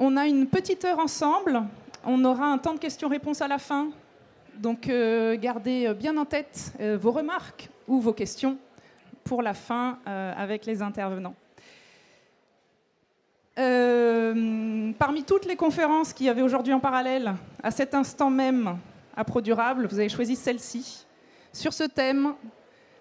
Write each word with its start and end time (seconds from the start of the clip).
On 0.00 0.16
a 0.16 0.28
une 0.28 0.46
petite 0.46 0.84
heure 0.84 1.00
ensemble. 1.00 1.60
On 2.04 2.24
aura 2.24 2.46
un 2.46 2.58
temps 2.58 2.72
de 2.72 2.78
questions-réponses 2.78 3.42
à 3.42 3.48
la 3.48 3.58
fin. 3.58 3.88
Donc 4.54 4.88
euh, 4.88 5.36
gardez 5.36 5.92
bien 5.94 6.16
en 6.16 6.24
tête 6.24 6.72
euh, 6.78 6.96
vos 6.96 7.10
remarques 7.10 7.68
ou 7.88 8.00
vos 8.00 8.12
questions 8.12 8.58
pour 9.24 9.42
la 9.42 9.54
fin 9.54 9.98
euh, 10.06 10.32
avec 10.36 10.66
les 10.66 10.82
intervenants. 10.82 11.34
parmi 13.56 15.24
toutes 15.24 15.46
les 15.46 15.56
conférences 15.56 16.12
qu'il 16.12 16.26
y 16.26 16.28
avait 16.28 16.42
aujourd'hui 16.42 16.72
en 16.72 16.80
parallèle, 16.80 17.34
à 17.60 17.72
cet 17.72 17.92
instant 17.92 18.30
même 18.30 18.78
à 19.16 19.24
ProDurable, 19.24 19.88
vous 19.88 19.98
avez 19.98 20.08
choisi 20.08 20.36
celle-ci. 20.36 21.06
Sur 21.52 21.72
ce 21.72 21.84
thème, 21.84 22.34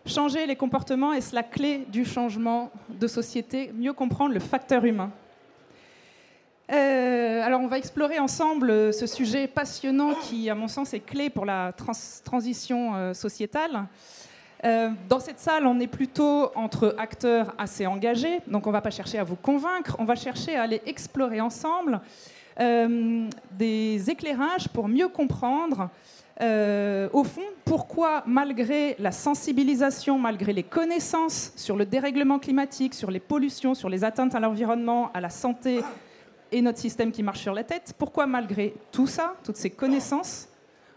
changer 0.06 0.48
les 0.48 0.56
comportements, 0.56 1.14
est-ce 1.14 1.36
la 1.36 1.44
clé 1.44 1.86
du 1.90 2.06
changement 2.06 2.72
de 2.90 3.06
société? 3.06 3.72
Mieux 3.76 3.94
comprendre 3.94 4.34
le 4.34 4.40
facteur 4.40 4.84
humain. 4.84 5.12
Euh, 6.72 7.42
alors, 7.44 7.62
on 7.62 7.68
va 7.68 7.78
explorer 7.78 8.20
ensemble 8.20 8.70
euh, 8.70 8.92
ce 8.92 9.08
sujet 9.08 9.48
passionnant 9.48 10.14
qui, 10.16 10.50
à 10.50 10.56
mon 10.56 10.68
sens, 10.68 10.94
est 10.94 11.00
clé 11.00 11.30
pour 11.30 11.46
la 11.46 11.74
transition 12.26 12.94
euh, 12.96 13.14
sociétale. 13.14 13.86
dans 14.64 15.20
cette 15.20 15.40
salle, 15.40 15.66
on 15.66 15.80
est 15.80 15.88
plutôt 15.88 16.52
entre 16.56 16.96
acteurs 16.98 17.54
assez 17.58 17.86
engagés, 17.86 18.42
donc 18.48 18.68
on 18.68 18.72
ne 18.72 18.74
va 18.74 18.82
pas 18.82 18.90
chercher 18.90 19.18
à 19.18 19.24
vous 19.24 19.38
convaincre, 19.38 19.96
on 20.00 20.04
va 20.04 20.16
chercher 20.16 20.58
à 20.58 20.64
aller 20.64 20.82
explorer 20.86 21.40
ensemble 21.40 22.02
des 22.60 24.10
éclairages 24.10 24.68
pour 24.70 24.88
mieux 24.88 25.10
comprendre, 25.10 25.90
au 26.42 27.24
fond, 27.24 27.48
pourquoi, 27.66 28.24
malgré 28.26 28.96
la 28.98 29.12
sensibilisation, 29.12 30.18
malgré 30.18 30.54
les 30.54 30.64
connaissances 30.64 31.54
sur 31.56 31.76
le 31.78 31.86
dérèglement 31.86 32.40
climatique, 32.40 32.96
sur 32.96 33.12
les 33.12 33.20
pollutions, 33.20 33.76
sur 33.76 33.90
les 33.90 34.04
atteintes 34.04 34.34
à 34.34 34.40
l'environnement, 34.40 35.12
à 35.14 35.22
la 35.22 35.30
santé, 35.30 35.84
et 36.52 36.62
notre 36.62 36.80
système 36.80 37.12
qui 37.12 37.24
marche 37.24 37.42
sur 37.42 37.54
la 37.54 37.64
tête, 37.64 37.94
pourquoi 37.98 38.28
malgré 38.28 38.74
tout 38.92 39.08
ça, 39.08 39.36
toutes 39.44 39.58
ces 39.58 39.70
connaissances, 39.70 40.48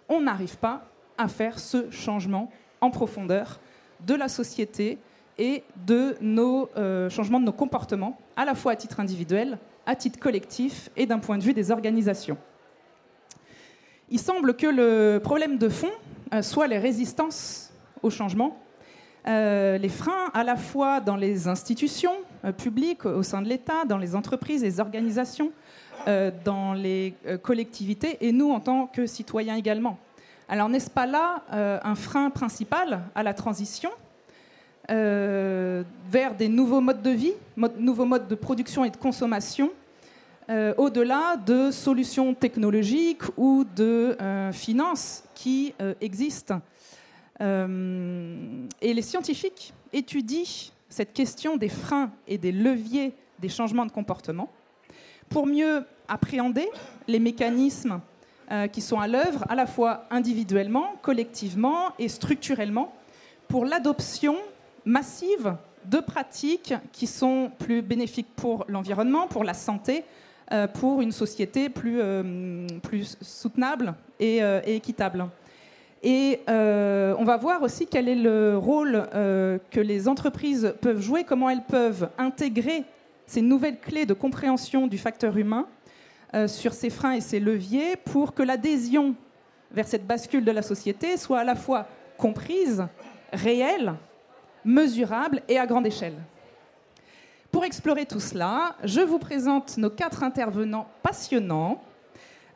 on 0.09 0.21
n'arrive 0.21 0.57
pas 0.57 0.85
à 1.19 1.29
faire 1.29 1.59
ce 1.59 1.91
changement 1.91 2.51
en 2.81 2.91
profondeur 2.91 3.61
de 4.07 4.15
la 4.15 4.29
société 4.29 4.99
et 5.39 5.63
de 5.87 6.17
nos 6.21 6.69
euh, 6.77 7.09
changements 7.09 7.41
de 7.41 7.45
nos 7.47 7.53
comportements, 7.53 8.19
à 8.37 8.45
la 8.45 8.55
fois 8.55 8.73
à 8.73 8.77
titre 8.77 9.01
individuel, 9.01 9.59
à 9.87 9.97
titre 9.97 10.19
collectif 10.19 10.91
et 10.97 11.07
d'un 11.07 11.19
point 11.19 11.39
de 11.39 11.43
vue 11.43 11.55
des 11.55 11.71
organisations. 11.71 12.37
Il 14.11 14.19
semble 14.19 14.55
que 14.55 14.67
le 14.67 15.21
problème 15.23 15.57
de 15.57 15.69
fond 15.69 15.91
euh, 16.35 16.43
soit 16.43 16.67
les 16.67 16.79
résistances 16.79 17.73
au 18.03 18.11
changement, 18.11 18.59
euh, 19.27 19.79
les 19.79 19.89
freins 19.89 20.31
à 20.33 20.45
la 20.45 20.57
fois 20.57 21.01
dans 21.01 21.17
les 21.17 21.49
institutions, 21.49 22.15
publics 22.57 23.05
au 23.07 23.23
sein 23.23 23.43
de 23.43 23.49
l'État, 23.49 23.85
dans 23.85 23.99
les 23.99 24.15
entreprises, 24.15 24.63
les 24.63 24.81
organisations, 24.81 25.53
euh, 26.09 26.31
dans 26.45 26.73
les 26.73 27.13
euh, 27.27 27.37
collectivités 27.37 28.17
et 28.23 28.33
nous 28.33 28.51
en 28.51 28.61
tant 28.61 28.87
que 28.87 29.07
citoyens 29.07 29.57
également. 29.57 29.99
Alors 30.49 30.71
n'est-ce 30.71 30.91
pas 30.91 31.07
là 31.07 31.45
un 31.53 31.95
frein 31.95 32.29
principal 32.31 33.03
à 33.15 33.23
la 33.23 33.35
transition 33.35 33.91
vers 34.89 36.35
des 36.37 36.49
nouveaux 36.49 36.81
modes 36.81 37.03
de 37.03 37.11
vie, 37.11 37.35
nouveaux 37.79 38.05
modes 38.05 38.27
de 38.27 38.35
production 38.35 38.85
et 38.85 38.91
de 38.91 38.97
consommation, 38.97 39.71
au-delà 40.77 41.37
de 41.37 41.71
solutions 41.71 42.35
technologiques 42.35 43.23
ou 43.37 43.65
de 43.77 44.17
finances 44.51 45.23
qui 45.37 45.73
existent? 46.01 46.61
Et 47.39 47.45
les 48.93 49.03
scientifiques 49.03 49.73
étudient 49.93 50.73
cette 50.91 51.15
question 51.15 51.57
des 51.57 51.71
freins 51.71 52.11
et 52.27 52.37
des 52.37 52.53
leviers 52.53 53.15
des 53.39 53.49
changements 53.49 53.87
de 53.87 53.93
comportement 53.93 54.51
pour 55.31 55.47
mieux 55.47 55.85
appréhender 56.09 56.69
les 57.09 57.21
mécanismes 57.21 58.01
euh, 58.51 58.67
qui 58.67 58.81
sont 58.81 58.99
à 58.99 59.07
l'œuvre 59.07 59.45
à 59.49 59.55
la 59.55 59.67
fois 59.67 60.05
individuellement, 60.11 60.97
collectivement 61.03 61.93
et 61.99 62.09
structurellement 62.09 62.93
pour 63.49 63.65
l'adoption 63.65 64.37
massive 64.85 65.55
de 65.85 65.99
pratiques 65.99 66.75
qui 66.93 67.07
sont 67.07 67.51
plus 67.59 67.81
bénéfiques 67.81 68.35
pour 68.37 68.65
l'environnement, 68.69 69.29
pour 69.29 69.45
la 69.45 69.55
santé, 69.55 70.05
euh, 70.53 70.67
pour 70.67 71.01
une 71.01 71.13
société 71.13 71.69
plus, 71.69 72.01
euh, 72.01 72.67
plus 72.83 73.17
soutenable 73.23 73.95
et 74.19 74.43
équitable. 74.67 75.27
Et 76.03 76.41
euh, 76.49 77.15
on 77.19 77.25
va 77.25 77.37
voir 77.37 77.63
aussi 77.63 77.87
quel 77.87 78.09
est 78.09 78.15
le 78.15 78.57
rôle 78.57 79.07
euh, 79.15 79.59
que 79.71 79.81
les 79.81 80.09
entreprises 80.09 80.75
peuvent 80.81 81.01
jouer, 81.01 81.25
comment 81.25 81.51
elles 81.51 81.65
peuvent 81.65 82.09
intégrer 82.17 82.85
ces 83.27 83.43
nouvelles 83.43 83.79
clés 83.79 84.07
de 84.07 84.15
compréhension 84.15 84.87
du 84.87 84.97
facteur 84.97 85.37
humain 85.37 85.67
euh, 86.35 86.49
sur 86.49 86.73
ces 86.73 86.89
freins 86.89 87.13
et 87.13 87.21
ces 87.21 87.39
leviers 87.39 87.97
pour 87.97 88.33
que 88.33 88.43
l'adhésion 88.43 89.15
vers 89.73 89.87
cette 89.87 90.07
bascule 90.07 90.45
de 90.45 90.51
la 90.51 90.63
société 90.63 91.17
soit 91.19 91.41
à 91.41 91.45
la 91.45 91.55
fois 91.55 91.87
comprise, 92.17 92.87
réelle, 93.33 93.95
mesurable 94.65 95.43
et 95.49 95.59
à 95.59 95.67
grande 95.67 95.87
échelle. 95.87 96.17
Pour 97.53 97.65
explorer 97.65 98.07
tout 98.07 98.21
cela, 98.21 98.77
je 98.85 99.01
vous 99.01 99.19
présente 99.19 99.77
nos 99.77 99.91
quatre 99.91 100.23
intervenants 100.23 100.87
passionnants 101.03 101.83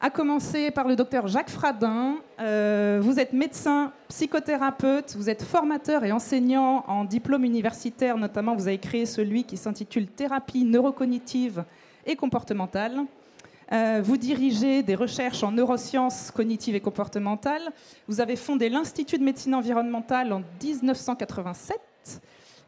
à 0.05 0.11
commencer 0.11 0.71
par 0.71 0.87
le 0.87 0.97
docteur 0.97 1.29
Jacques 1.29 1.49
Fradin. 1.49 2.17
Euh, 2.39 2.99
vous 3.03 3.19
êtes 3.19 3.33
médecin, 3.33 3.91
psychothérapeute, 4.09 5.17
vous 5.17 5.31
êtes 5.31 5.43
formateur 5.43 6.05
et 6.05 6.13
enseignant 6.13 6.85
en 6.89 7.07
diplôme 7.07 7.43
universitaire, 7.43 8.19
notamment 8.19 8.55
vous 8.55 8.69
avez 8.69 8.77
créé 8.77 9.07
celui 9.07 9.45
qui 9.45 9.57
s'intitule 9.57 10.07
Thérapie 10.07 10.67
neurocognitive 10.67 11.65
et 12.05 12.17
comportementale. 12.17 13.01
Euh, 13.73 14.03
vous 14.05 14.19
dirigez 14.19 14.83
des 14.83 14.95
recherches 14.95 15.43
en 15.43 15.53
neurosciences 15.53 16.31
cognitives 16.31 16.75
et 16.75 16.81
comportementales. 16.81 17.73
Vous 18.07 18.21
avez 18.21 18.37
fondé 18.37 18.69
l'Institut 18.69 19.17
de 19.17 19.25
médecine 19.25 19.55
environnementale 19.55 20.35
en 20.35 20.43
1987 20.63 21.81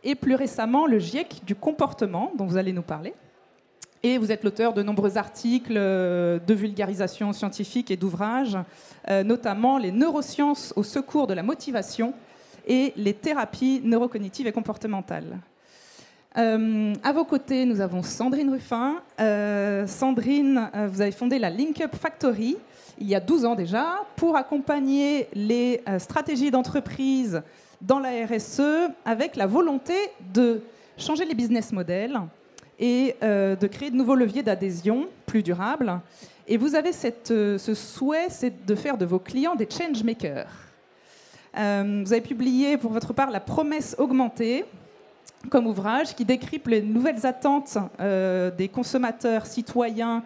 et 0.04 0.14
plus 0.14 0.36
récemment 0.36 0.86
le 0.86 0.98
GIEC 0.98 1.42
du 1.44 1.54
comportement, 1.54 2.32
dont 2.38 2.46
vous 2.46 2.56
allez 2.56 2.72
nous 2.72 2.80
parler. 2.80 3.12
Et 4.06 4.18
vous 4.18 4.30
êtes 4.30 4.44
l'auteur 4.44 4.72
de 4.72 4.84
nombreux 4.84 5.18
articles 5.18 5.74
euh, 5.76 6.38
de 6.38 6.54
vulgarisation 6.54 7.32
scientifique 7.32 7.90
et 7.90 7.96
d'ouvrages, 7.96 8.56
euh, 9.10 9.24
notamment 9.24 9.78
les 9.78 9.90
neurosciences 9.90 10.72
au 10.76 10.84
secours 10.84 11.26
de 11.26 11.34
la 11.34 11.42
motivation 11.42 12.14
et 12.68 12.92
les 12.96 13.14
thérapies 13.14 13.80
neurocognitives 13.82 14.46
et 14.46 14.52
comportementales. 14.52 15.40
Euh, 16.38 16.92
à 17.02 17.12
vos 17.12 17.24
côtés, 17.24 17.64
nous 17.64 17.80
avons 17.80 18.04
Sandrine 18.04 18.48
Ruffin. 18.50 19.02
Sandrine, 19.88 20.70
vous 20.88 21.00
avez 21.00 21.10
fondé 21.10 21.40
la 21.40 21.50
Link 21.50 21.80
Up 21.80 21.96
Factory 21.96 22.56
il 23.00 23.08
y 23.08 23.16
a 23.16 23.20
12 23.20 23.44
ans 23.44 23.56
déjà 23.56 24.04
pour 24.14 24.36
accompagner 24.36 25.26
les 25.34 25.82
stratégies 25.98 26.52
d'entreprise 26.52 27.42
dans 27.80 27.98
la 27.98 28.24
RSE 28.24 28.92
avec 29.04 29.34
la 29.34 29.48
volonté 29.48 29.94
de 30.32 30.62
changer 30.96 31.24
les 31.24 31.34
business 31.34 31.72
models, 31.72 32.20
et 32.78 33.16
euh, 33.22 33.56
de 33.56 33.66
créer 33.66 33.90
de 33.90 33.96
nouveaux 33.96 34.14
leviers 34.14 34.42
d'adhésion 34.42 35.06
plus 35.26 35.42
durables. 35.42 36.00
Et 36.46 36.56
vous 36.56 36.74
avez 36.74 36.90
euh, 37.30 37.58
ce 37.58 37.74
souhait, 37.74 38.26
c'est 38.28 38.66
de 38.66 38.74
faire 38.74 38.98
de 38.98 39.04
vos 39.04 39.18
clients 39.18 39.54
des 39.54 39.68
changemakers. 39.68 40.50
Euh, 41.56 42.02
vous 42.04 42.12
avez 42.12 42.22
publié 42.22 42.76
pour 42.76 42.92
votre 42.92 43.12
part 43.12 43.30
La 43.30 43.40
promesse 43.40 43.96
augmentée 43.98 44.64
comme 45.50 45.66
ouvrage 45.66 46.14
qui 46.14 46.24
décrypte 46.24 46.66
les 46.66 46.82
nouvelles 46.82 47.24
attentes 47.24 47.78
des 48.58 48.68
consommateurs, 48.68 49.46
citoyens, 49.46 50.24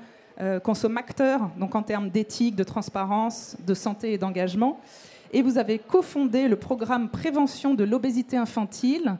consommateurs, 0.63 1.51
donc 1.59 1.75
en 1.75 1.83
termes 1.83 2.09
d'éthique, 2.09 2.57
de 2.57 2.65
transparence, 2.65 3.57
de 3.67 3.75
santé 3.75 4.15
et 4.15 4.19
d'engagement. 4.19 4.81
Et 5.33 5.43
vous 5.43 5.59
avez 5.59 5.79
cofondé 5.79 6.49
le 6.49 6.57
programme 6.57 7.11
Prévention 7.11 7.75
de 7.75 7.85
l'obésité 7.85 8.39
infantile, 8.39 9.17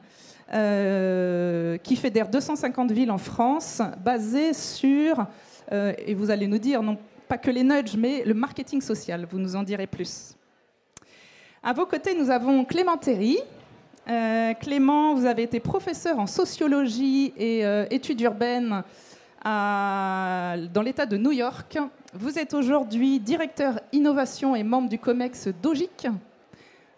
euh, 0.53 1.77
qui 1.77 1.95
fédère 1.95 2.27
250 2.27 2.91
villes 2.91 3.11
en 3.11 3.17
France, 3.17 3.81
basé 4.03 4.53
sur, 4.53 5.25
euh, 5.71 5.93
et 6.05 6.13
vous 6.13 6.29
allez 6.29 6.47
nous 6.47 6.57
dire, 6.57 6.83
non 6.83 6.97
pas 7.29 7.37
que 7.37 7.49
les 7.49 7.63
nudges, 7.63 7.95
mais 7.95 8.23
le 8.25 8.33
marketing 8.33 8.81
social. 8.81 9.25
Vous 9.29 9.39
nous 9.39 9.55
en 9.55 9.63
direz 9.63 9.87
plus. 9.87 10.35
À 11.63 11.71
vos 11.71 11.85
côtés, 11.85 12.13
nous 12.15 12.29
avons 12.29 12.65
Clément 12.65 12.97
Terry. 12.97 13.37
Euh, 14.09 14.53
Clément, 14.55 15.15
vous 15.15 15.25
avez 15.25 15.43
été 15.43 15.61
professeur 15.61 16.19
en 16.19 16.27
sociologie 16.27 17.33
et 17.37 17.63
études 17.89 18.19
urbaines 18.19 18.83
dans 19.45 20.81
l'État 20.83 21.05
de 21.05 21.15
New 21.15 21.31
York. 21.31 21.77
Vous 22.13 22.37
êtes 22.37 22.53
aujourd'hui 22.53 23.21
directeur 23.21 23.79
innovation 23.93 24.53
et 24.53 24.63
membre 24.63 24.89
du 24.89 24.99
COMEX 24.99 25.47
d'OGIC, 25.61 26.07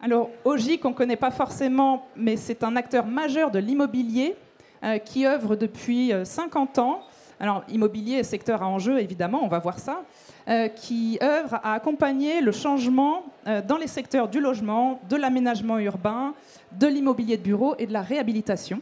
alors, 0.03 0.31
OGIC, 0.44 0.83
on 0.83 0.89
ne 0.89 0.94
connaît 0.95 1.15
pas 1.15 1.31
forcément, 1.31 2.07
mais 2.17 2.35
c'est 2.35 2.65
un 2.65 2.75
acteur 2.75 3.05
majeur 3.05 3.51
de 3.51 3.59
l'immobilier 3.59 4.35
euh, 4.83 4.97
qui 4.97 5.25
œuvre 5.25 5.55
depuis 5.55 6.11
50 6.25 6.77
euh, 6.77 6.81
ans. 6.81 7.00
Alors, 7.39 7.63
immobilier, 7.69 8.21
secteur 8.23 8.61
à 8.63 8.67
enjeu, 8.67 9.00
évidemment, 9.00 9.39
on 9.44 9.47
va 9.47 9.59
voir 9.59 9.79
ça. 9.79 10.03
Euh, 10.50 10.67
qui 10.67 11.17
œuvre 11.23 11.55
à 11.63 11.71
accompagner 11.71 12.41
le 12.41 12.51
changement 12.51 13.23
dans 13.65 13.77
les 13.77 13.88
secteurs 13.88 14.27
du 14.27 14.41
logement, 14.41 15.00
de 15.09 15.15
l'aménagement 15.15 15.79
urbain, 15.79 16.33
de 16.73 16.88
l'immobilier 16.88 17.38
de 17.38 17.44
bureau 17.44 17.75
et 17.79 17.88
de 17.88 17.94
la 17.94 18.01
réhabilitation. 18.01 18.81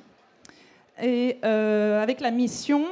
Et 0.99 1.37
avec 1.43 2.19
la 2.19 2.31
mission 2.31 2.85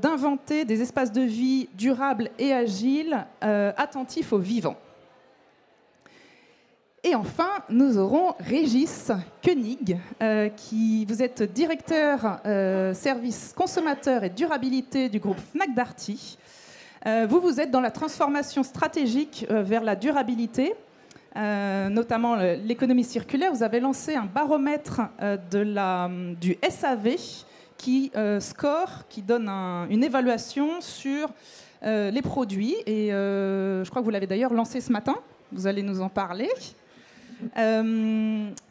d'inventer 0.00 0.64
des 0.64 0.80
espaces 0.80 1.12
de 1.12 1.22
vie 1.22 1.68
durables 1.74 2.30
et 2.38 2.52
agiles, 2.52 3.26
attentifs 3.40 4.32
aux 4.32 4.38
vivants. 4.38 4.76
Et 7.06 7.14
enfin, 7.14 7.50
nous 7.68 7.98
aurons 7.98 8.34
Régis 8.40 9.12
Koenig, 9.44 9.98
qui 10.56 11.04
vous 11.04 11.22
êtes 11.22 11.42
directeur 11.42 12.40
service 12.94 13.52
consommateur 13.54 14.24
et 14.24 14.30
durabilité 14.30 15.10
du 15.10 15.20
groupe 15.20 15.38
Fnac 15.52 15.74
Darty. 15.74 16.38
vous, 17.28 17.40
vous 17.40 17.60
êtes 17.60 17.70
dans 17.70 17.82
la 17.82 17.90
transformation 17.90 18.62
stratégique 18.62 19.46
vers 19.50 19.84
la 19.84 19.96
durabilité 19.96 20.74
euh, 21.36 21.88
notamment 21.88 22.36
l'économie 22.36 23.02
circulaire, 23.02 23.52
vous 23.52 23.64
avez 23.64 23.80
lancé 23.80 24.14
un 24.14 24.24
baromètre 24.24 25.00
euh, 25.20 25.36
du 26.34 26.56
SAV 26.68 27.16
qui 27.76 28.12
euh, 28.14 28.38
score, 28.38 29.08
qui 29.08 29.20
donne 29.20 29.48
une 29.48 30.04
évaluation 30.04 30.80
sur 30.80 31.28
les 31.82 32.22
produits. 32.22 32.76
Et 32.86 33.08
je 33.10 33.88
crois 33.90 34.00
que 34.00 34.04
vous 34.04 34.10
l'avez 34.10 34.26
d'ailleurs 34.26 34.54
lancé 34.54 34.80
ce 34.80 34.90
matin. 34.90 35.16
Vous 35.52 35.66
allez 35.66 35.82
nous 35.82 36.00
en 36.00 36.08
parler. 36.08 36.48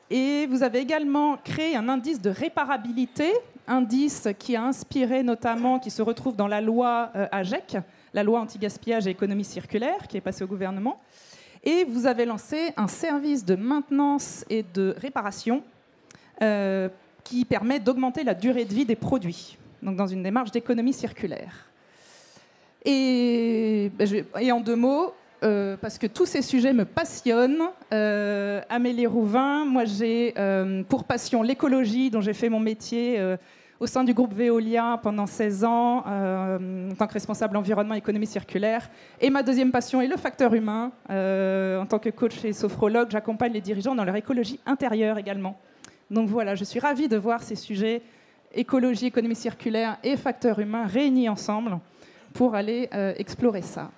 Et 0.09 0.45
vous 0.47 0.63
avez 0.63 0.79
également 0.79 1.37
créé 1.43 1.75
un 1.75 1.89
indice 1.89 2.21
de 2.21 2.29
réparabilité, 2.29 3.31
indice 3.67 4.27
qui 4.37 4.55
a 4.55 4.63
inspiré 4.63 5.23
notamment, 5.23 5.79
qui 5.79 5.89
se 5.89 6.01
retrouve 6.01 6.35
dans 6.35 6.47
la 6.47 6.61
loi 6.61 7.11
AGEC, 7.31 7.77
la 8.13 8.23
loi 8.23 8.39
anti-gaspillage 8.41 9.07
et 9.07 9.11
économie 9.11 9.43
circulaire, 9.43 10.07
qui 10.07 10.17
est 10.17 10.21
passée 10.21 10.43
au 10.43 10.47
gouvernement. 10.47 10.99
Et 11.63 11.85
vous 11.85 12.07
avez 12.07 12.25
lancé 12.25 12.73
un 12.75 12.87
service 12.87 13.45
de 13.45 13.55
maintenance 13.55 14.43
et 14.49 14.63
de 14.73 14.95
réparation 14.97 15.63
euh, 16.41 16.89
qui 17.23 17.45
permet 17.45 17.79
d'augmenter 17.79 18.23
la 18.23 18.33
durée 18.33 18.65
de 18.65 18.73
vie 18.73 18.85
des 18.85 18.97
produits, 18.97 19.57
donc 19.81 19.95
dans 19.95 20.07
une 20.07 20.23
démarche 20.23 20.51
d'économie 20.51 20.91
circulaire. 20.91 21.69
Et, 22.83 23.89
ben, 23.97 24.25
en 24.51 24.59
deux 24.59 24.75
mots, 24.75 25.13
euh, 25.43 25.77
parce 25.79 25.97
que 25.97 26.07
tous 26.07 26.25
ces 26.25 26.41
sujets 26.41 26.73
me 26.73 26.85
passionnent. 26.85 27.63
Euh, 27.93 28.61
Amélie 28.69 29.07
Rouvin, 29.07 29.65
moi 29.65 29.85
j'ai 29.85 30.33
pour 30.89 31.03
passion 31.03 31.43
l'écologie, 31.43 32.09
dont 32.09 32.21
j'ai 32.21 32.33
fait 32.33 32.49
mon 32.49 32.59
métier 32.59 33.19
au 33.83 33.87
sein 33.87 34.05
du 34.05 34.13
groupe 34.13 34.33
Veolia 34.33 34.97
pendant 35.03 35.25
16 35.25 35.65
ans, 35.65 36.05
euh, 36.07 36.89
en 36.89 36.95
tant 36.95 37.05
que 37.05 37.13
responsable 37.13 37.57
environnement 37.57 37.95
et 37.95 37.97
économie 37.97 38.25
circulaire. 38.25 38.89
Et 39.19 39.29
ma 39.29 39.43
deuxième 39.43 39.71
passion 39.71 39.99
est 39.99 40.07
le 40.07 40.15
facteur 40.15 40.53
humain. 40.53 40.93
Euh, 41.09 41.81
en 41.81 41.85
tant 41.85 41.99
que 41.99 42.09
coach 42.09 42.45
et 42.45 42.53
sophrologue, 42.53 43.09
j'accompagne 43.11 43.51
les 43.51 43.59
dirigeants 43.59 43.93
dans 43.93 44.05
leur 44.05 44.15
écologie 44.15 44.57
intérieure 44.65 45.17
également. 45.17 45.59
Donc 46.09 46.29
voilà, 46.29 46.55
je 46.55 46.63
suis 46.63 46.79
ravie 46.79 47.09
de 47.09 47.17
voir 47.17 47.43
ces 47.43 47.55
sujets 47.55 48.01
écologie, 48.55 49.07
économie 49.07 49.35
circulaire 49.35 49.97
et 50.01 50.15
facteur 50.15 50.59
humain 50.59 50.85
réunis 50.85 51.27
ensemble 51.27 51.77
pour 52.33 52.55
aller 52.55 52.87
euh, 52.93 53.13
explorer 53.17 53.63
ça. 53.63 53.91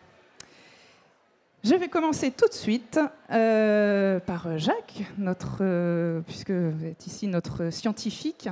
Je 1.67 1.73
vais 1.73 1.87
commencer 1.87 2.29
tout 2.29 2.47
de 2.47 2.53
suite 2.53 2.99
par 3.27 4.57
Jacques, 4.59 5.01
notre, 5.17 6.21
puisque 6.27 6.51
vous 6.51 6.85
êtes 6.85 7.07
ici 7.07 7.25
notre 7.25 7.71
scientifique. 7.71 8.49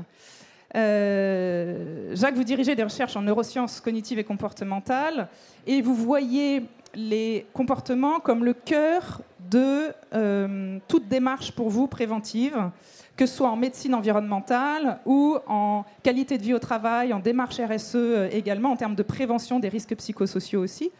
Euh, 0.75 2.15
Jacques, 2.15 2.33
vous 2.33 2.43
dirigez 2.43 2.73
des 2.73 2.81
recherches 2.81 3.15
en 3.15 3.21
neurosciences 3.21 3.81
cognitives 3.81 4.17
et 4.17 4.23
comportementales 4.23 5.27
et 5.67 5.83
vous 5.83 5.93
voyez 5.93 6.63
les 6.95 7.45
comportements 7.53 8.19
comme 8.19 8.43
le 8.43 8.53
cœur 8.53 9.21
de 9.51 9.93
euh, 10.15 10.79
toute 10.87 11.07
démarche 11.07 11.51
pour 11.51 11.69
vous 11.69 11.85
préventive, 11.85 12.71
que 13.15 13.27
ce 13.27 13.35
soit 13.35 13.49
en 13.49 13.55
médecine 13.55 13.93
environnementale 13.93 14.97
ou 15.05 15.37
en 15.45 15.85
qualité 16.01 16.39
de 16.39 16.43
vie 16.43 16.55
au 16.55 16.59
travail, 16.59 17.13
en 17.13 17.19
démarche 17.19 17.59
RSE 17.59 17.95
euh, 17.95 18.29
également, 18.31 18.71
en 18.71 18.75
termes 18.75 18.95
de 18.95 19.03
prévention 19.03 19.59
des 19.59 19.69
risques 19.69 19.95
psychosociaux 19.95 20.63
aussi. 20.63 20.91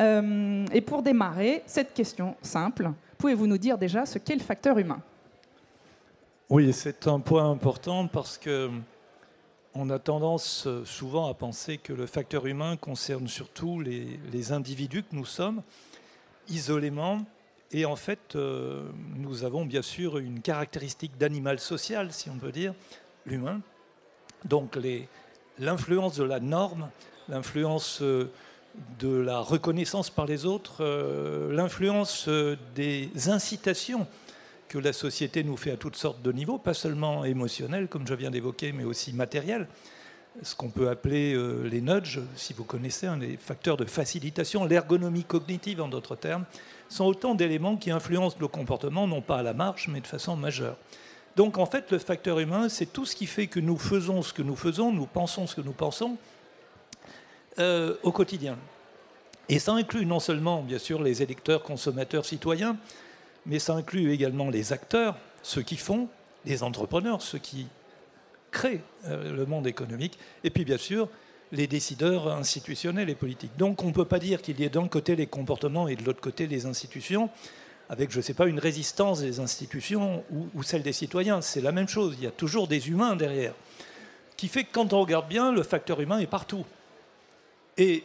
Et 0.00 0.80
pour 0.80 1.02
démarrer, 1.02 1.62
cette 1.66 1.94
question 1.94 2.34
simple, 2.42 2.90
pouvez-vous 3.18 3.46
nous 3.46 3.58
dire 3.58 3.78
déjà 3.78 4.06
ce 4.06 4.18
qu'est 4.18 4.34
le 4.34 4.40
facteur 4.40 4.78
humain? 4.78 5.00
Oui, 6.50 6.72
c'est 6.72 7.06
un 7.06 7.20
point 7.20 7.50
important 7.50 8.06
parce 8.06 8.36
que 8.36 8.70
on 9.74 9.90
a 9.90 9.98
tendance 9.98 10.66
euh, 10.66 10.84
souvent 10.84 11.30
à 11.30 11.34
penser 11.34 11.78
que 11.78 11.92
le 11.92 12.06
facteur 12.06 12.46
humain 12.46 12.76
concerne 12.76 13.26
surtout 13.28 13.80
les, 13.80 14.52
individus 14.52 15.02
que 15.02 15.16
nous 15.16 15.24
sommes, 15.24 15.62
isolément. 16.48 17.24
Et 17.70 17.86
en 17.86 17.96
fait, 17.96 18.36
euh, 18.36 18.90
nous 19.16 19.44
avons 19.44 19.64
bien 19.64 19.80
sûr 19.80 20.18
une 20.18 20.42
caractéristique 20.42 21.16
d'animal 21.16 21.58
social, 21.58 22.12
si 22.12 22.28
on 22.28 22.36
peut 22.36 22.52
dire, 22.52 22.74
l'humain. 23.24 23.62
Donc 24.44 24.78
l'influence 25.58 26.16
de 26.16 26.24
la 26.24 26.40
norme, 26.40 26.90
l'influence 27.28 28.02
euh, 28.02 28.30
de 28.98 29.14
la 29.14 29.38
reconnaissance 29.38 30.10
par 30.10 30.26
les 30.26 30.46
autres, 30.46 30.82
l'influence 31.50 32.28
des 32.74 33.10
incitations 33.26 34.06
que 34.72 34.78
la 34.78 34.94
société 34.94 35.44
nous 35.44 35.58
fait 35.58 35.72
à 35.72 35.76
toutes 35.76 35.96
sortes 35.96 36.22
de 36.22 36.32
niveaux, 36.32 36.56
pas 36.56 36.72
seulement 36.72 37.26
émotionnels, 37.26 37.88
comme 37.88 38.06
je 38.06 38.14
viens 38.14 38.30
d'évoquer, 38.30 38.72
mais 38.72 38.84
aussi 38.84 39.12
matériels. 39.12 39.68
Ce 40.40 40.54
qu'on 40.54 40.70
peut 40.70 40.88
appeler 40.88 41.34
euh, 41.34 41.68
les 41.68 41.82
nudges, 41.82 42.20
si 42.36 42.54
vous 42.54 42.64
connaissez, 42.64 43.06
hein, 43.06 43.18
les 43.20 43.36
facteurs 43.36 43.76
de 43.76 43.84
facilitation, 43.84 44.64
l'ergonomie 44.64 45.24
cognitive 45.24 45.82
en 45.82 45.88
d'autres 45.88 46.16
termes, 46.16 46.46
sont 46.88 47.04
autant 47.04 47.34
d'éléments 47.34 47.76
qui 47.76 47.90
influencent 47.90 48.38
nos 48.40 48.48
comportements, 48.48 49.06
non 49.06 49.20
pas 49.20 49.40
à 49.40 49.42
la 49.42 49.52
marge, 49.52 49.88
mais 49.92 50.00
de 50.00 50.06
façon 50.06 50.36
majeure. 50.36 50.78
Donc 51.36 51.58
en 51.58 51.66
fait, 51.66 51.90
le 51.90 51.98
facteur 51.98 52.38
humain, 52.38 52.70
c'est 52.70 52.90
tout 52.90 53.04
ce 53.04 53.14
qui 53.14 53.26
fait 53.26 53.48
que 53.48 53.60
nous 53.60 53.76
faisons 53.76 54.22
ce 54.22 54.32
que 54.32 54.40
nous 54.40 54.56
faisons, 54.56 54.90
nous 54.90 55.06
pensons 55.06 55.46
ce 55.46 55.54
que 55.54 55.60
nous 55.60 55.72
pensons 55.72 56.16
euh, 57.58 57.96
au 58.02 58.12
quotidien. 58.12 58.58
Et 59.48 59.58
ça 59.58 59.72
inclut 59.72 60.06
non 60.06 60.20
seulement, 60.20 60.62
bien 60.62 60.78
sûr, 60.78 61.02
les 61.02 61.22
électeurs, 61.22 61.62
consommateurs, 61.62 62.24
citoyens, 62.24 62.76
mais 63.44 63.58
ça 63.58 63.74
inclut 63.74 64.12
également 64.12 64.48
les 64.50 64.72
acteurs, 64.72 65.16
ceux 65.42 65.62
qui 65.62 65.76
font, 65.76 66.08
les 66.44 66.62
entrepreneurs, 66.62 67.22
ceux 67.22 67.38
qui 67.38 67.66
créent 68.50 68.82
euh, 69.06 69.32
le 69.32 69.46
monde 69.46 69.66
économique, 69.66 70.18
et 70.44 70.50
puis 70.50 70.64
bien 70.64 70.78
sûr 70.78 71.08
les 71.52 71.66
décideurs 71.66 72.28
institutionnels 72.28 73.10
et 73.10 73.14
politiques. 73.14 73.56
Donc 73.58 73.82
on 73.82 73.88
ne 73.88 73.92
peut 73.92 74.06
pas 74.06 74.18
dire 74.18 74.40
qu'il 74.40 74.58
y 74.58 74.64
ait 74.64 74.70
d'un 74.70 74.88
côté 74.88 75.16
les 75.16 75.26
comportements 75.26 75.86
et 75.86 75.96
de 75.96 76.02
l'autre 76.02 76.20
côté 76.20 76.46
les 76.46 76.64
institutions, 76.66 77.28
avec, 77.90 78.10
je 78.10 78.16
ne 78.16 78.22
sais 78.22 78.32
pas, 78.32 78.46
une 78.46 78.58
résistance 78.58 79.20
des 79.20 79.38
institutions 79.38 80.24
ou, 80.30 80.62
celle 80.62 80.82
des 80.82 80.94
citoyens. 80.94 81.42
C'est 81.42 81.60
la 81.60 81.72
même 81.72 81.88
chose, 81.88 82.14
il 82.16 82.24
y 82.24 82.26
a 82.26 82.30
toujours 82.30 82.66
des 82.66 82.88
humains 82.88 83.16
derrière, 83.16 83.52
qui 84.38 84.48
fait 84.48 84.64
que 84.64 84.72
quand 84.72 84.94
on 84.94 85.00
regarde 85.02 85.28
bien, 85.28 85.52
le 85.52 85.62
facteur 85.62 86.00
humain 86.00 86.18
est 86.18 86.26
partout. 86.26 86.64
Et 87.78 88.04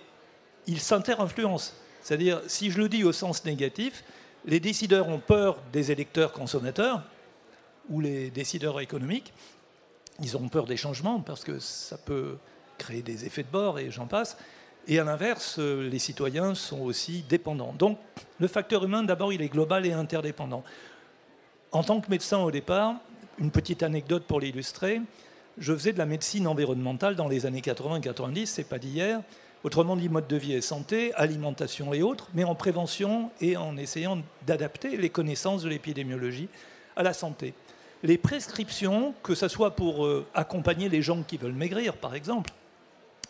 il 0.67 0.79
s'inter-influence. 0.79 1.73
C'est-à-dire, 2.01 2.41
si 2.47 2.71
je 2.71 2.77
le 2.77 2.89
dis 2.89 3.03
au 3.03 3.11
sens 3.11 3.43
négatif, 3.45 4.03
les 4.45 4.59
décideurs 4.59 5.09
ont 5.09 5.19
peur 5.19 5.57
des 5.73 5.91
électeurs 5.91 6.31
consommateurs 6.31 7.03
ou 7.89 7.99
les 7.99 8.29
décideurs 8.29 8.79
économiques. 8.79 9.33
Ils 10.21 10.37
ont 10.37 10.47
peur 10.47 10.65
des 10.65 10.77
changements 10.77 11.19
parce 11.19 11.43
que 11.43 11.59
ça 11.59 11.97
peut 11.97 12.37
créer 12.77 13.01
des 13.01 13.25
effets 13.25 13.43
de 13.43 13.51
bord 13.51 13.79
et 13.79 13.91
j'en 13.91 14.07
passe. 14.07 14.37
Et 14.87 14.99
à 14.99 15.03
l'inverse, 15.03 15.59
les 15.59 15.99
citoyens 15.99 16.55
sont 16.55 16.79
aussi 16.81 17.25
dépendants. 17.27 17.73
Donc 17.77 17.99
le 18.39 18.47
facteur 18.47 18.85
humain, 18.85 19.03
d'abord, 19.03 19.33
il 19.33 19.41
est 19.41 19.49
global 19.49 19.85
et 19.85 19.91
interdépendant. 19.91 20.63
En 21.73 21.83
tant 21.83 21.99
que 21.99 22.09
médecin 22.09 22.39
au 22.39 22.51
départ, 22.51 22.95
une 23.37 23.51
petite 23.51 23.83
anecdote 23.83 24.23
pour 24.23 24.39
l'illustrer, 24.39 25.01
je 25.57 25.73
faisais 25.73 25.91
de 25.91 25.97
la 25.97 26.05
médecine 26.05 26.47
environnementale 26.47 27.15
dans 27.15 27.27
les 27.27 27.45
années 27.45 27.61
80-90, 27.61 28.45
c'est 28.45 28.63
pas 28.63 28.79
d'hier. 28.79 29.21
Autrement 29.63 29.95
dit, 29.95 30.07
mode 30.07 30.27
de 30.27 30.37
vie 30.37 30.53
et 30.53 30.61
santé, 30.61 31.13
alimentation 31.15 31.93
et 31.93 32.01
autres, 32.01 32.27
mais 32.33 32.43
en 32.43 32.55
prévention 32.55 33.31
et 33.41 33.57
en 33.57 33.75
essayant 33.77 34.21
d'adapter 34.45 34.97
les 34.97 35.09
connaissances 35.09 35.63
de 35.63 35.69
l'épidémiologie 35.69 36.47
à 36.95 37.03
la 37.03 37.13
santé. 37.13 37.53
Les 38.03 38.17
prescriptions, 38.17 39.13
que 39.23 39.33
ce 39.33 39.47
soit 39.47 39.71
pour 39.75 40.05
euh, 40.05 40.25
accompagner 40.35 40.89
les 40.89 41.01
gens 41.01 41.23
qui 41.23 41.37
veulent 41.37 41.53
maigrir, 41.53 41.97
par 41.97 42.13
exemple, 42.13 42.51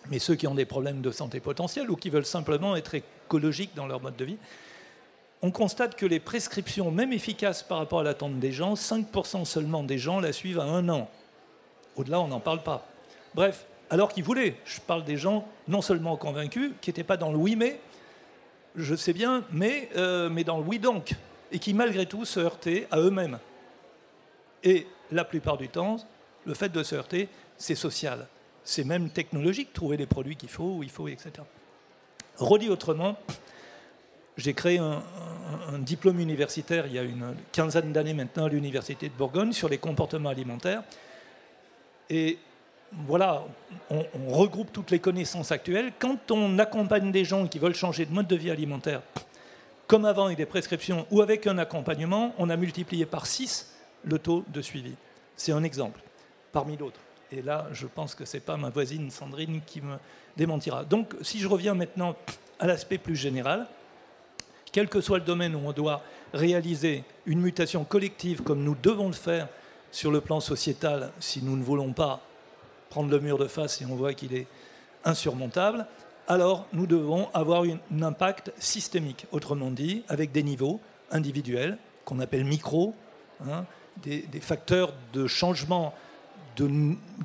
mais 0.10 0.20
ceux 0.20 0.36
qui 0.36 0.48
ont 0.48 0.56
des 0.56 0.66
problèmes 0.66 1.02
de 1.02 1.12
santé 1.12 1.40
potentiels 1.40 1.90
ou 1.90 1.96
qui 1.96 2.10
veulent 2.10 2.26
simplement 2.26 2.76
être 2.76 2.96
écologiques 2.96 3.76
dans 3.76 3.88
leur 3.88 4.02
mode 4.02 4.16
de 4.16 4.26
vie, 4.26 4.38
on 5.42 5.52
constate 5.52 5.96
que 5.96 6.06
les 6.06 6.20
prescriptions, 6.20 6.92
même 6.92 7.14
efficaces 7.14 7.64
par 7.64 7.78
rapport 7.78 8.00
à 8.00 8.04
l'attente 8.04 8.40
des 8.40 8.52
gens, 8.52 8.74
5% 8.74 9.46
seulement 9.46 9.84
des 9.84 9.98
gens 9.98 10.20
la 10.20 10.34
suivent 10.34 10.60
à 10.60 10.64
un 10.64 10.90
an. 10.90 11.10
Au-delà, 11.96 12.20
on 12.20 12.28
n'en 12.28 12.40
parle 12.40 12.64
pas. 12.64 12.88
Bref, 13.36 13.66
alors 13.90 14.10
qu'ils 14.10 14.24
voulaient. 14.24 14.56
Je 14.66 14.80
parle 14.80 15.04
des 15.04 15.18
gens 15.18 15.48
non 15.68 15.82
seulement 15.82 16.18
convaincus, 16.18 16.72
qui 16.82 16.90
n'étaient 16.90 17.04
pas 17.04 17.18
dans 17.18 17.32
le 17.32 17.38
oui 17.38 17.56
mais, 17.56 17.80
je 18.76 18.96
sais 18.96 19.14
bien, 19.14 19.44
mais, 19.52 19.90
euh, 19.96 20.30
mais 20.30 20.44
dans 20.44 20.58
le 20.58 20.64
oui 20.64 20.80
donc, 20.80 21.14
et 21.52 21.60
qui 21.60 21.74
malgré 21.74 22.06
tout 22.06 22.26
se 22.26 22.40
heurtaient 22.40 22.88
à 22.92 23.00
eux-mêmes. 23.00 23.40
Et 24.64 24.88
la 25.12 25.24
plupart 25.24 25.58
du 25.58 25.70
temps, 25.70 25.98
le 26.46 26.54
fait 26.54 26.70
de 26.70 26.84
se 26.84 26.96
heurter, 26.96 27.30
c'est 27.58 27.76
social. 27.76 28.28
C'est 28.64 28.84
même 28.84 29.10
technologique, 29.10 29.72
trouver 29.74 29.98
les 29.98 30.06
produits 30.06 30.36
qu'il 30.36 30.50
faut, 30.50 30.76
où 30.78 30.84
il 30.84 30.90
faut, 30.90 31.08
etc. 31.08 31.32
Redit 32.38 32.70
autrement, 32.70 33.18
j'ai 34.36 34.54
créé 34.54 34.78
un, 34.78 35.02
un, 35.70 35.80
diplôme 35.80 36.20
universitaire 36.20 36.86
il 36.86 36.94
y 36.94 37.00
a 37.00 37.04
une 37.04 37.36
quinzaine 37.52 37.92
d'années 37.92 38.14
maintenant 38.14 38.46
à 38.46 38.50
l'Université 38.50 39.10
de 39.10 39.14
Bourgogne 39.14 39.54
sur 39.54 39.70
les 39.70 39.78
comportements 39.78 40.30
alimentaires. 40.30 40.84
Et 42.10 42.38
voilà, 42.92 43.44
on, 43.90 44.04
regroupe 44.30 44.72
toutes 44.72 44.92
les 44.92 45.00
connaissances 45.00 45.52
actuelles. 45.52 45.92
Quand 46.00 46.32
on 46.32 46.58
accompagne 46.60 47.12
des 47.12 47.26
gens 47.26 47.48
qui 47.48 47.60
veulent 47.60 47.76
changer 47.76 48.06
de 48.06 48.14
mode 48.14 48.28
de 48.28 48.36
vie 48.36 48.52
alimentaire, 48.52 49.02
comme 49.88 50.06
avant 50.06 50.26
avec 50.26 50.38
des 50.38 50.46
prescriptions 50.46 51.06
ou 51.12 51.22
avec 51.22 51.48
un 51.48 51.58
accompagnement, 51.58 52.34
on 52.38 52.50
a 52.50 52.58
multiplié 52.58 53.06
par 53.06 53.26
6 53.26 53.74
le 54.04 54.20
taux 54.20 54.44
de 54.48 54.62
suivi. 54.62 54.94
C'est 55.36 55.52
un 55.52 55.64
exemple, 55.64 56.02
parmi 56.52 56.78
d'autres. 56.78 57.00
Et 57.32 57.42
là, 57.42 57.68
je 57.74 57.88
pense 57.88 58.16
que 58.16 58.26
ce 58.26 58.38
n'est 58.38 58.42
pas 58.42 58.58
ma 58.58 58.70
voisine 58.70 59.12
Sandrine 59.12 59.62
qui 59.66 59.82
me 59.82 59.98
démentira. 60.38 60.86
Donc, 60.86 61.14
si 61.22 61.40
je 61.40 61.48
reviens 61.48 61.74
maintenant 61.74 62.16
à 62.60 62.68
l'aspect 62.68 62.98
plus 62.98 63.16
général, 63.16 63.68
quel 64.72 64.88
que 64.88 65.02
soit 65.02 65.20
le 65.20 65.26
domaine 65.26 65.56
où 65.56 65.60
on 65.66 65.74
doit 65.74 66.02
réaliser 66.34 67.04
une 67.26 67.42
mutation 67.42 67.84
collective 67.84 68.44
comme 68.44 68.64
nous 68.64 68.76
devons 68.82 69.08
le 69.08 69.14
faire 69.14 69.48
sur 69.92 70.12
le 70.12 70.22
plan 70.22 70.40
sociétal, 70.40 71.12
si 71.20 71.42
nous 71.42 71.56
ne 71.56 71.64
voulons 71.64 71.94
pas 71.94 72.22
prendre 72.90 73.10
le 73.10 73.20
mur 73.20 73.38
de 73.38 73.48
face 73.48 73.82
et 73.82 73.86
on 73.86 73.96
voit 73.96 74.14
qu'il 74.14 74.34
est 74.34 74.48
insurmontable, 75.06 75.86
alors 76.28 76.68
nous 76.74 76.88
devons 76.88 77.30
avoir 77.34 77.64
un 77.64 78.02
impact 78.02 78.52
systémique, 78.60 79.26
autrement 79.32 79.72
dit, 79.72 80.04
avec 80.10 80.32
des 80.32 80.44
niveaux 80.44 80.80
individuels 81.12 81.78
qu'on 82.06 82.20
appelle 82.20 82.46
micro, 82.46 82.94
hein, 83.48 83.66
des, 84.04 84.24
facteurs 84.42 84.94
de 85.14 85.28
changement 85.28 85.94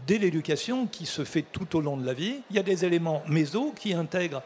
dès 0.07 0.19
l'éducation 0.19 0.87
qui 0.87 1.07
se 1.07 1.25
fait 1.25 1.43
tout 1.43 1.77
au 1.77 1.81
long 1.81 1.97
de 1.97 2.05
la 2.05 2.13
vie. 2.13 2.43
Il 2.51 2.57
y 2.57 2.59
a 2.59 2.63
des 2.63 2.85
éléments 2.85 3.23
méso 3.29 3.73
qui 3.79 3.95
intègrent 3.95 4.43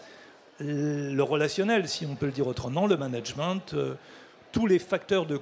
le 0.61 1.21
relationnel, 1.23 1.89
si 1.89 2.07
on 2.07 2.15
peut 2.15 2.27
le 2.27 2.33
dire 2.33 2.47
autrement, 2.47 2.87
le 2.87 2.97
management, 2.97 3.75
euh, 3.75 3.95
tous 4.53 4.67
les 4.67 4.79
facteurs 4.79 5.27
de, 5.27 5.39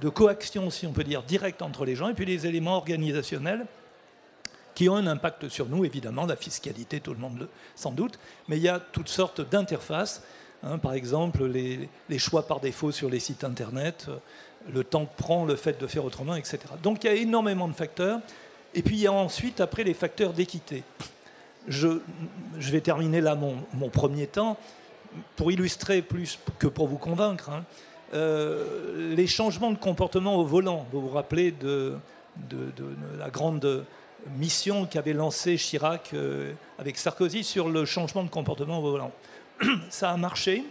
de, 0.00 0.08
coaction, 0.08 0.70
si 0.70 0.86
on 0.86 0.92
peut 0.92 1.04
dire, 1.04 1.22
direct 1.22 1.60
entre 1.60 1.84
les 1.84 1.96
gens, 1.96 2.08
et 2.08 2.14
puis 2.14 2.24
les 2.24 2.46
éléments 2.46 2.76
organisationnels 2.76 3.66
qui 4.80 4.88
ont 4.88 4.96
un 4.96 5.06
impact 5.08 5.50
sur 5.50 5.68
nous, 5.68 5.84
évidemment, 5.84 6.24
la 6.24 6.36
fiscalité, 6.36 7.00
tout 7.00 7.12
le 7.12 7.18
monde 7.18 7.48
sans 7.76 7.90
doute, 7.90 8.18
mais 8.48 8.56
il 8.56 8.62
y 8.62 8.68
a 8.70 8.80
toutes 8.80 9.10
sortes 9.10 9.42
d'interfaces, 9.42 10.22
hein, 10.62 10.78
par 10.78 10.94
exemple 10.94 11.44
les, 11.44 12.18
choix 12.18 12.46
par 12.46 12.60
défaut 12.60 12.90
sur 12.90 13.10
les 13.10 13.20
sites 13.20 13.44
Internet, 13.44 14.06
euh, 14.08 14.16
le 14.72 14.82
temps 14.82 15.04
que 15.04 15.14
prend 15.18 15.44
le 15.44 15.54
fait 15.54 15.78
de 15.78 15.86
faire 15.86 16.02
autrement, 16.06 16.34
etc. 16.34 16.60
Donc 16.82 17.04
il 17.04 17.08
y 17.08 17.10
a 17.10 17.14
énormément 17.14 17.68
de 17.68 17.74
facteurs, 17.74 18.20
et 18.72 18.80
puis 18.80 18.96
il 18.96 19.02
y 19.02 19.06
a 19.06 19.12
ensuite, 19.12 19.60
après, 19.60 19.84
les 19.84 19.92
facteurs 19.92 20.32
d'équité. 20.32 20.82
Je, 21.68 22.00
je, 22.58 22.72
vais 22.72 22.80
terminer 22.80 23.20
là 23.20 23.34
mon, 23.34 23.56
mon, 23.74 23.90
premier 23.90 24.28
temps, 24.28 24.56
pour 25.36 25.52
illustrer 25.52 26.00
plus 26.00 26.38
que 26.58 26.68
pour 26.68 26.88
vous 26.88 26.96
convaincre, 26.96 27.50
hein. 27.50 27.64
euh, 28.14 29.14
les 29.14 29.26
changements 29.26 29.72
de 29.72 29.78
comportement 29.78 30.36
au 30.36 30.46
volant. 30.46 30.86
Vous 30.90 31.02
vous 31.02 31.10
rappelez 31.10 31.50
de, 31.50 31.96
de 32.48 32.72
la 33.18 33.28
grande 33.28 33.84
mission 34.36 34.86
qu'avait 34.86 35.12
lancée 35.12 35.56
Chirac 35.56 36.10
euh, 36.14 36.52
avec 36.78 36.98
Sarkozy 36.98 37.44
sur 37.44 37.68
le 37.68 37.84
changement 37.84 38.22
de 38.24 38.28
comportement 38.28 38.78
au 38.78 38.82
volant. 38.82 39.12
Ça 39.90 40.10
a 40.10 40.16
marché 40.16 40.64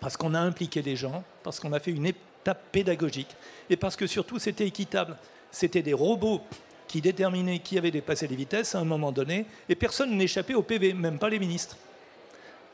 parce 0.00 0.16
qu'on 0.16 0.34
a 0.34 0.40
impliqué 0.40 0.82
les 0.82 0.96
gens, 0.96 1.24
parce 1.42 1.60
qu'on 1.60 1.72
a 1.72 1.80
fait 1.80 1.90
une 1.90 2.06
étape 2.06 2.62
pédagogique 2.70 3.34
et 3.70 3.76
parce 3.76 3.96
que 3.96 4.06
surtout 4.06 4.38
c'était 4.38 4.66
équitable. 4.66 5.16
C'était 5.50 5.82
des 5.82 5.94
robots 5.94 6.40
qui 6.88 7.00
déterminaient 7.00 7.58
qui 7.58 7.78
avait 7.78 7.90
dépassé 7.90 8.26
les 8.26 8.36
vitesses 8.36 8.74
à 8.74 8.78
un 8.78 8.84
moment 8.84 9.12
donné 9.12 9.46
et 9.68 9.74
personne 9.74 10.16
n'échappait 10.16 10.54
au 10.54 10.62
PV, 10.62 10.92
même 10.92 11.18
pas 11.18 11.28
les 11.28 11.38
ministres. 11.38 11.76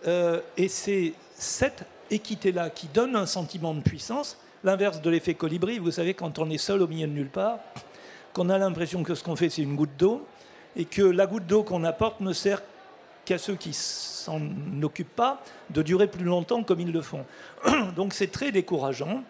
Euh, 0.06 0.40
et 0.56 0.68
c'est 0.68 1.14
cette 1.34 1.84
équité-là 2.11 2.70
qui 2.70 2.88
donne 2.88 3.16
un 3.16 3.26
sentiment 3.26 3.72
de 3.72 3.80
puissance, 3.80 4.37
l'inverse 4.64 5.00
de 5.00 5.11
l'effet 5.11 5.34
colibri. 5.34 5.78
Vous 5.78 5.92
savez, 5.92 6.14
quand 6.14 6.38
on 6.38 6.50
est 6.50 6.58
seul 6.58 6.82
au 6.82 6.88
milieu 6.88 7.06
de 7.06 7.12
nulle 7.12 7.30
part, 7.30 7.58
qu'on 8.32 8.48
a 8.48 8.58
l'impression 8.58 9.02
que 9.02 9.14
ce 9.14 9.22
qu'on 9.22 9.36
fait, 9.36 9.50
c'est 9.50 9.62
une 9.62 9.76
goutte 9.76 9.96
d'eau, 9.98 10.26
et 10.76 10.84
que 10.84 11.02
la 11.02 11.26
goutte 11.26 11.46
d'eau 11.46 11.62
qu'on 11.62 11.84
apporte 11.84 12.20
ne 12.20 12.32
sert 12.32 12.62
qu'à 13.24 13.38
ceux 13.38 13.54
qui 13.54 13.72
s'en 13.72 14.40
occupent 14.82 15.14
pas 15.14 15.42
de 15.70 15.82
durer 15.82 16.06
plus 16.06 16.24
longtemps 16.24 16.62
comme 16.62 16.80
ils 16.80 16.92
le 16.92 17.02
font. 17.02 17.24
Donc 17.96 18.14
c'est 18.14 18.32
très 18.32 18.52
décourageant, 18.52 19.22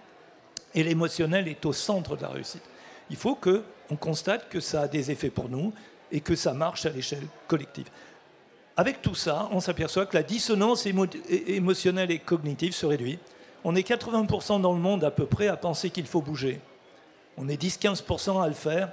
et 0.74 0.82
l'émotionnel 0.82 1.48
est 1.48 1.64
au 1.66 1.72
centre 1.72 2.16
de 2.16 2.22
la 2.22 2.28
réussite. 2.28 2.62
Il 3.10 3.16
faut 3.16 3.34
qu'on 3.34 3.96
constate 3.96 4.48
que 4.48 4.60
ça 4.60 4.82
a 4.82 4.88
des 4.88 5.10
effets 5.10 5.30
pour 5.30 5.48
nous 5.48 5.72
et 6.10 6.20
que 6.20 6.34
ça 6.34 6.54
marche 6.54 6.86
à 6.86 6.90
l'échelle 6.90 7.26
collective. 7.46 7.88
Avec 8.76 9.02
tout 9.02 9.14
ça, 9.14 9.48
on 9.50 9.60
s'aperçoit 9.60 10.06
que 10.06 10.16
la 10.16 10.22
dissonance 10.22 10.86
émotionnelle 10.86 12.10
et 12.10 12.18
cognitive 12.18 12.72
se 12.72 12.86
réduit. 12.86 13.18
On 13.64 13.74
est 13.74 13.86
80% 13.86 14.62
dans 14.62 14.72
le 14.72 14.80
monde 14.80 15.04
à 15.04 15.10
peu 15.10 15.26
près 15.26 15.48
à 15.48 15.56
penser 15.56 15.90
qu'il 15.90 16.06
faut 16.06 16.22
bouger 16.22 16.58
on 17.36 17.48
est 17.48 17.60
10-15% 17.60 18.42
à 18.42 18.48
le 18.48 18.54
faire. 18.54 18.90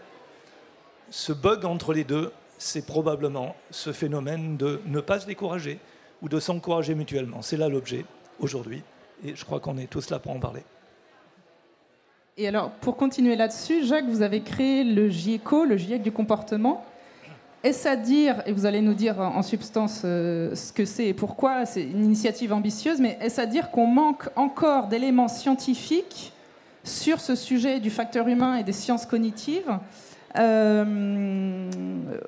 Ce 1.09 1.33
bug 1.33 1.65
entre 1.65 1.93
les 1.93 2.03
deux, 2.03 2.31
c'est 2.57 2.85
probablement 2.85 3.55
ce 3.71 3.91
phénomène 3.91 4.57
de 4.57 4.81
ne 4.85 4.99
pas 4.99 5.19
se 5.19 5.25
décourager 5.25 5.79
ou 6.21 6.29
de 6.29 6.39
s'encourager 6.39 6.95
mutuellement. 6.95 7.41
C'est 7.41 7.57
là 7.57 7.69
l'objet 7.69 8.05
aujourd'hui, 8.39 8.83
et 9.23 9.35
je 9.35 9.45
crois 9.45 9.59
qu'on 9.59 9.77
est 9.77 9.89
tous 9.89 10.09
là 10.09 10.19
pour 10.19 10.31
en 10.31 10.39
parler. 10.39 10.63
Et 12.37 12.47
alors, 12.47 12.71
pour 12.71 12.95
continuer 12.95 13.35
là-dessus, 13.35 13.85
Jacques, 13.85 14.07
vous 14.07 14.21
avez 14.21 14.41
créé 14.41 14.83
le 14.83 15.09
GIECO, 15.09 15.65
le 15.65 15.77
GIEC 15.77 16.01
du 16.01 16.11
comportement. 16.11 16.85
Est-ce 17.63 17.87
à 17.87 17.97
dire, 17.97 18.41
et 18.45 18.53
vous 18.53 18.65
allez 18.65 18.79
nous 18.79 18.93
dire 18.93 19.19
en 19.19 19.41
substance 19.41 20.03
euh, 20.05 20.55
ce 20.55 20.71
que 20.71 20.85
c'est 20.85 21.07
et 21.07 21.13
pourquoi, 21.13 21.65
c'est 21.65 21.83
une 21.83 22.05
initiative 22.05 22.53
ambitieuse, 22.53 23.01
mais 23.01 23.17
est-ce 23.19 23.41
à 23.41 23.45
dire 23.45 23.71
qu'on 23.71 23.87
manque 23.87 24.29
encore 24.37 24.87
d'éléments 24.87 25.27
scientifiques 25.27 26.31
sur 26.89 27.21
ce 27.21 27.35
sujet 27.35 27.79
du 27.79 27.89
facteur 27.89 28.27
humain 28.27 28.57
et 28.57 28.63
des 28.63 28.73
sciences 28.73 29.05
cognitives. 29.05 29.79
Euh, 30.37 31.69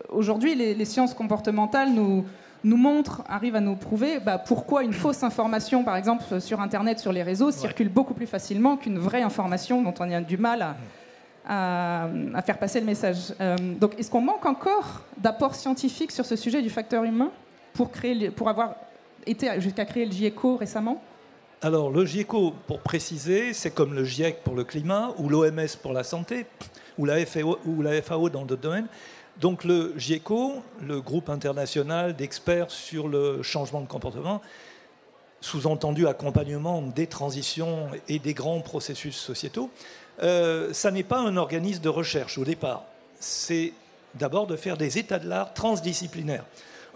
aujourd'hui, 0.10 0.56
les, 0.56 0.86
sciences 0.86 1.13
comportementales 1.13 1.91
nous, 1.94 2.25
nous 2.63 2.77
montrent, 2.77 3.24
arrivent 3.27 3.56
à 3.56 3.62
nous 3.62 3.75
prouver 3.75 4.20
bah, 4.20 4.38
pourquoi 4.38 4.84
une 4.84 4.94
fausse 4.94 5.24
information, 5.24 5.84
par 5.84 5.98
exemple 5.98 6.39
sur 6.39 6.62
Internet, 6.62 7.00
sur 7.00 7.12
les 7.12 7.24
réseaux, 7.24 7.51
circule 7.51 7.89
beaucoup 7.89 8.13
plus 8.13 8.27
facilement 8.27 8.77
qu'une 8.77 8.98
vraie 8.98 9.22
information 9.22 9.82
dont 9.82 9.94
on 10.00 10.12
a 10.12 10.22
du 10.22 10.38
mal 10.38 10.75
à, 11.46 12.08
à, 12.34 12.41
faire 12.41 12.58
passer 12.58 12.80
le 12.80 12.86
message. 12.86 13.34
Euh, 13.39 13.56
donc, 13.58 14.00
est-ce 14.00 14.10
qu'on 14.10 14.22
manque 14.22 14.46
encore 14.46 15.01
d'apports 15.18 15.56
scientifiques 15.56 16.12
sur 16.12 16.25
ce 16.25 16.36
sujet 16.36 16.62
du 16.62 16.70
facteur 16.70 17.03
humain 17.03 17.32
pour, 17.74 17.91
créer, 17.91 18.30
pour 18.30 18.50
avoir 18.50 18.75
été 19.25 19.48
jusqu'à 19.60 19.86
créer 19.86 20.06
le 20.06 20.12
GIECO 20.12 20.56
récemment? 20.56 21.01
Alors, 21.63 21.91
le 21.91 22.06
GIECO, 22.06 22.56
pour 22.65 22.80
préciser, 22.80 23.53
c'est 23.53 23.70
comme 23.70 23.94
le 23.94 24.03
GIEC 24.03 24.44
pour 24.44 24.56
le 24.56 24.63
climat, 24.63 25.13
ou 25.20 25.30
l'OMS 25.30 25.68
pour 25.84 25.94
la 25.94 26.03
santé, 26.03 26.48
ou 26.98 27.06
la, 27.06 27.24
FAO, 27.24 27.60
ou 27.68 27.84
la 27.84 28.01
FAO 28.01 28.30
dans 28.30 28.46
d'autres 28.46 28.63
domaines. 28.63 28.88
Donc, 29.39 29.63
le 29.63 29.94
GIECO, 29.96 30.63
le 30.82 31.01
groupe 31.01 31.30
international 31.30 32.15
d'experts 32.15 32.72
sur 32.72 33.08
le 33.08 33.44
changement 33.44 33.82
de 33.82 33.86
comportement, 33.86 34.41
sous-entendu 35.39 36.08
accompagnement 36.08 36.82
des 36.82 37.06
transitions 37.06 37.89
et 38.08 38.18
des 38.18 38.34
grands 38.34 38.62
processus 38.62 39.15
sociétaux, 39.15 39.70
euh, 40.24 40.74
ça 40.74 40.89
n'est 40.89 41.03
pas 41.03 41.20
un 41.20 41.38
organisme 41.38 41.84
de 41.84 41.89
recherche 41.89 42.39
au 42.39 42.44
départ. 42.44 42.86
C'est 43.20 43.74
d'abord 44.15 44.48
de 44.48 44.56
faire 44.56 44.77
des 44.77 44.98
états 44.98 45.20
de 45.20 45.30
l'art 45.30 45.53
transdisciplinaires. 45.53 46.46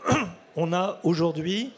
On 0.55 0.74
a 0.74 1.00
aujourd'hui, 1.03 1.72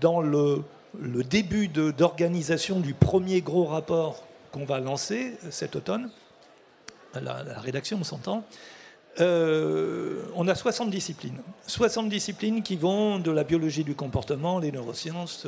dans 0.00 0.20
le 0.20 0.62
le 0.98 1.22
début 1.22 1.68
d'organisation 1.68 2.80
du 2.80 2.94
premier 2.94 3.40
gros 3.40 3.64
rapport 3.64 4.24
qu'on 4.52 4.64
va 4.64 4.80
lancer 4.80 5.34
cet 5.50 5.76
automne, 5.76 6.10
la, 7.14 7.42
rédaction, 7.60 7.98
on 8.00 8.04
s'entend, 8.04 8.44
euh, 9.20 10.22
on 10.36 10.46
a 10.46 10.54
60 10.54 10.90
disciplines. 10.90 11.38
60 11.66 12.08
disciplines 12.08 12.62
qui 12.62 12.76
vont 12.76 13.18
de 13.18 13.30
la 13.30 13.44
biologie 13.44 13.84
du 13.84 13.94
comportement, 13.94 14.58
les 14.58 14.70
neurosciences, 14.70 15.46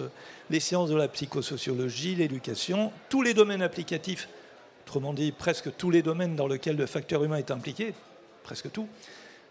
les 0.51 0.61
sciences 0.61 0.91
de 0.91 0.97
la 0.97 1.09
psychosociologie, 1.09 2.17
l'éducation, 2.17 2.93
tous 3.09 3.23
les 3.23 3.35
domaines 3.35 3.63
applicatifs, 3.63 4.29
autrement 4.87 5.15
dit 5.15 5.31
presque 5.33 5.77
tous 5.77 5.91
les 5.91 6.03
domaines 6.03 6.35
dans 6.35 6.49
lesquels 6.49 6.77
le 6.77 6.87
facteur 6.87 7.23
humain 7.23 7.37
est 7.37 7.51
impliqué, 7.51 7.95
presque 8.43 8.73
tout, 8.73 8.89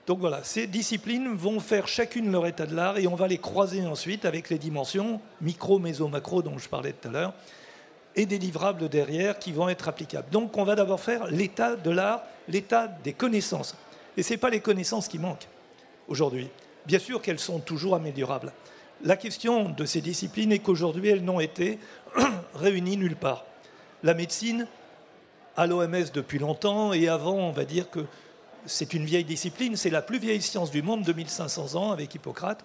donc 0.09 0.17
voilà, 0.17 0.43
ces 0.43 0.65
disciplines 0.65 1.35
vont 1.35 1.59
faire 1.59 1.87
chacune 1.87 2.31
leur 2.31 2.47
état 2.47 2.65
de 2.65 2.75
l'art 2.75 2.97
et 2.97 3.05
on 3.05 3.13
va 3.13 3.27
les 3.27 3.37
croiser 3.37 3.85
ensuite 3.85 4.25
avec 4.25 4.49
les 4.49 4.57
dimensions 4.57 5.21
micro, 5.39 5.77
méso, 5.77 6.07
macro 6.07 6.41
dont 6.41 6.57
je 6.57 6.67
parlais 6.67 6.93
tout 6.93 7.09
à 7.09 7.11
l'heure 7.11 7.33
et 8.15 8.25
des 8.25 8.39
livrables 8.39 8.89
derrière 8.89 9.37
qui 9.37 9.51
vont 9.51 9.69
être 9.69 9.87
applicables. 9.87 10.31
Donc 10.31 10.57
on 10.57 10.63
va 10.63 10.73
d'abord 10.73 10.99
faire 10.99 11.27
l'état 11.27 11.75
de 11.75 11.91
l'art, 11.91 12.23
l'état 12.47 12.87
des 12.87 13.13
connaissances. 13.13 13.75
Et 14.17 14.23
ce 14.23 14.33
n'est 14.33 14.37
pas 14.37 14.49
les 14.49 14.61
connaissances 14.61 15.07
qui 15.07 15.19
manquent 15.19 15.47
aujourd'hui. 16.07 16.49
Bien 16.87 16.97
sûr 16.97 17.21
qu'elles 17.21 17.37
sont 17.37 17.59
toujours 17.59 17.93
améliorables. 17.93 18.51
La 19.03 19.15
question 19.15 19.69
de 19.69 19.85
ces 19.85 20.01
disciplines 20.01 20.51
est 20.51 20.57
qu'aujourd'hui, 20.57 21.09
elles 21.09 21.23
n'ont 21.23 21.39
été 21.39 21.77
réunies 22.55 22.97
nulle 22.97 23.15
part. 23.15 23.45
La 24.01 24.15
médecine, 24.15 24.65
à 25.55 25.67
l'OMS 25.67 26.09
depuis 26.11 26.39
longtemps, 26.39 26.93
et 26.93 27.07
avant, 27.07 27.35
on 27.35 27.51
va 27.51 27.63
dire 27.63 27.91
que 27.91 28.07
c'est 28.69 28.93
une 28.93 29.05
vieille 29.05 29.25
discipline, 29.25 29.75
c'est 29.75 29.89
la 29.89 30.01
plus 30.01 30.19
vieille 30.19 30.41
science 30.41 30.71
du 30.71 30.81
monde, 30.81 31.03
2500 31.03 31.75
ans 31.75 31.91
avec 31.91 32.13
Hippocrate. 32.13 32.63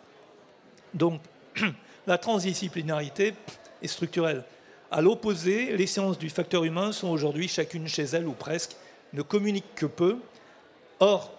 Donc 0.92 1.20
la 2.06 2.18
transdisciplinarité 2.18 3.34
est 3.82 3.88
structurelle. 3.88 4.44
À 4.90 5.00
l'opposé, 5.00 5.76
les 5.76 5.86
sciences 5.86 6.18
du 6.18 6.28
facteur 6.28 6.64
humain 6.64 6.92
sont 6.92 7.08
aujourd'hui 7.08 7.48
chacune 7.48 7.88
chez 7.88 8.04
elles 8.04 8.28
ou 8.28 8.32
presque, 8.32 8.76
ne 9.12 9.22
communiquent 9.22 9.74
que 9.74 9.86
peu. 9.86 10.18
Or, 11.00 11.32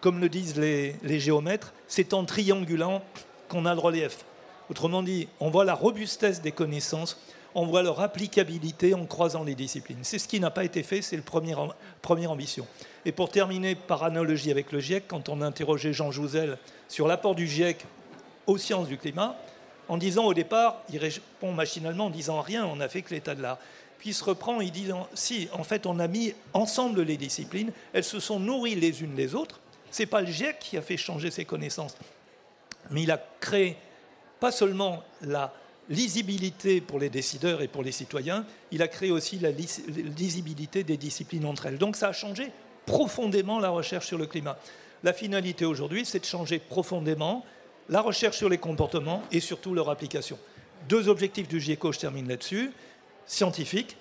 comme 0.00 0.18
le 0.18 0.28
disent 0.28 0.56
les, 0.56 1.20
géomètres, 1.20 1.72
c'est 1.86 2.14
en 2.14 2.24
triangulant 2.24 3.02
qu'on 3.48 3.66
a 3.66 3.74
le 3.74 3.80
relief. 3.80 4.24
Autrement 4.70 5.02
dit, 5.02 5.28
on 5.40 5.50
voit 5.50 5.64
la 5.64 5.74
robustesse 5.74 6.40
des 6.40 6.52
connaissances, 6.52 7.20
on 7.54 7.66
voit 7.66 7.82
leur 7.82 8.00
applicabilité 8.00 8.94
en 8.94 9.04
croisant 9.06 9.44
les 9.44 9.54
disciplines. 9.54 9.98
C'est 10.02 10.18
ce 10.18 10.28
qui 10.28 10.40
n'a 10.40 10.50
pas 10.50 10.64
été 10.64 10.82
fait, 10.82 11.02
c'est 11.02 11.16
la 11.16 11.22
première 11.22 12.30
ambition. 12.30 12.66
Et 13.04 13.12
pour 13.12 13.30
terminer 13.30 13.74
par 13.74 14.02
analogie 14.02 14.50
avec 14.50 14.72
le 14.72 14.80
GIEC, 14.80 15.04
quand 15.08 15.28
on 15.28 15.40
a 15.40 15.46
interrogé 15.46 15.92
Jean 15.92 16.10
Jouzel 16.10 16.58
sur 16.88 17.08
l'apport 17.08 17.34
du 17.34 17.46
GIEC 17.46 17.84
aux 18.46 18.58
sciences 18.58 18.88
du 18.88 18.98
climat, 18.98 19.36
en 19.88 19.96
disant 19.96 20.24
au 20.26 20.34
départ, 20.34 20.82
il 20.92 20.98
répond 20.98 21.52
machinalement 21.52 22.06
en 22.06 22.10
disant 22.10 22.40
rien, 22.40 22.66
on 22.66 22.76
n'a 22.76 22.88
fait 22.88 23.02
que 23.02 23.14
l'état 23.14 23.34
de 23.34 23.42
l'art. 23.42 23.58
Puis 23.98 24.10
il 24.10 24.14
se 24.14 24.24
reprend, 24.24 24.60
il 24.60 24.70
dit 24.70 24.88
si, 25.14 25.48
en 25.52 25.64
fait, 25.64 25.86
on 25.86 25.98
a 25.98 26.08
mis 26.08 26.34
ensemble 26.52 27.02
les 27.02 27.16
disciplines, 27.16 27.72
elles 27.92 28.04
se 28.04 28.20
sont 28.20 28.38
nourries 28.38 28.74
les 28.74 29.02
unes 29.02 29.16
les 29.16 29.34
autres. 29.34 29.60
Ce 29.90 30.02
n'est 30.02 30.06
pas 30.06 30.20
le 30.20 30.28
GIEC 30.28 30.58
qui 30.58 30.76
a 30.76 30.82
fait 30.82 30.96
changer 30.96 31.30
ses 31.30 31.44
connaissances, 31.44 31.96
mais 32.90 33.02
il 33.02 33.10
a 33.10 33.20
créé 33.40 33.76
pas 34.38 34.52
seulement 34.52 35.02
la 35.22 35.52
lisibilité 35.88 36.80
pour 36.80 36.98
les 36.98 37.10
décideurs 37.10 37.60
et 37.60 37.68
pour 37.68 37.82
les 37.82 37.92
citoyens, 37.92 38.46
il 38.70 38.80
a 38.80 38.88
créé 38.88 39.10
aussi 39.10 39.38
la 39.38 39.50
lisibilité 39.50 40.84
des 40.84 40.96
disciplines 40.96 41.44
entre 41.44 41.66
elles. 41.66 41.78
Donc 41.78 41.96
ça 41.96 42.08
a 42.08 42.12
changé 42.12 42.52
profondément 42.90 43.60
la 43.60 43.70
recherche 43.70 44.08
sur 44.08 44.18
le 44.18 44.26
climat. 44.26 44.58
La 45.04 45.12
finalité 45.12 45.64
aujourd'hui, 45.64 46.04
c'est 46.04 46.18
de 46.18 46.24
changer 46.24 46.58
profondément 46.58 47.44
la 47.88 48.00
recherche 48.00 48.36
sur 48.36 48.48
les 48.48 48.58
comportements 48.58 49.22
et 49.30 49.38
surtout 49.38 49.74
leur 49.74 49.90
application. 49.90 50.38
Deux 50.88 51.08
objectifs 51.08 51.46
du 51.46 51.60
GIECO, 51.60 51.92
je 51.92 52.00
termine 52.00 52.28
là-dessus. 52.28 52.72
Scientifique, 53.26 53.96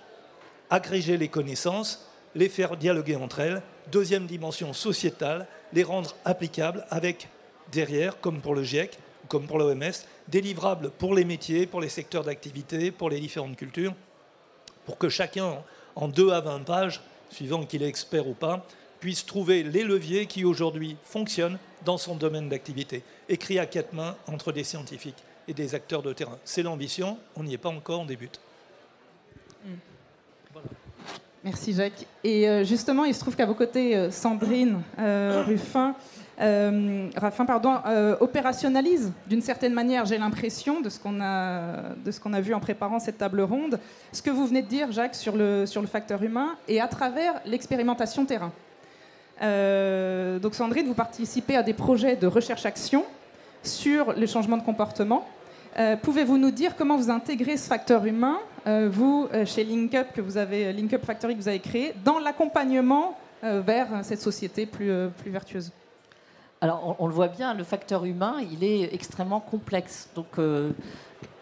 agréger 0.71 1.17
les 1.17 1.27
connaissances, 1.27 2.09
les 2.33 2.49
faire 2.49 2.77
dialoguer 2.77 3.15
entre 3.15 3.39
elles. 3.41 3.61
Deuxième 3.91 4.25
dimension 4.25 4.73
sociétale, 4.73 5.45
les 5.71 5.83
rendre 5.83 6.15
applicables 6.25 6.85
avec 6.89 7.29
derrière, 7.71 8.19
comme 8.19 8.41
pour 8.41 8.55
le 8.55 8.63
GIEC, 8.63 8.97
comme 9.27 9.45
pour 9.45 9.59
l'OMS, 9.59 9.93
des 10.27 10.41
livrables 10.41 10.89
pour 10.89 11.13
les 11.13 11.25
métiers, 11.25 11.67
pour 11.67 11.79
les 11.79 11.89
secteurs 11.89 12.23
d'activité, 12.23 12.89
pour 12.89 13.11
les 13.11 13.19
différentes 13.19 13.55
cultures, 13.55 13.93
pour 14.85 14.97
que 14.97 15.09
chacun, 15.09 15.57
en 15.95 16.07
deux 16.07 16.31
à 16.31 16.41
20 16.41 16.61
pages, 16.61 17.01
suivant 17.29 17.65
qu'il 17.65 17.83
est 17.83 17.87
expert 17.87 18.27
ou 18.27 18.33
pas, 18.33 18.65
puisse 18.99 19.25
trouver 19.25 19.63
les 19.63 19.83
leviers 19.83 20.25
qui 20.25 20.45
aujourd'hui 20.45 20.97
fonctionnent 21.03 21.57
dans 21.85 21.97
son 21.97 22.15
domaine 22.15 22.49
d'activité, 22.49 23.03
écrit 23.29 23.59
à 23.59 23.65
quatre 23.65 23.93
mains 23.93 24.15
entre 24.27 24.51
des 24.51 24.63
scientifiques 24.63 25.23
et 25.47 25.53
des 25.53 25.75
acteurs 25.75 26.03
de 26.03 26.13
terrain. 26.13 26.37
C'est 26.43 26.63
l'ambition, 26.63 27.17
on 27.35 27.43
n'y 27.43 27.53
est 27.53 27.57
pas 27.57 27.69
encore, 27.69 28.01
on 28.01 28.05
débute. 28.05 28.39
Merci 31.43 31.73
Jacques. 31.73 32.05
Et 32.23 32.49
euh, 32.49 32.65
justement, 32.65 33.05
il 33.05 33.15
se 33.15 33.21
trouve 33.21 33.35
qu'à 33.35 33.45
vos 33.45 33.53
côtés, 33.53 33.95
euh, 33.95 34.11
Sandrine 34.11 34.81
euh, 34.99 35.43
Ruffin, 35.47 35.95
Raffin 37.17 37.45
pardon, 37.45 37.75
opérationnalise 38.21 39.11
d'une 39.27 39.41
certaine 39.41 39.73
manière, 39.73 40.05
j'ai 40.05 40.17
l'impression, 40.17 40.79
de 40.79 40.87
ce 40.87 40.97
qu'on 40.97 41.19
a, 41.19 41.95
de 42.05 42.11
ce 42.11 42.19
qu'on 42.21 42.31
a 42.31 42.39
vu 42.39 42.53
en 42.53 42.61
préparant 42.61 42.99
cette 42.99 43.17
table 43.17 43.41
ronde, 43.41 43.77
ce 44.13 44.21
que 44.21 44.29
vous 44.29 44.47
venez 44.47 44.61
de 44.61 44.67
dire, 44.67 44.89
Jacques, 44.93 45.15
sur 45.15 45.35
le, 45.35 45.65
sur 45.65 45.81
le 45.81 45.87
facteur 45.87 46.23
humain 46.23 46.55
et 46.69 46.79
à 46.79 46.87
travers 46.87 47.41
l'expérimentation 47.45 48.25
terrain. 48.25 48.53
Donc 49.39 50.55
Sandrine, 50.55 50.87
vous 50.87 50.93
participez 50.93 51.55
à 51.55 51.63
des 51.63 51.73
projets 51.73 52.15
de 52.15 52.27
recherche-action 52.27 53.05
sur 53.63 54.13
les 54.13 54.27
changements 54.27 54.57
de 54.57 54.63
comportement. 54.63 55.25
Pouvez-vous 56.01 56.37
nous 56.37 56.51
dire 56.51 56.75
comment 56.75 56.97
vous 56.97 57.09
intégrez 57.09 57.55
ce 57.55 57.67
facteur 57.67 58.05
humain 58.05 58.39
euh, 58.67 58.89
vous, 58.91 59.27
euh, 59.33 59.45
chez 59.45 59.63
LinkUp, 59.63 60.13
que 60.13 60.21
vous 60.21 60.37
avez, 60.37 60.73
LinkUp 60.73 61.05
Factory, 61.05 61.35
que 61.35 61.41
vous 61.41 61.47
avez 61.47 61.59
créé, 61.59 61.93
dans 62.03 62.19
l'accompagnement 62.19 63.17
euh, 63.43 63.61
vers 63.61 63.87
cette 64.03 64.21
société 64.21 64.65
plus, 64.65 64.91
plus 65.17 65.31
vertueuse? 65.31 65.71
Alors, 66.61 66.97
on, 66.99 67.07
le 67.07 67.13
voit 67.13 67.29
bien, 67.29 67.53
le 67.53 67.63
facteur 67.63 68.03
humain, 68.03 68.35
il 68.51 68.65
est 68.65 68.93
extrêmement 68.93 69.39
complexe. 69.39 70.09
Donc, 70.13 70.37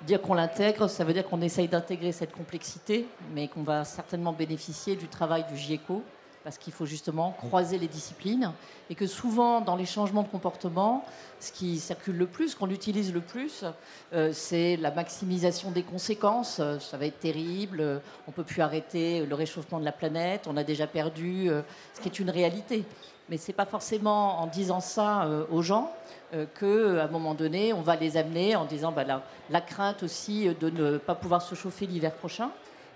dire 0.06 0.22
qu'on 0.22 0.36
l'intègre, 0.36 0.88
ça 0.88 1.04
veut 1.04 1.14
dire 1.14 1.28
qu'on 1.28 1.42
essaye 1.42 1.68
d'intégrer 1.68 2.12
cette 2.12 2.34
complexité, 2.34 3.08
mais 3.34 3.48
qu'on 3.48 3.64
va 3.64 3.84
certainement 3.84 4.32
bénéficier 4.32 4.96
du 4.96 5.08
travail 5.08 5.44
du 5.52 5.58
GIECO, 5.58 6.04
parce 6.48 6.58
qu'il 6.58 6.72
faut 6.72 6.86
justement 6.86 7.32
croiser 7.32 7.78
les 7.78 7.90
disciplines, 7.90 8.54
et 8.90 8.96
que 8.96 9.06
souvent, 9.06 9.60
dans 9.60 9.76
les 9.76 9.86
changements 9.86 10.24
de 10.24 10.30
comportement, 10.30 11.04
ce 11.42 11.52
qui 11.52 11.78
circule 11.78 12.16
le 12.16 12.26
plus, 12.26 12.56
qu'on 12.56 12.70
utilise 12.70 13.14
le 13.14 13.20
plus, 13.20 13.66
euh, 14.14 14.32
c'est 14.32 14.78
la 14.78 14.92
maximisation 14.92 15.72
des 15.72 15.84
conséquences. 15.84 16.62
Euh, 16.62 16.80
ça 16.80 16.96
va 16.96 17.06
être 17.06 17.20
terrible, 17.20 17.82
on 18.28 18.32
ne 18.32 18.34
peut 18.34 18.46
plus 18.46 18.62
arrêter 18.62 19.26
le 19.26 19.36
réchauffement 19.36 19.78
de 19.78 19.84
la 19.84 19.92
planète, 19.92 20.48
on 20.48 20.56
a 20.56 20.64
déjà 20.64 20.88
perdu, 20.88 21.50
euh, 21.50 21.64
ce 21.94 22.00
qui 22.00 22.08
est 22.08 22.18
une 22.18 22.30
réalité. 22.30 22.86
Mais 23.28 23.36
ce 23.36 23.50
n'est 23.50 23.54
pas 23.54 23.66
forcément 23.66 24.40
en 24.40 24.48
disant 24.48 24.80
ça 24.80 25.30
aux 25.52 25.62
gens 25.62 25.92
qu'à 26.32 27.04
un 27.04 27.08
moment 27.10 27.34
donné, 27.34 27.74
on 27.74 27.82
va 27.82 27.98
les 27.98 28.16
amener 28.16 28.56
en 28.56 28.64
disant 28.64 28.94
bah, 28.94 29.04
la 29.50 29.60
crainte 29.60 30.02
aussi 30.02 30.48
de 30.62 30.70
ne 30.70 30.98
pas 30.98 31.14
pouvoir 31.14 31.42
se 31.42 31.56
chauffer 31.56 31.88
l'hiver 31.88 32.14
prochain. 32.14 32.52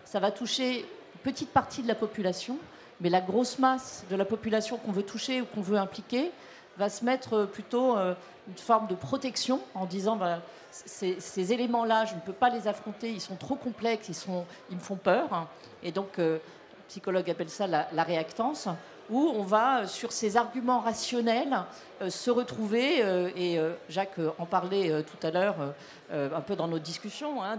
Ça 0.06 0.22
va 0.22 0.32
toucher 0.32 0.80
une 0.80 1.22
petite 1.22 1.50
partie 1.50 1.84
de 1.84 1.90
la 1.90 1.96
population, 1.96 2.58
mais 3.02 3.10
la 3.10 3.22
grosse 3.22 3.60
masse 3.60 4.06
de 4.10 4.16
la 4.16 4.26
population 4.26 4.78
qu'on 4.78 4.92
veut 4.92 5.04
toucher 5.04 5.42
ou 5.42 5.46
qu'on 5.46 5.62
veut 5.62 5.78
impliquer 5.78 6.32
va 6.78 6.88
se 6.88 7.04
mettre 7.04 7.46
plutôt 7.46 7.98
euh, 7.98 8.14
une 8.48 8.58
forme 8.58 8.88
de 8.88 8.96
protection 8.96 9.60
en 9.74 9.86
disant 9.86 10.16
bah, 10.16 10.40
ces, 10.72 11.54
éléments-là, 11.54 12.06
je 12.06 12.16
ne 12.16 12.20
peux 12.20 12.34
pas 12.34 12.50
les 12.50 12.68
affronter, 12.68 13.12
ils 13.12 13.22
sont 13.22 13.36
trop 13.36 13.56
complexes, 13.56 14.10
ils, 14.10 14.76
me 14.76 14.80
font 14.80 14.96
peur. 14.96 15.48
Et 15.84 15.92
donc, 15.92 16.18
euh, 16.18 16.36
le 16.36 16.84
psychologue 16.88 17.30
appelle 17.30 17.50
ça 17.50 17.68
la, 17.68 18.04
réactance, 18.04 18.68
où 19.10 19.34
on 19.36 19.44
va, 19.44 19.80
euh, 19.80 19.88
sur 19.88 20.12
ces 20.12 20.38
arguments 20.38 20.80
rationnels, 20.80 21.58
se 22.08 22.32
retrouver, 22.32 23.00
et 23.36 23.60
Jacques 23.90 24.20
en 24.40 24.46
parlait 24.48 25.04
tout 25.04 25.28
à 25.28 25.30
l'heure, 25.30 25.56
un 26.12 26.42
peu 26.42 26.56
dans 26.56 26.68
nos 26.68 26.80
discussions, 26.80 27.44
hein, 27.44 27.58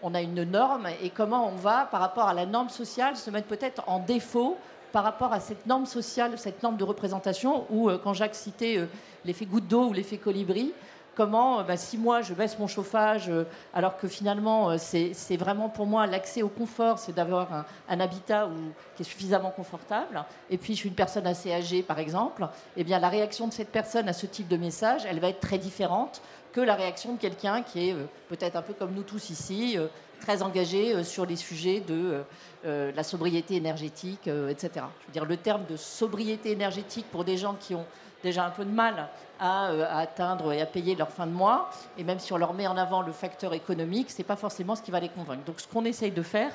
on 0.00 0.14
a 0.14 0.22
une 0.22 0.44
norme, 0.44 0.88
et 1.02 1.10
comment 1.10 1.48
on 1.48 1.56
va, 1.56 1.84
par 1.90 2.00
rapport 2.00 2.26
à 2.26 2.32
la 2.32 2.46
norme 2.46 2.70
sociale, 2.70 3.16
se 3.16 3.28
mettre 3.28 3.48
peut-être 3.48 3.82
en 3.86 3.98
défaut 3.98 4.56
par 4.92 5.04
rapport 5.04 5.32
à 5.32 5.40
cette 5.40 5.66
norme 5.66 5.86
sociale, 5.86 6.38
cette 6.38 6.62
norme 6.62 6.76
de 6.76 6.84
représentation, 6.84 7.66
où, 7.70 7.88
euh, 7.88 7.98
quand 7.98 8.12
Jacques 8.12 8.34
citait 8.34 8.76
euh, 8.78 8.86
l'effet 9.24 9.46
goutte 9.46 9.66
d'eau 9.66 9.88
ou 9.88 9.92
l'effet 9.92 10.18
colibri, 10.18 10.72
comment, 11.14 11.60
euh, 11.60 11.62
bah, 11.62 11.78
si 11.78 11.96
moi 11.96 12.20
je 12.20 12.34
baisse 12.34 12.58
mon 12.58 12.66
chauffage, 12.66 13.30
alors 13.74 13.96
que 13.96 14.06
finalement 14.06 14.76
c'est 14.78 15.36
vraiment 15.36 15.68
pour 15.68 15.86
moi 15.86 16.06
l'accès 16.06 16.42
au 16.42 16.48
confort, 16.48 16.98
c'est 16.98 17.14
d'avoir 17.14 17.66
un, 17.88 18.00
habitat 18.00 18.48
qui 18.96 19.02
est 19.02 19.06
suffisamment 19.06 19.50
confortable, 19.50 20.24
et 20.50 20.58
puis 20.58 20.74
je 20.74 20.80
suis 20.80 20.88
une 20.88 20.94
personne 20.94 21.26
assez 21.26 21.52
âgée 21.52 21.82
par 21.82 21.98
exemple, 21.98 22.46
eh 22.76 22.84
bien 22.84 22.98
la 22.98 23.08
réaction 23.08 23.48
de 23.48 23.52
cette 23.52 23.70
personne 23.70 24.08
à 24.08 24.12
ce 24.12 24.26
type 24.26 24.48
de 24.48 24.56
message, 24.56 25.02
elle 25.08 25.20
va 25.20 25.28
être 25.28 25.40
très 25.40 25.58
différente 25.58 26.22
que 26.52 26.60
la 26.60 26.74
réaction 26.74 27.14
de 27.14 27.18
quelqu'un 27.18 27.62
qui 27.62 27.88
est 27.88 27.96
peut-être 28.28 28.56
un 28.56 28.62
peu 28.62 28.74
comme 28.74 28.92
nous 28.92 29.02
tous 29.02 29.30
ici, 29.30 29.78
très 30.22 30.42
engagé 30.42 31.02
sur 31.04 31.26
les 31.26 31.36
sujets 31.36 31.80
de 31.80 32.22
euh, 32.64 32.92
la 32.94 33.02
sobriété 33.02 33.56
énergétique, 33.56 34.28
euh, 34.28 34.48
etc. 34.48 34.70
Je 35.00 35.06
veux 35.08 35.12
dire, 35.12 35.24
le 35.24 35.36
terme 35.36 35.62
de 35.68 35.76
sobriété 35.76 36.52
énergétique 36.52 37.06
pour 37.10 37.24
des 37.24 37.36
gens 37.36 37.56
qui 37.58 37.74
ont 37.74 37.84
déjà 38.22 38.46
un 38.46 38.50
peu 38.50 38.64
de 38.64 38.70
mal 38.70 39.08
à, 39.40 39.70
euh, 39.70 39.84
atteindre 39.90 40.52
et 40.52 40.60
à 40.60 40.66
payer 40.66 40.94
leur 40.94 41.10
fin 41.10 41.26
de 41.26 41.32
mois, 41.32 41.70
et 41.98 42.04
même 42.04 42.20
si 42.20 42.32
on 42.32 42.36
leur 42.36 42.54
met 42.54 42.68
en 42.68 42.76
avant 42.76 43.02
le 43.02 43.10
facteur 43.10 43.52
économique, 43.52 44.10
c'est 44.10 44.22
pas 44.22 44.36
forcément 44.36 44.76
ce 44.76 44.82
qui 44.82 44.92
va 44.92 45.00
les 45.00 45.08
convaincre. 45.08 45.42
Donc, 45.44 45.58
ce 45.58 45.66
qu'on 45.66 45.84
essaye 45.84 46.12
de 46.12 46.22
faire, 46.22 46.52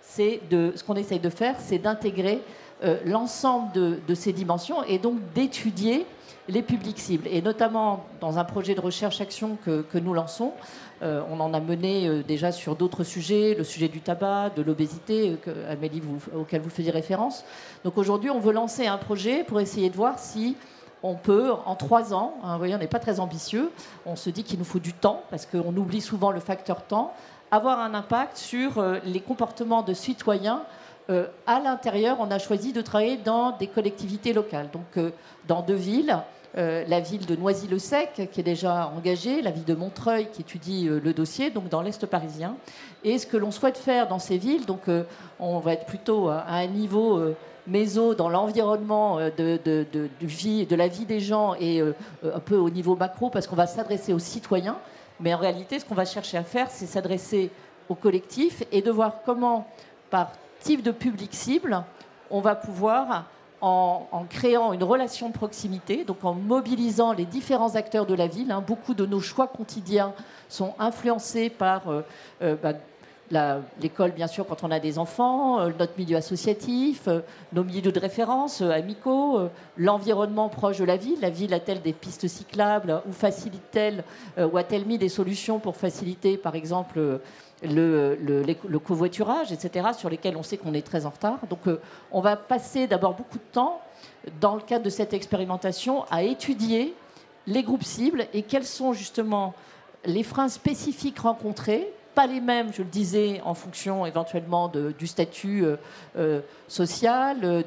c'est 0.00 0.40
de, 0.48 0.72
ce 0.74 0.82
qu'on 0.82 0.96
essaye 0.96 1.20
de 1.20 1.28
faire, 1.28 1.56
c'est 1.58 1.78
d'intégrer 1.78 2.40
l'ensemble 3.04 3.70
de, 3.74 4.14
ces 4.14 4.32
dimensions 4.32 4.82
et 4.84 4.98
donc 4.98 5.18
d'étudier 5.34 6.06
les 6.48 6.62
publics 6.62 6.98
cibles. 6.98 7.28
Et 7.28 7.42
notamment 7.42 8.06
dans 8.22 8.38
un 8.38 8.44
projet 8.44 8.74
de 8.74 8.80
recherche-action 8.80 9.58
que, 9.62 9.98
nous 9.98 10.14
lançons, 10.14 10.54
euh, 11.02 11.22
on 11.30 11.40
en 11.40 11.54
a 11.54 11.60
mené 11.60 12.06
euh, 12.06 12.22
déjà 12.22 12.52
sur 12.52 12.76
d'autres 12.76 13.04
sujets, 13.04 13.54
le 13.56 13.64
sujet 13.64 13.88
du 13.88 14.00
tabac, 14.00 14.50
de 14.50 14.62
l'obésité, 14.62 15.38
euh, 15.48 15.72
Amélie, 15.72 16.02
auquel 16.36 16.60
vous 16.60 16.68
faisiez 16.68 16.90
référence. 16.90 17.44
Donc 17.84 17.96
aujourd'hui, 17.96 18.28
on 18.28 18.38
veut 18.38 18.52
lancer 18.52 18.86
un 18.86 18.98
projet 18.98 19.42
pour 19.44 19.60
essayer 19.60 19.88
de 19.88 19.96
voir 19.96 20.18
si 20.18 20.56
on 21.02 21.14
peut, 21.14 21.52
en 21.64 21.74
trois 21.76 22.12
ans, 22.12 22.34
hein, 22.44 22.52
vous 22.52 22.58
voyez, 22.58 22.74
on 22.74 22.78
n'est 22.78 22.86
pas 22.86 22.98
très 22.98 23.20
ambitieux, 23.20 23.70
on 24.04 24.16
se 24.16 24.28
dit 24.28 24.44
qu'il 24.44 24.58
nous 24.58 24.66
faut 24.66 24.78
du 24.78 24.92
temps, 24.92 25.22
parce 25.30 25.46
qu'on 25.46 25.74
oublie 25.74 26.02
souvent 26.02 26.30
le 26.30 26.40
facteur 26.40 26.82
temps, 26.82 27.14
avoir 27.50 27.78
un 27.80 27.94
impact 27.94 28.36
sur 28.36 28.84
les 29.04 29.20
comportements 29.20 29.82
de 29.82 29.94
citoyens 29.94 30.62
à 31.46 31.60
l'intérieur, 31.60 32.18
on 32.20 32.30
a 32.30 32.38
choisi 32.38 32.72
de 32.72 32.80
travailler 32.80 33.16
dans 33.16 33.56
des 33.56 33.66
collectivités 33.66 34.32
locales, 34.32 34.68
donc 34.72 35.12
dans 35.48 35.62
deux 35.62 35.74
villes, 35.74 36.16
euh, 36.58 36.84
la 36.88 36.98
ville 36.98 37.26
de 37.26 37.36
Noisy-le-Sec, 37.36 38.28
qui 38.32 38.40
est 38.40 38.44
déjà 38.44 38.92
engagée, 38.96 39.40
la 39.40 39.52
ville 39.52 39.64
de 39.64 39.74
Montreuil, 39.74 40.28
qui 40.32 40.40
étudie 40.40 40.88
euh, 40.88 41.00
le 41.02 41.12
dossier, 41.12 41.50
donc 41.50 41.68
dans 41.68 41.80
l'Est 41.80 42.04
parisien. 42.06 42.56
Et 43.04 43.18
ce 43.18 43.26
que 43.26 43.36
l'on 43.36 43.52
souhaite 43.52 43.78
faire 43.78 44.08
dans 44.08 44.18
ces 44.18 44.36
villes, 44.36 44.66
donc 44.66 44.88
euh, 44.88 45.04
on 45.38 45.60
va 45.60 45.74
être 45.74 45.86
plutôt 45.86 46.28
à, 46.28 46.44
un 46.48 46.66
niveau 46.66 47.22
méso 47.68 48.14
dans 48.14 48.28
l'environnement 48.28 49.18
de, 49.20 49.60
de, 49.64 50.74
la 50.74 50.88
vie 50.88 51.04
des 51.04 51.20
gens 51.20 51.54
et 51.54 51.80
un 51.80 52.40
peu 52.40 52.56
au 52.56 52.68
niveau 52.68 52.96
macro, 52.96 53.30
parce 53.30 53.46
qu'on 53.46 53.56
va 53.56 53.68
s'adresser 53.68 54.12
aux 54.12 54.18
citoyens. 54.18 54.78
Mais 55.20 55.32
en 55.34 55.38
réalité, 55.38 55.78
ce 55.78 55.84
qu'on 55.84 55.94
va 55.94 56.04
chercher 56.04 56.36
à 56.36 56.42
faire, 56.42 56.68
c'est 56.70 56.86
s'adresser 56.86 57.50
au 57.88 57.94
collectif 57.94 58.64
et 58.72 58.82
de 58.82 58.90
voir 58.90 59.22
comment, 59.24 59.68
par 60.10 60.32
de 60.68 60.90
public 60.92 61.34
cible, 61.34 61.82
on 62.30 62.40
va 62.40 62.54
pouvoir 62.54 63.24
en, 63.60 64.24
créant 64.30 64.72
une 64.72 64.84
relation 64.84 65.28
de 65.28 65.34
proximité, 65.34 66.04
donc 66.04 66.24
en 66.24 66.32
mobilisant 66.32 67.12
les 67.12 67.26
différents 67.26 67.74
acteurs 67.74 68.06
de 68.06 68.14
la 68.14 68.26
ville. 68.26 68.52
Hein. 68.52 68.62
Beaucoup 68.66 68.94
de 68.94 69.04
nos 69.04 69.20
choix 69.20 69.48
quotidiens 69.48 70.14
sont 70.48 70.74
influencés 70.78 71.50
par 71.50 71.88
euh, 71.88 72.02
euh, 72.42 72.56
bah, 72.62 72.74
l'école, 73.82 74.12
bien 74.12 74.28
sûr, 74.28 74.46
quand 74.46 74.64
on 74.64 74.70
a 74.70 74.80
des 74.80 74.98
enfants, 74.98 75.60
euh, 75.60 75.70
notre 75.78 75.92
milieu 75.98 76.16
associatif, 76.16 77.08
nos 77.52 77.64
milieux 77.64 77.92
de 77.92 78.00
référence 78.00 78.62
amicaux, 78.62 79.40
l'environnement 79.76 80.48
proche 80.48 80.78
de 80.78 80.84
la 80.84 80.96
ville. 80.96 81.18
La 81.20 81.30
ville 81.30 81.52
a-t-elle 81.52 81.82
des 81.82 81.92
pistes 81.92 82.28
cyclables 82.28 83.02
ou 83.08 83.12
facilite-t-elle 83.12 84.04
ou 84.38 84.56
a-t-elle 84.56 84.86
mis 84.86 84.98
des 84.98 85.10
solutions 85.10 85.58
pour 85.58 85.76
faciliter, 85.76 86.38
par 86.38 86.54
exemple, 86.54 87.20
le, 87.62 88.78
covoiturage, 88.78 89.52
etc., 89.52 89.88
sur 89.96 90.08
lesquels 90.08 90.36
on 90.36 90.42
sait 90.42 90.56
qu'on 90.56 90.74
est 90.74 90.86
très 90.86 91.06
en 91.06 91.10
retard. 91.10 91.38
Donc 91.48 91.66
euh, 91.66 91.80
on 92.10 92.20
va 92.20 92.36
passer 92.36 92.86
d'abord 92.86 93.14
beaucoup 93.14 93.38
de 93.38 93.52
temps, 93.52 93.80
dans 94.40 94.54
le 94.54 94.60
cadre 94.60 94.84
de 94.84 94.90
cette 94.90 95.12
expérimentation, 95.12 96.04
à 96.10 96.22
étudier 96.22 96.94
les 97.46 97.62
groupes 97.62 97.84
cibles 97.84 98.26
et 98.32 98.42
quels 98.42 98.66
sont 98.66 98.92
justement 98.92 99.54
les 100.04 100.22
freins 100.22 100.48
spécifiques 100.48 101.18
rencontrés, 101.18 101.92
pas 102.14 102.26
les 102.26 102.40
mêmes, 102.40 102.72
je 102.72 102.82
le 102.82 102.88
disais, 102.88 103.40
en 103.44 103.54
fonction 103.54 104.06
éventuellement 104.06 104.70
du 104.98 105.06
statut 105.06 105.64
euh, 105.64 105.76
euh, 106.16 106.40
social, 106.68 107.64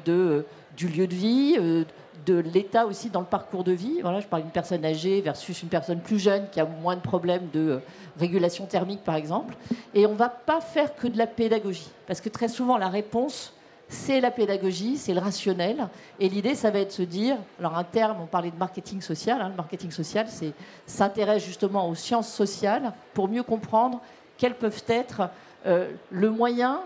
du 0.76 0.88
lieu 0.88 1.06
de 1.06 1.14
vie 1.14 1.84
de 2.26 2.38
l'état 2.38 2.86
aussi 2.86 3.10
dans 3.10 3.20
le 3.20 3.26
parcours 3.26 3.64
de 3.64 3.72
vie. 3.72 4.00
Voilà, 4.02 4.20
je 4.20 4.26
parle 4.26 4.42
d'une 4.42 4.50
personne 4.50 4.84
âgée 4.84 5.20
versus 5.20 5.62
une 5.62 5.68
personne 5.68 6.00
plus 6.00 6.18
jeune 6.18 6.48
qui 6.50 6.60
a 6.60 6.64
moins 6.64 6.96
de 6.96 7.00
problèmes 7.00 7.48
de 7.52 7.60
euh, 7.60 7.78
régulation 8.18 8.66
thermique, 8.66 9.02
par 9.04 9.16
exemple. 9.16 9.54
Et 9.94 10.06
on 10.06 10.12
ne 10.12 10.16
va 10.16 10.28
pas 10.28 10.60
faire 10.60 10.94
que 10.94 11.06
de 11.06 11.18
la 11.18 11.26
pédagogie, 11.26 11.90
parce 12.06 12.20
que 12.20 12.28
très 12.28 12.48
souvent, 12.48 12.78
la 12.78 12.88
réponse, 12.88 13.52
c'est 13.88 14.20
la 14.20 14.30
pédagogie, 14.30 14.96
c'est 14.96 15.14
le 15.14 15.20
rationnel. 15.20 15.88
Et 16.18 16.28
l'idée, 16.28 16.54
ça 16.54 16.70
va 16.70 16.80
être 16.80 16.88
de 16.88 16.92
se 16.92 17.02
dire, 17.02 17.36
alors 17.58 17.76
un 17.76 17.84
terme, 17.84 18.18
on 18.22 18.26
parlait 18.26 18.50
de 18.50 18.56
marketing 18.56 19.00
social, 19.00 19.40
hein, 19.40 19.48
le 19.50 19.56
marketing 19.56 19.90
social, 19.90 20.26
c'est 20.28 20.52
s'intéresse 20.86 21.44
justement 21.44 21.88
aux 21.88 21.94
sciences 21.94 22.32
sociales 22.32 22.92
pour 23.12 23.28
mieux 23.28 23.42
comprendre 23.42 24.00
quels 24.38 24.54
peuvent 24.54 24.84
être 24.88 25.28
euh, 25.66 25.90
le 26.10 26.30
moyen 26.30 26.80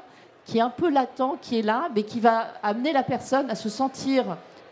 qui 0.44 0.58
est 0.58 0.62
un 0.62 0.70
peu 0.70 0.90
latent, 0.90 1.38
qui 1.42 1.58
est 1.58 1.62
là, 1.62 1.88
mais 1.94 2.04
qui 2.04 2.20
va 2.20 2.48
amener 2.62 2.92
la 2.92 3.02
personne 3.02 3.50
à 3.50 3.54
se 3.54 3.68
sentir 3.68 4.24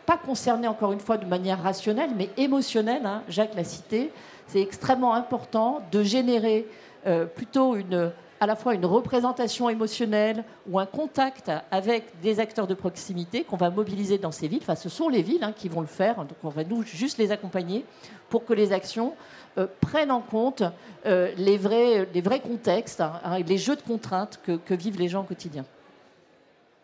pas 0.07 0.17
concerné 0.17 0.69
encore 0.69 0.93
une 0.93 1.01
fois 1.01 1.19
de 1.19 1.27
manière 1.27 1.63
rationnelle, 1.63 2.11
mais 2.17 2.31
émotionnelle. 2.37 3.05
Hein, 3.05 3.23
Jacques 3.29 3.55
l'a 3.55 3.65
cité. 3.65 4.13
C'est 4.47 4.63
extrêmement 4.63 5.15
important 5.15 5.81
de 5.91 6.03
générer 6.05 6.67
euh, 7.07 7.27
plutôt 7.27 7.75
une, 7.75 8.13
à 8.41 8.47
la 8.47 8.55
fois 8.55 8.75
une 8.75 8.87
représentation 8.87 9.69
émotionnelle 9.69 10.45
ou 10.71 10.79
un 10.79 10.87
contact 10.87 11.51
avec 11.73 12.21
des 12.21 12.39
acteurs 12.39 12.69
de 12.69 12.75
proximité 12.75 13.43
qu'on 13.43 13.57
va 13.57 13.71
mobiliser 13.71 14.19
dans 14.19 14.31
ces 14.31 14.47
villes. 14.47 14.61
Enfin, 14.63 14.77
ce 14.77 14.89
sont 14.89 15.09
les 15.09 15.23
villes 15.23 15.43
hein, 15.43 15.53
qui 15.55 15.69
vont 15.69 15.81
le 15.81 15.89
faire, 15.89 16.17
donc 16.17 16.39
on 16.45 16.49
va 16.49 16.63
nous 16.63 16.85
juste 16.85 17.19
les 17.19 17.33
accompagner 17.33 17.85
pour 18.29 18.45
que 18.45 18.53
les 18.53 18.73
actions 18.73 19.15
euh, 19.59 19.67
prennent 19.81 20.13
en 20.13 20.21
compte 20.21 20.63
euh, 21.07 21.33
les, 21.37 21.57
vrais, 21.59 22.09
les 22.15 22.21
vrais 22.21 22.41
contextes, 22.41 23.01
hein, 23.01 23.39
les 23.45 23.59
jeux 23.59 23.77
de 23.77 23.83
contraintes 23.83 24.41
que 24.45 24.75
vivent 24.75 24.99
les 24.99 25.09
gens 25.09 25.23
au 25.23 25.25
quotidien. 25.25 25.65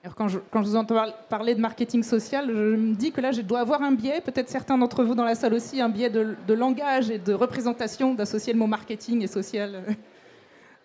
Alors 0.04 0.16
quand, 0.16 0.26
je, 0.26 0.40
quand 0.50 0.62
je 0.62 0.68
vous 0.68 0.76
entends 0.76 1.00
parler 1.28 1.54
de 1.54 1.60
marketing 1.60 2.02
social, 2.02 2.48
je 2.48 2.74
me 2.74 2.94
dis 2.96 3.12
que 3.12 3.20
là, 3.20 3.30
je 3.30 3.40
dois 3.40 3.60
avoir 3.60 3.82
un 3.82 3.92
biais, 3.92 4.20
peut-être 4.20 4.48
certains 4.48 4.76
d'entre 4.76 5.04
vous 5.04 5.14
dans 5.14 5.24
la 5.24 5.36
salle 5.36 5.54
aussi, 5.54 5.80
un 5.80 5.88
biais 5.88 6.10
de, 6.10 6.34
de 6.44 6.54
langage 6.54 7.08
et 7.08 7.18
de 7.18 7.32
représentation 7.32 8.12
d'associer 8.12 8.52
le 8.52 8.58
mot 8.58 8.66
marketing 8.66 9.22
et 9.22 9.28
social 9.28 9.84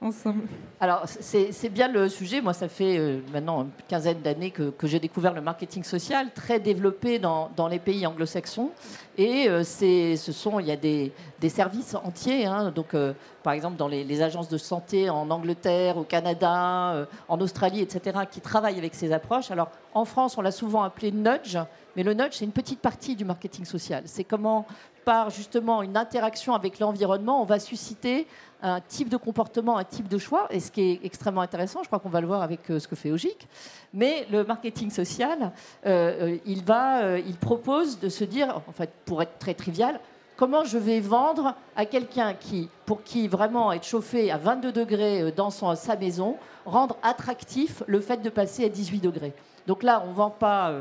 ensemble. 0.02 0.48
Alors, 0.80 1.04
c'est 1.08 1.70
bien 1.70 1.88
le 1.88 2.08
sujet. 2.10 2.42
Moi, 2.42 2.54
ça 2.54 2.68
fait 2.68 2.98
euh, 2.98 3.20
maintenant 3.34 3.64
une 3.64 3.72
quinzaine 3.88 4.22
d'années 4.22 4.52
que, 4.52 4.72
j'ai 4.84 5.00
découvert 5.00 5.34
le 5.34 5.42
marketing 5.42 5.84
social, 5.84 6.32
très 6.34 6.60
développé 6.60 7.20
dans, 7.20 7.68
les 7.70 7.80
pays 7.80 8.06
anglo-saxons. 8.06 8.72
Et 9.18 9.50
euh, 9.50 9.64
ce 9.64 10.32
sont, 10.32 10.60
il 10.60 10.68
y 10.68 10.72
a 10.72 10.76
des, 10.76 11.12
des 11.40 11.50
services 11.50 11.96
entiers. 11.96 12.46
Hein. 12.46 12.72
donc, 12.72 12.94
euh, 12.94 13.14
par 13.44 13.54
exemple, 13.54 13.78
dans 13.78 13.88
les, 13.88 14.04
les, 14.04 14.22
agences 14.22 14.50
de 14.50 14.58
santé 14.58 15.10
en 15.10 15.30
Angleterre, 15.32 15.98
au 15.98 16.04
Canada, 16.04 17.08
en 17.28 17.40
Australie, 17.40 17.82
etc., 17.82 18.20
qui 18.30 18.42
travaillent 18.42 18.78
avec 18.78 18.94
ces 18.94 19.12
approches. 19.12 19.52
Alors, 19.52 19.70
en 19.94 20.06
France, 20.06 20.38
on 20.38 20.42
l'a 20.42 20.52
souvent 20.52 20.84
appelé 20.84 21.12
nudge. 21.12 21.58
Mais 21.96 22.04
le 22.04 22.14
nudge, 22.14 22.34
c'est 22.34 22.46
une 22.46 22.52
petite 22.52 22.80
partie 22.80 23.16
du 23.16 23.26
marketing 23.26 23.66
social. 23.66 24.04
C'est 24.06 24.24
comment, 24.24 24.68
par 25.08 25.30
justement 25.30 25.82
une 25.82 25.96
interaction 25.96 26.54
avec 26.54 26.80
l'environnement, 26.80 27.42
on 27.42 27.46
va 27.46 27.60
susciter 27.60 28.28
un 28.62 28.82
type 28.82 29.10
de 29.10 29.18
comportement, 29.18 29.78
un 29.78 29.84
type 29.84 30.08
de 30.08 30.18
choix, 30.18 30.48
et 30.50 30.60
ce 30.60 30.72
qui 30.72 30.82
est 30.82 31.00
extrêmement 31.04 31.42
intéressant, 31.42 31.82
je 31.84 31.88
crois 31.88 32.00
qu'on 32.00 32.10
va 32.10 32.22
le 32.22 32.28
voir 32.28 32.42
avec 32.42 32.70
euh, 32.70 32.80
ce 32.80 32.88
que 32.88 32.96
fait 32.96 33.12
Ogic, 33.12 33.48
mais 33.94 34.26
le 34.32 34.44
marketing 34.44 34.90
social, 34.90 35.52
euh, 35.86 36.32
euh, 36.34 36.38
il, 36.46 36.64
va, 36.64 37.20
il 37.20 37.36
propose 37.36 38.00
de 38.00 38.10
se 38.10 38.24
dire, 38.24 38.62
en 38.68 38.72
fait, 38.72 38.90
pour 39.06 39.22
être 39.22 39.38
très 39.40 39.54
trivial, 39.54 40.00
comment 40.36 40.64
je 40.64 40.78
vais 40.78 41.00
vendre 41.00 41.56
à 41.76 41.86
quelqu'un 41.86 42.34
qui, 42.34 42.70
pour 42.86 43.04
qui 43.04 43.28
vraiment 43.28 43.72
être 43.72 43.86
chauffé 43.86 44.32
à 44.32 44.38
22 44.38 44.72
degrés 44.72 45.32
dans 45.32 45.50
sa 45.50 45.96
maison, 45.96 46.38
rendre 46.66 46.98
attractif 47.02 47.84
le 47.88 48.00
fait 48.00 48.22
de 48.22 48.30
passer 48.30 48.66
à 48.66 48.70
18 48.70 49.00
degrés. 49.00 49.34
Donc 49.66 49.84
là, 49.84 50.04
on 50.06 50.12
ne 50.12 50.16
vend 50.16 50.30
pas 50.30 50.72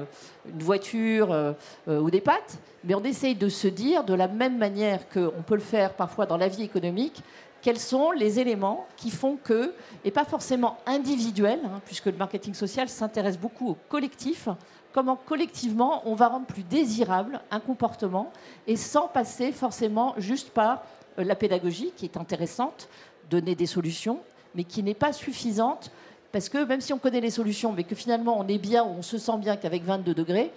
une 0.46 0.62
voiture 0.62 1.54
ou 1.88 2.10
des 2.10 2.20
pâtes, 2.20 2.58
mais 2.84 2.94
on 2.94 3.02
essaye 3.02 3.34
de 3.34 3.48
se 3.48 3.66
dire, 3.66 4.04
de 4.04 4.14
la 4.14 4.28
même 4.28 4.58
manière 4.58 5.08
qu'on 5.08 5.42
peut 5.44 5.56
le 5.56 5.60
faire 5.60 5.94
parfois 5.94 6.26
dans 6.26 6.36
la 6.36 6.48
vie 6.48 6.62
économique, 6.62 7.22
quels 7.62 7.78
sont 7.78 8.10
les 8.10 8.38
éléments 8.38 8.86
qui 8.96 9.10
font 9.10 9.36
que, 9.42 9.72
et 10.04 10.10
pas 10.10 10.24
forcément 10.24 10.78
individuels, 10.86 11.60
hein, 11.64 11.80
puisque 11.84 12.06
le 12.06 12.16
marketing 12.16 12.54
social 12.54 12.88
s'intéresse 12.88 13.38
beaucoup 13.38 13.70
au 13.70 13.76
collectif, 13.88 14.48
comment 14.92 15.16
collectivement 15.16 16.02
on 16.06 16.14
va 16.14 16.28
rendre 16.28 16.46
plus 16.46 16.62
désirable 16.62 17.40
un 17.50 17.60
comportement 17.60 18.32
et 18.66 18.76
sans 18.76 19.08
passer 19.08 19.52
forcément 19.52 20.14
juste 20.16 20.50
par 20.50 20.82
euh, 21.18 21.24
la 21.24 21.34
pédagogie 21.34 21.92
qui 21.96 22.04
est 22.04 22.16
intéressante, 22.16 22.88
donner 23.28 23.54
des 23.54 23.66
solutions, 23.66 24.20
mais 24.54 24.64
qui 24.64 24.82
n'est 24.82 24.94
pas 24.94 25.12
suffisante 25.12 25.90
parce 26.32 26.48
que 26.48 26.64
même 26.64 26.80
si 26.80 26.92
on 26.92 26.98
connaît 26.98 27.20
les 27.20 27.30
solutions, 27.30 27.72
mais 27.72 27.84
que 27.84 27.94
finalement 27.94 28.38
on 28.38 28.46
est 28.48 28.58
bien 28.58 28.84
ou 28.84 28.96
on 28.98 29.02
se 29.02 29.18
sent 29.18 29.38
bien 29.38 29.56
qu'avec 29.56 29.84
22 29.84 30.14
degrés, 30.14 30.50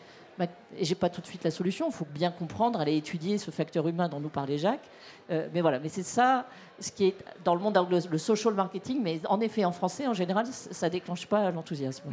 et 0.78 0.86
j'ai 0.86 0.96
pas 0.96 1.10
tout 1.10 1.22
de 1.22 1.26
suite 1.26 1.44
la 1.44 1.52
solution, 1.52 1.90
il 1.90 1.94
faut 1.94 2.08
bien 2.14 2.32
comprendre, 2.32 2.80
aller 2.80 2.96
étudier 2.96 3.38
ce 3.38 3.52
facteur 3.52 3.88
humain 3.88 4.08
dont 4.08 4.20
nous 4.20 4.30
parlait 4.30 4.58
Jacques. 4.58 4.90
Euh, 5.32 5.48
mais 5.54 5.62
voilà, 5.62 5.80
mais 5.80 5.90
c'est 5.90 6.04
ça 6.04 6.46
ce 6.80 6.92
qui 6.92 7.08
est 7.08 7.16
dans 7.44 7.56
le 7.56 7.62
monde 7.62 7.78
anglo, 7.78 7.98
le 8.10 8.18
social 8.18 8.54
marketing, 8.54 9.02
mais 9.02 9.20
en 9.28 9.42
effet, 9.42 9.66
en 9.66 9.72
français, 9.72 10.08
en 10.08 10.14
général, 10.14 10.46
ça 10.48 10.88
ne 10.88 10.92
déclenche 10.92 11.26
pas 11.26 11.52
l'enthousiasme. 11.52 12.10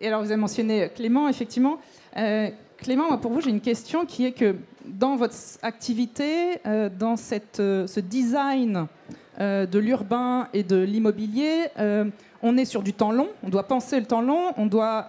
Et 0.00 0.08
alors, 0.08 0.20
vous 0.20 0.30
avez 0.30 0.40
mentionné 0.40 0.90
Clément, 0.94 1.28
effectivement. 1.28 1.78
Euh, 2.16 2.50
Clément, 2.76 3.16
pour 3.18 3.32
vous, 3.32 3.40
j'ai 3.40 3.50
une 3.50 3.60
question 3.60 4.06
qui 4.06 4.24
est 4.26 4.32
que 4.32 4.56
dans 4.84 5.16
votre 5.16 5.34
activité, 5.62 6.60
euh, 6.66 6.88
dans 6.88 7.16
ce 7.16 8.00
design 8.00 8.86
de 9.38 9.78
l'urbain 9.78 10.48
et 10.52 10.64
de 10.64 10.76
l'immobilier, 10.76 11.68
on 12.42 12.56
est 12.56 12.64
sur 12.64 12.82
du 12.82 12.92
temps 12.92 13.12
long, 13.12 13.28
on 13.42 13.48
doit 13.48 13.64
penser 13.64 13.98
le 13.98 14.06
temps 14.06 14.20
long, 14.22 14.52
on 14.56 14.66
doit 14.66 15.08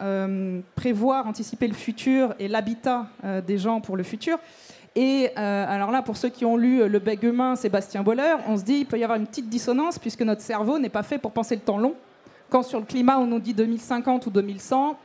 prévoir, 0.76 1.28
anticiper 1.28 1.68
le 1.68 1.74
futur 1.74 2.34
et 2.39 2.48
l'habitat 2.48 3.08
des 3.46 3.58
gens 3.58 3.82
pour 3.82 3.98
le 3.98 4.04
futur. 4.04 4.39
Et 4.96 5.30
euh, 5.38 5.65
alors 5.68 5.92
là, 5.92 6.02
pour 6.02 6.18
ceux 6.18 6.30
qui 6.30 6.46
ont 6.46 6.58
lu 6.58 6.88
Le 6.88 7.00
Bec 7.00 7.24
humain, 7.24 7.56
Sébastien 7.56 8.04
Boller, 8.04 8.36
on 8.48 8.58
se 8.58 8.63
dit 8.63 8.78
qu'il 8.78 8.86
peut 8.86 9.00
y 9.00 9.04
avoir 9.04 9.20
une 9.20 9.28
petite 9.28 9.50
dissonance 9.50 10.00
puisque 10.00 10.22
notre 10.22 10.42
cerveau 10.42 10.80
n'est 10.80 10.89
pas 10.89 11.04
fait 11.04 11.18
pour 11.18 11.32
penser 11.32 11.56
le 11.56 11.62
temps 11.62 11.78
long. 11.78 11.94
Quand 12.50 12.63
sur 12.63 12.80
le 12.80 12.86
climat, 12.86 13.20
on 13.20 13.28
nous 13.28 13.39
dit 13.39 13.54
2050 13.54 14.26
ou 14.26 14.30
2100, 14.32 14.98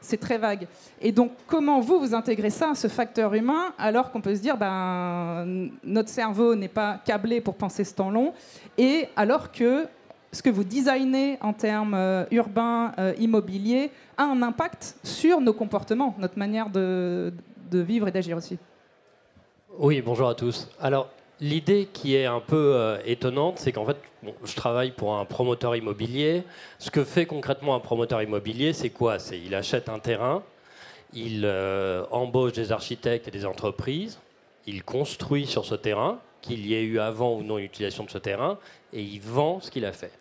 c'est 0.00 0.16
très 0.16 0.38
vague. 0.38 0.66
Et 1.00 1.12
donc, 1.12 1.32
comment 1.46 1.80
vous, 1.80 2.00
vous 2.00 2.14
intégrez 2.14 2.50
ça, 2.50 2.74
ce 2.74 2.88
facteur 2.88 3.34
humain, 3.34 3.74
alors 3.78 4.10
qu'on 4.10 4.20
peut 4.20 4.34
se 4.34 4.40
dire, 4.40 4.56
ben, 4.56 5.70
notre 5.84 6.08
cerveau 6.08 6.54
n'est 6.54 6.68
pas 6.68 7.00
câblé 7.04 7.40
pour 7.40 7.54
penser 7.54 7.84
ce 7.84 7.94
temps 7.94 8.10
long, 8.10 8.32
et 8.78 9.08
alors 9.16 9.52
que 9.52 9.86
ce 10.32 10.42
que 10.42 10.50
vous 10.50 10.64
designez 10.64 11.38
en 11.40 11.52
termes 11.52 11.94
euh, 11.94 12.24
urbains, 12.30 12.92
euh, 12.98 13.14
immobiliers, 13.18 13.90
a 14.16 14.24
un 14.24 14.42
impact 14.42 14.96
sur 15.02 15.40
nos 15.40 15.52
comportements, 15.52 16.14
notre 16.18 16.38
manière 16.38 16.70
de 16.70 17.32
vivre 17.72 18.08
et 18.08 18.10
d'agir 18.10 18.36
aussi 18.36 18.58
oui, 19.80 20.02
bonjour 20.02 20.28
à 20.28 20.34
tous. 20.34 20.68
Alors, 20.80 21.08
l'idée 21.38 21.88
qui 21.92 22.16
est 22.16 22.26
un 22.26 22.40
peu 22.40 22.72
euh, 22.74 22.98
étonnante, 23.04 23.60
c'est 23.60 23.70
qu'en 23.70 23.86
fait, 23.86 23.96
je 24.44 24.56
travaille 24.56 24.90
pour 24.90 25.16
un 25.16 25.24
promoteur 25.24 25.76
immobilier. 25.76 26.42
Ce 26.80 26.90
que 26.90 27.04
fait 27.04 27.26
concrètement 27.26 27.76
un 27.76 27.78
promoteur 27.78 28.20
immobilier, 28.20 28.72
c'est 28.72 28.90
quoi? 28.90 29.20
C'est 29.20 29.38
il 29.38 29.54
achète 29.54 29.88
un 29.88 30.00
terrain, 30.00 30.42
il 31.14 31.48
embauche 32.10 32.54
des 32.54 32.72
architectes 32.72 33.28
et 33.28 33.30
des 33.30 33.46
entreprises, 33.46 34.18
il 34.66 34.82
construit 34.82 35.46
sur 35.46 35.64
ce 35.64 35.76
terrain, 35.76 36.18
qu'il 36.48 36.66
y 36.66 36.74
ait 36.74 36.82
eu 36.82 36.98
avant 36.98 37.34
ou 37.34 37.42
non 37.42 37.58
utilisation 37.58 38.04
de 38.04 38.10
ce 38.10 38.18
terrain, 38.18 38.58
et 38.92 39.02
il 39.02 39.20
vend 39.20 39.60
ce 39.60 39.70
qu'il 39.70 39.84
a 39.84 39.92
fait. 39.92 40.12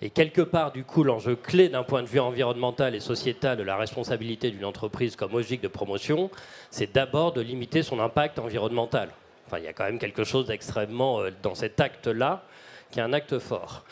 Et 0.00 0.10
quelque 0.10 0.42
part, 0.42 0.72
du 0.72 0.84
coup, 0.84 1.02
l'enjeu 1.02 1.34
clé 1.34 1.68
d'un 1.68 1.82
point 1.82 2.02
de 2.02 2.08
vue 2.08 2.20
environnemental 2.20 2.94
et 2.94 3.00
sociétal 3.00 3.56
de 3.58 3.62
la 3.62 3.76
responsabilité 3.76 4.50
d'une 4.50 4.64
entreprise 4.64 5.16
comme 5.16 5.32
logique 5.32 5.60
de 5.60 5.68
promotion, 5.68 6.30
c'est 6.70 6.92
d'abord 6.92 7.32
de 7.32 7.40
limiter 7.40 7.82
son 7.82 7.98
impact 7.98 8.38
environnemental. 8.38 9.10
Enfin, 9.46 9.58
il 9.58 9.64
y 9.64 9.68
a 9.68 9.72
quand 9.72 9.84
même 9.84 9.98
quelque 9.98 10.24
chose 10.24 10.46
d'extrêmement 10.46 11.20
euh, 11.20 11.30
dans 11.42 11.54
cet 11.54 11.80
acte-là 11.80 12.44
qui 12.90 13.00
est 13.00 13.02
un 13.02 13.12
acte 13.12 13.38
fort. 13.38 13.84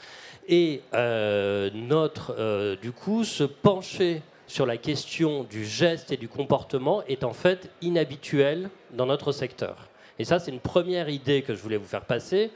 Et 0.48 0.83
euh, 0.94 1.70
notre, 1.74 2.35
euh, 2.38 2.76
du 2.76 2.92
coup, 2.92 3.24
se 3.24 3.44
pencher 3.44 4.22
sur 4.46 4.66
la 4.66 4.76
question 4.76 5.44
du 5.44 5.64
geste 5.64 6.12
et 6.12 6.16
du 6.16 6.29
comportement 6.29 7.03
est 7.07 7.24
en 7.24 7.33
fait 7.33 7.70
inhabituel 7.83 8.70
dans 8.92 9.07
notre 9.07 9.33
secteur. 9.33 9.89
Et 10.20 10.24
ça, 10.24 10.38
c'est 10.38 10.50
une 10.50 10.61
première 10.61 11.09
idée 11.09 11.40
que 11.40 11.54
je 11.54 11.62
voulais 11.62 11.78
vous 11.78 11.87
faire 11.87 12.04
passer. 12.04 12.50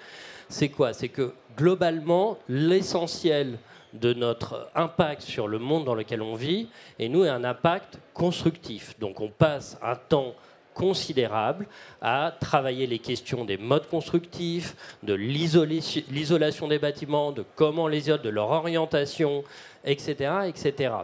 C'est 0.51 0.69
quoi? 0.69 0.93
C'est 0.93 1.09
que 1.09 1.33
globalement, 1.57 2.37
l'essentiel 2.47 3.57
de 3.95 4.13
notre 4.13 4.69
impact 4.75 5.23
sur 5.23 5.49
le 5.49 5.59
monde 5.59 5.87
dans 5.87 5.95
lequel 5.95 6.21
on 6.21 6.35
vit, 6.35 6.69
et 6.99 7.09
nous, 7.09 7.25
est 7.25 7.31
un 7.31 7.43
impact 7.43 7.99
constructif. 8.13 8.99
Donc 8.99 9.23
on 9.23 9.31
passe 9.31 9.79
un 9.81 9.97
temps 9.97 10.35
considérable 10.75 11.67
à 12.03 12.35
travailler 12.39 12.87
les 12.87 12.99
questions 12.99 13.47
des 13.47 13.57
modes 13.57 13.89
constructifs, 13.89 14.77
de 15.03 15.15
l'isolation 15.15 16.69
des 16.69 16.79
bâtiments, 16.79 17.33
de 17.33 17.47
comment 17.57 17.89
les 17.89 18.01
isoler, 18.01 18.23
de 18.25 18.29
leur 18.29 18.51
orientation, 18.51 19.43
etc., 19.87 20.33
etc. 20.49 20.95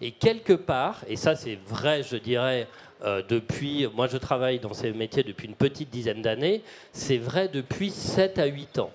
Et 0.00 0.12
quelque 0.12 0.52
part, 0.52 1.00
et 1.08 1.16
ça 1.16 1.34
c'est 1.34 1.58
vrai, 1.66 2.04
je 2.04 2.16
dirais, 2.16 2.68
euh, 3.02 3.22
depuis, 3.28 3.86
moi 3.94 4.06
je 4.06 4.16
travaille 4.16 4.58
dans 4.58 4.72
ces 4.72 4.92
métiers 4.92 5.22
depuis 5.22 5.48
une 5.48 5.54
petite 5.54 5.90
dizaine 5.90 6.22
d'années, 6.22 6.62
c'est 6.92 7.18
vrai 7.18 7.48
depuis 7.48 7.90
7 7.90 8.38
à 8.38 8.46
8 8.46 8.78
ans. 8.78 8.90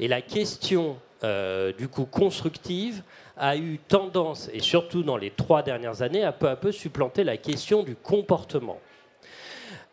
Et 0.00 0.08
la 0.08 0.22
question 0.22 0.96
euh, 1.24 1.72
du 1.72 1.88
coup 1.88 2.04
constructive 2.04 3.02
a 3.36 3.56
eu 3.56 3.78
tendance, 3.78 4.50
et 4.52 4.60
surtout 4.60 5.02
dans 5.02 5.16
les 5.16 5.30
trois 5.30 5.62
dernières 5.62 6.02
années, 6.02 6.24
à 6.24 6.32
peu 6.32 6.48
à 6.48 6.56
peu 6.56 6.72
supplanter 6.72 7.24
la 7.24 7.36
question 7.36 7.82
du 7.82 7.94
comportement. 7.94 8.78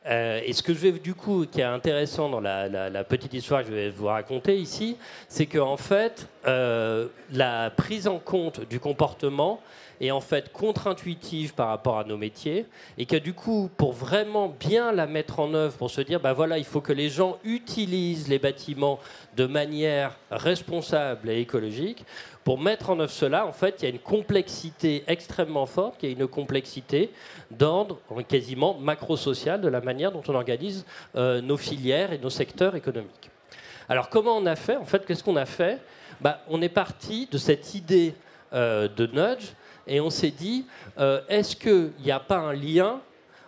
Euh, 0.06 0.42
et 0.44 0.54
ce 0.54 0.64
que 0.64 0.74
je 0.74 0.80
vais 0.80 0.92
du 0.94 1.14
coup, 1.14 1.46
qui 1.46 1.62
est 1.62 1.66
intéressant 1.66 2.30
dans 2.30 2.40
la, 2.40 3.04
petite 3.04 3.34
histoire 3.34 3.62
que 3.62 3.70
je 3.70 3.74
vais 3.74 3.90
vous 3.90 4.08
raconter 4.08 4.58
ici, 4.58 4.98
c'est 5.28 5.46
qu'en 5.46 5.78
fait, 5.78 6.28
euh, 6.48 7.08
la 7.32 7.70
prise 7.70 8.08
en 8.08 8.18
compte 8.18 8.68
du 8.68 8.80
comportement 8.80 9.62
est 10.02 10.12
en 10.12 10.22
fait 10.22 10.52
contre-intuitive 10.52 11.54
par 11.54 11.68
rapport 11.68 12.00
à 12.00 12.04
nos 12.04 12.18
métiers, 12.18 12.66
et 12.98 13.06
que 13.06 13.16
du 13.16 13.34
coup, 13.34 13.70
pour 13.78 13.94
vraiment 13.94 14.48
bien 14.48 14.92
la 14.92 15.08
mettre 15.08 15.40
en 15.40 15.54
œuvre, 15.54 15.76
pour 15.78 15.92
se 15.92 16.02
dire, 16.02 16.20
bah 16.20 16.34
voilà, 16.34 16.58
il 16.58 16.66
faut 16.66 16.82
que 16.82 16.94
les 16.94 17.10
gens 17.10 17.38
utilisent 17.44 18.28
les 18.28 18.40
bâtiments 18.40 19.00
de 19.36 19.46
manière 19.46 20.18
responsable 20.32 21.30
et 21.30 21.40
écologique, 21.40 22.06
pour 22.44 22.60
mettre 22.60 22.90
en 22.90 23.00
œuvre 23.00 23.12
cela, 23.12 23.46
en 23.46 23.52
fait, 23.52 23.76
il 23.80 23.84
y 23.84 23.86
a 23.88 23.92
une 23.92 24.00
complexité 24.00 25.04
extrêmement 25.08 25.66
forte, 25.66 26.00
qui 26.00 26.08
est 26.08 26.14
une 26.14 26.28
complexité 26.28 27.12
d'ordre 27.52 28.00
quasiment 28.28 28.76
macro-social 28.80 29.62
de 29.62 29.68
la 29.68 29.82
manière 29.82 30.12
dont 30.12 30.24
on 30.28 30.36
organise 30.36 30.86
euh, 31.16 31.42
nos 31.42 31.58
filières 31.58 32.12
et 32.14 32.18
nos 32.18 32.30
secteurs 32.30 32.76
économiques. 32.76 33.30
Alors, 33.88 34.10
comment 34.10 34.38
on 34.38 34.46
a 34.46 34.56
fait? 34.56 34.78
En 34.78 34.86
fait, 34.86 35.06
qu'est-ce 35.06 35.24
qu'on 35.24 35.36
a 35.36 35.46
fait? 35.46 35.80
Bah, 36.22 36.42
On 36.48 36.62
est 36.62 36.70
parti 36.70 37.28
de 37.32 37.38
cette 37.38 37.76
idée 37.76 38.14
euh, 38.54 38.88
de 38.88 39.06
nudge 39.08 39.54
et 39.90 40.00
on 40.00 40.10
s'est 40.10 40.32
dit 40.32 40.66
euh, 41.00 41.22
est-ce 41.28 41.56
qu'il 41.56 41.92
n'y 42.04 42.12
a 42.12 42.20
pas 42.20 42.38
un 42.38 42.54
lien 42.54 43.02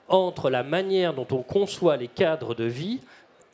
entre 0.10 0.50
la 0.50 0.64
manière 0.64 1.14
dont 1.14 1.28
on 1.32 1.44
conçoit 1.44 1.96
les 1.96 2.10
cadres 2.10 2.56
de 2.56 2.66
vie 2.66 3.00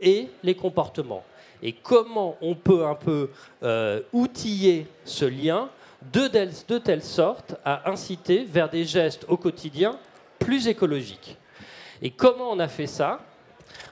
et 0.01 0.29
les 0.41 0.55
comportements? 0.55 1.23
Et 1.61 1.73
comment 1.73 2.37
on 2.41 2.55
peut 2.55 2.85
un 2.85 2.95
peu 2.95 3.29
euh, 3.61 4.01
outiller 4.13 4.87
ce 5.03 5.25
lien 5.25 5.69
de, 6.13 6.27
de 6.27 6.77
telle 6.77 7.03
sorte 7.03 7.55
à 7.65 7.89
inciter 7.89 8.45
vers 8.45 8.69
des 8.69 8.85
gestes 8.85 9.25
au 9.27 9.37
quotidien 9.37 9.99
plus 10.39 10.67
écologiques? 10.67 11.37
Et 12.01 12.11
comment 12.11 12.51
on 12.51 12.59
a 12.59 12.67
fait 12.67 12.87
ça? 12.87 13.19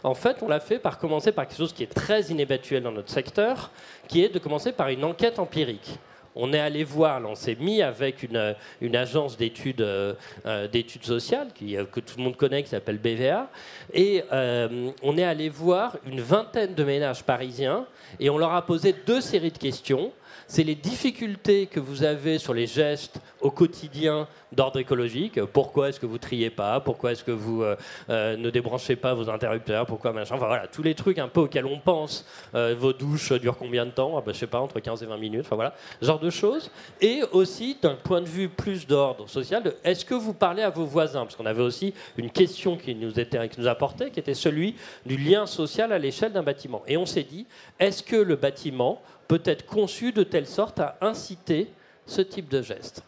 En 0.04 0.14
fait, 0.14 0.38
on 0.42 0.48
l'a 0.48 0.60
fait 0.60 0.80
par 0.80 1.00
commencer 1.00 1.32
par 1.32 1.48
quelque 1.48 1.58
chose 1.58 1.74
qui 1.74 1.84
est 1.84 1.94
très 1.94 2.22
inhabituel 2.26 2.84
dans 2.84 2.92
notre 2.92 3.10
secteur, 3.10 3.72
qui 4.08 4.24
est 4.24 4.30
de 4.30 4.40
commencer 4.40 4.72
par 4.72 4.90
une 4.90 5.04
enquête 5.04 5.40
empirique 5.40 5.98
on 6.36 6.52
est 6.54 6.60
allé 6.60 6.84
voir, 6.84 7.22
on 7.26 7.36
s'est 7.36 7.56
mis 7.56 7.82
avec 7.82 8.24
une, 8.24 8.56
une 8.82 8.96
agence 8.96 9.38
d'études 9.38 9.82
euh, 9.82 10.14
euh, 10.46 10.68
sociales 11.02 11.48
qui, 11.56 11.78
euh, 11.78 11.86
que 11.86 12.02
tout 12.02 12.18
le 12.18 12.24
monde 12.24 12.36
connaît, 12.36 12.62
qui 12.64 12.70
s'appelle 12.70 12.98
BVA, 12.98 13.50
et 13.94 14.24
on 14.32 15.18
est 15.18 15.24
allé 15.24 15.50
voir 15.50 15.98
une 16.06 16.22
vingtaine 16.22 16.74
de 16.74 16.84
ménages 16.84 17.24
parisiens 17.24 17.86
et 18.20 18.30
on 18.30 18.38
leur 18.38 18.54
a 18.54 18.66
posé 18.66 18.94
deux 19.06 19.22
séries 19.22 19.52
de 19.52 19.58
questions 19.58 20.12
c'est 20.48 20.64
les 20.64 20.76
difficultés 20.76 21.68
que 21.68 21.80
vous 21.80 22.04
avez 22.04 22.38
sur 22.38 22.54
les 22.54 22.68
gestes 22.68 23.20
au 23.42 23.52
quotidien 23.52 24.28
d'ordre 24.52 24.80
écologique. 24.80 25.44
Pourquoi 25.46 25.90
est-ce 25.90 26.00
que 26.00 26.06
vous 26.06 26.18
triez 26.18 26.50
pas? 26.50 26.80
Pourquoi 26.80 27.12
est-ce 27.12 27.24
que 27.24 27.32
vous 27.32 27.62
euh, 27.62 27.76
euh, 28.10 28.38
ne 28.38 28.50
débranchez 28.50 28.96
pas 28.96 29.14
vos 29.14 29.30
interrupteurs? 29.30 29.86
Pourquoi 29.86 30.14
machin? 30.14 30.36
Enfin 30.36 30.48
voilà, 30.48 30.68
tous 30.68 30.82
les 30.82 30.96
trucs 30.96 31.20
un 31.20 31.28
peu 31.28 31.42
auxquels 31.42 31.66
on 31.66 31.80
pense. 31.80 32.26
Euh, 32.56 32.76
vos 32.78 32.94
douches 32.94 33.34
durent 33.34 33.58
combien 33.58 33.86
de 33.86 33.92
temps? 33.92 34.18
Ah, 34.18 34.24
bah, 34.26 34.32
Je 34.34 34.40
sais 34.40 34.48
pas, 34.48 34.60
entre 34.60 34.80
15 34.80 35.04
et 35.04 35.06
20 35.06 35.18
minutes. 35.18 35.42
Enfin 35.46 35.56
voilà, 35.56 35.76
ce 36.02 36.06
genre 36.06 36.20
de 36.20 36.30
choses. 36.30 36.72
Et 37.02 37.22
aussi 37.32 37.78
d'un 37.82 37.96
point 37.96 38.22
de 38.22 38.28
vue 38.28 38.50
plus 38.50 38.88
d'ordre 38.88 39.28
social, 39.30 39.74
est-ce 39.84 40.06
que 40.06 40.16
vous 40.16 40.34
parlez 40.34 40.64
à 40.64 40.70
vos 40.70 40.86
voisins? 40.86 41.24
Parce 41.24 41.36
qu'on 41.36 41.46
avait 41.46 41.64
aussi 41.64 41.94
une 42.18 42.30
question 42.30 42.78
qui 42.78 42.96
nous, 42.96 43.20
était, 43.20 43.50
qui 43.50 43.60
nous 43.60 43.68
apportait, 43.68 44.10
qui 44.10 44.20
était 44.20 44.34
celui 44.34 44.76
du 45.06 45.18
lien 45.18 45.46
social 45.46 45.92
à 45.92 46.00
l'échelle 46.00 46.32
d'un 46.32 46.44
bâtiment. 46.44 46.84
Et 46.88 46.98
on 46.98 47.06
s'est 47.06 47.24
dit, 47.24 47.46
est-ce 47.80 48.04
que 48.04 48.16
le 48.16 48.36
bâtiment 48.36 49.02
peut 49.28 49.42
être 49.46 49.66
conçu 49.66 50.12
de 50.12 50.24
telle 50.24 50.48
sorte 50.48 50.80
à 50.80 50.98
inciter 51.02 51.70
ce 52.06 52.22
type 52.22 52.50
de 52.50 52.62
geste. 52.62 53.04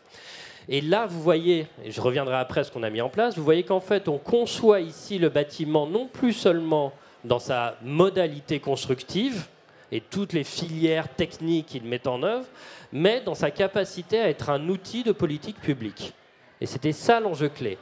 Et 0.70 0.82
là, 0.82 1.06
vous 1.06 1.22
voyez, 1.22 1.68
et 1.84 1.92
je 1.92 2.02
reviendrai 2.02 2.36
après 2.36 2.64
ce 2.64 2.72
qu'on 2.72 2.84
a 2.84 2.90
mis 2.90 3.02
en 3.02 3.10
place, 3.10 3.38
vous 3.38 3.44
voyez 3.44 3.64
qu'en 3.64 3.80
fait, 3.80 4.08
on 4.10 4.18
conçoit 4.18 4.82
ici 4.82 5.18
le 5.18 5.30
bâtiment 5.30 5.88
non 5.88 6.08
plus 6.08 6.34
seulement 6.34 6.92
dans 7.24 7.40
sa 7.40 7.78
modalité 7.84 8.60
constructive 8.60 9.46
et 9.92 10.02
toutes 10.02 10.34
les 10.34 10.44
filières 10.44 11.08
techniques 11.08 11.68
qu'il 11.68 11.84
met 11.84 12.06
en 12.08 12.22
œuvre, 12.24 12.46
mais 12.92 13.22
dans 13.22 13.36
sa 13.36 13.52
capacité 13.52 14.20
à 14.20 14.30
être 14.30 14.50
un 14.50 14.68
outil 14.68 15.04
de 15.04 15.14
politique 15.14 15.62
publique. 15.62 16.14
Et 16.60 16.66
c'était 16.66 16.92
ça 16.92 17.20
l'enjeu 17.20 17.50
clé. 17.50 17.78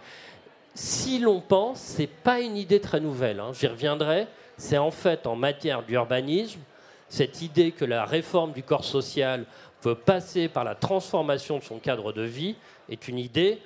Si 0.75 1.19
l'on 1.19 1.39
pense, 1.39 1.79
c'est 1.79 2.07
pas 2.07 2.41
une 2.41 2.57
idée 2.57 2.81
très 2.81 2.99
nouvelle, 2.99 3.39
hein, 3.39 3.51
j'y 3.53 3.65
reviendrai, 3.65 4.27
c'est 4.57 4.77
en 4.77 4.91
fait 4.91 5.25
en 5.25 5.35
matière 5.35 5.81
d'urbanisme, 5.81 6.59
cette 7.09 7.41
idée 7.41 7.71
que 7.71 7.85
la 7.85 8.05
réforme 8.05 8.51
du 8.51 8.63
corps 8.63 8.85
social 8.85 9.45
peut 9.81 9.95
passer 9.95 10.47
par 10.47 10.63
la 10.63 10.75
transformation 10.75 11.59
de 11.59 11.63
son 11.63 11.79
cadre 11.79 12.11
de 12.11 12.23
vie 12.23 12.55
est 12.89 13.07
une 13.07 13.19
idée 13.19 13.59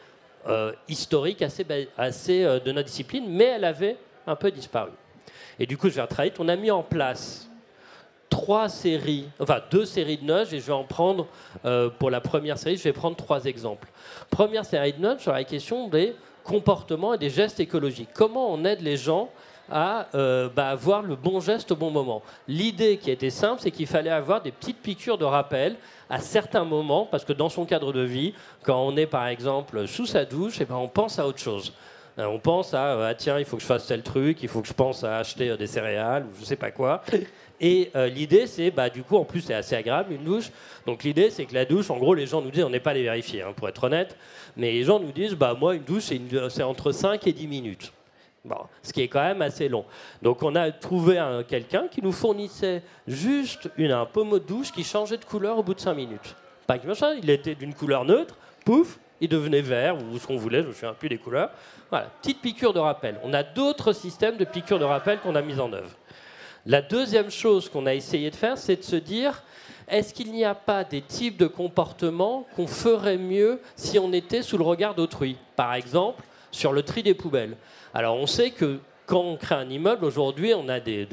euh, 0.48 0.74
historique 0.88 1.42
assez, 1.42 1.66
assez 1.98 2.44
euh, 2.44 2.60
de 2.60 2.72
notre 2.72 2.88
discipline, 2.88 3.26
mais 3.28 3.46
elle 3.46 3.66
avait 3.66 3.98
un 4.28 4.36
peu 4.36 4.52
disparu. 4.52 4.92
Et 5.60 5.66
du 5.66 5.78
coup, 5.78 5.90
je 5.90 5.96
vais 5.96 6.02
retravailler. 6.02 6.34
On 6.40 6.48
a 6.48 6.56
mis 6.56 6.72
en 6.72 6.84
place 6.84 7.50
trois 8.30 8.70
séries, 8.70 9.28
enfin 9.40 9.62
deux 9.72 9.86
séries 9.86 10.18
de 10.18 10.26
notes, 10.26 10.54
et 10.54 10.60
je 10.60 10.66
vais 10.66 10.74
en 10.74 10.84
prendre 10.84 11.28
euh, 11.66 11.90
pour 11.90 12.10
la 12.10 12.22
première 12.22 12.58
série, 12.58 12.78
je 12.78 12.84
vais 12.84 12.94
prendre 12.94 13.18
trois 13.18 13.46
exemples. 13.46 13.90
Première 14.30 14.66
série 14.66 14.94
de 14.94 15.00
notes 15.00 15.20
sur 15.20 15.34
la 15.34 15.44
question 15.44 15.88
des 15.88 16.16
comportements 16.44 17.14
et 17.14 17.18
des 17.18 17.30
gestes 17.30 17.60
écologiques. 17.60 18.10
Comment 18.14 18.52
on 18.52 18.64
aide 18.66 18.82
les 18.82 18.98
gens 18.98 19.30
à 19.72 20.08
euh, 20.16 20.50
bah, 20.50 20.70
avoir 20.70 21.02
le 21.02 21.16
bon 21.16 21.40
geste 21.40 21.72
au 21.72 21.76
bon 21.76 21.92
moment. 21.92 22.22
L'idée 22.48 22.98
qui 22.98 23.12
était 23.12 23.30
simple, 23.30 23.62
c'est 23.62 23.72
qu'il 23.72 23.88
fallait 23.88 24.10
avoir 24.10 24.42
des 24.42 24.52
petites 24.52 24.82
piqûres 24.82 25.18
de 25.18 25.26
rappel 25.26 25.76
à 26.10 26.20
certains 26.20 26.64
moments, 26.64 27.06
parce 27.06 27.26
que 27.26 27.34
dans 27.34 27.50
son 27.50 27.66
cadre 27.66 27.94
de 27.94 28.02
vie, 28.02 28.34
quand 28.64 28.82
on 28.82 28.98
est 28.98 29.06
par 29.06 29.28
exemple 29.28 29.88
sous 29.88 30.06
sa 30.06 30.26
douche, 30.26 30.60
et 30.60 30.64
eh 30.64 30.66
ben, 30.66 30.76
on 30.76 30.88
pense 30.88 31.20
à 31.20 31.28
autre 31.28 31.40
chose. 31.40 31.74
Euh, 32.18 32.26
on 32.26 32.40
pense 32.40 32.74
à 32.74 32.96
euh, 32.96 33.10
ah, 33.10 33.16
tiens, 33.16 33.40
il 33.40 33.46
faut 33.46 33.56
que 33.56 33.62
je 33.62 33.68
fasse 33.68 33.86
tel 33.86 34.02
truc, 34.02 34.42
il 34.42 34.50
faut 34.50 34.62
que 34.62 34.68
je 34.68 34.74
pense 34.74 35.04
à 35.04 35.18
acheter 35.18 35.56
des 35.56 35.68
céréales 35.68 36.24
ou 36.24 36.40
je 36.40 36.46
sais 36.46 36.56
pas 36.56 36.72
quoi. 36.72 37.04
Et 37.62 37.92
l'idée, 38.16 38.48
c'est, 38.48 38.72
bah, 38.72 38.90
du 38.90 39.04
coup, 39.04 39.18
en 39.18 39.26
plus, 39.26 39.42
c'est 39.42 39.54
assez 39.54 39.76
agréable, 39.76 40.14
une 40.14 40.24
douche. 40.24 40.50
Donc 40.86 41.04
l'idée, 41.04 41.30
c'est 41.30 41.44
que 41.44 41.54
la 41.54 41.66
douche, 41.66 41.90
en 41.90 41.98
gros, 41.98 42.14
les 42.14 42.26
gens 42.26 42.42
nous 42.42 42.52
disent, 42.52 42.64
on 42.64 42.70
n'est 42.70 42.80
pas 42.80 42.94
les 42.94 43.04
vérifier, 43.04 43.42
hein, 43.42 43.52
pour 43.54 43.68
être 43.68 43.84
honnête, 43.84 44.16
mais 44.56 44.72
les 44.72 44.86
gens 44.86 44.98
nous 44.98 45.12
disent, 45.12 45.34
bah, 45.34 45.58
moi, 45.60 45.76
une 45.76 45.84
douche, 45.84 46.10
c'est 46.50 46.64
entre 46.64 46.94
5 46.94 47.28
et 47.28 47.34
10 47.34 47.48
minutes 47.48 47.92
ce 48.82 48.94
qui 48.94 49.02
est 49.02 49.08
quand 49.08 49.24
même 49.24 49.42
assez 49.42 49.70
long. 49.70 49.86
Donc 50.22 50.44
on 50.44 50.56
a 50.56 50.72
trouvé 50.72 51.22
quelqu'un 51.48 51.88
qui 51.88 52.02
nous 52.02 52.12
fournissait 52.12 52.84
juste 53.08 53.70
une, 53.78 53.92
un 53.92 54.06
pommeau 54.06 54.40
de 54.40 54.46
douche 54.46 54.72
qui 54.72 54.84
changeait 54.84 55.18
de 55.18 55.26
couleur 55.26 55.58
au 55.58 55.64
bout 55.64 55.74
de 55.74 55.80
5 55.80 55.94
minutes. 55.94 56.36
Pas 56.68 56.78
que 56.78 56.88
machin, 56.88 57.14
il 57.22 57.30
était 57.30 57.56
d'une 57.56 57.74
couleur 57.74 58.06
neutre, 58.06 58.36
pouf, 58.66 59.00
il 59.22 59.28
devenait 59.28 59.62
vert 59.62 59.98
ou 59.98 60.18
ce 60.18 60.28
qu'on 60.28 60.38
voulait, 60.38 60.62
je 60.62 60.68
me 60.68 60.74
souviens 60.74 60.94
plus 60.94 61.10
des 61.10 61.18
couleurs. 61.18 61.50
Voilà, 61.90 62.08
petite 62.22 62.42
piqûre 62.42 62.74
de 62.74 62.80
rappel. 62.80 63.20
On 63.24 63.34
a 63.34 63.44
d'autres 63.44 63.94
systèmes 63.94 64.38
de 64.38 64.46
piqûre 64.46 64.80
de 64.80 64.86
rappel 64.86 65.20
qu'on 65.20 65.36
a 65.36 65.42
mis 65.42 65.60
en 65.60 65.74
œuvre. 65.74 65.92
La 66.66 66.82
deuxième 66.82 67.32
chose 67.32 67.70
qu'on 67.70 67.86
a 67.86 67.94
essayé 67.94 68.30
de 68.30 68.36
faire, 68.36 68.58
c'est 68.58 68.76
de 68.76 68.84
se 68.84 68.96
dire 68.96 69.44
est-ce 69.88 70.14
qu'il 70.14 70.32
n'y 70.32 70.46
a 70.46 70.54
pas 70.54 70.84
des 70.84 71.02
types 71.02 71.38
de 71.38 71.48
comportements 71.48 72.46
qu'on 72.56 72.68
ferait 72.68 73.18
mieux 73.18 73.60
si 73.76 73.98
on 73.98 74.14
était 74.14 74.44
sous 74.44 74.58
le 74.58 74.64
regard 74.64 74.94
d'autrui? 74.94 75.36
Par 75.56 75.74
exemple, 75.74 76.24
sur 76.52 76.74
le 76.74 76.84
tri 76.84 77.04
des 77.04 77.14
poubelles. 77.14 77.58
Alors 77.94 78.18
on 78.18 78.28
sait 78.28 78.52
que 78.52 78.80
quand 79.06 79.22
on 79.22 79.38
crée 79.38 79.56
un 79.56 79.70
immeuble, 79.70 80.06
aujourd'hui, 80.06 80.54
on 80.54 80.70
a 80.70 80.80
des, 80.80 81.08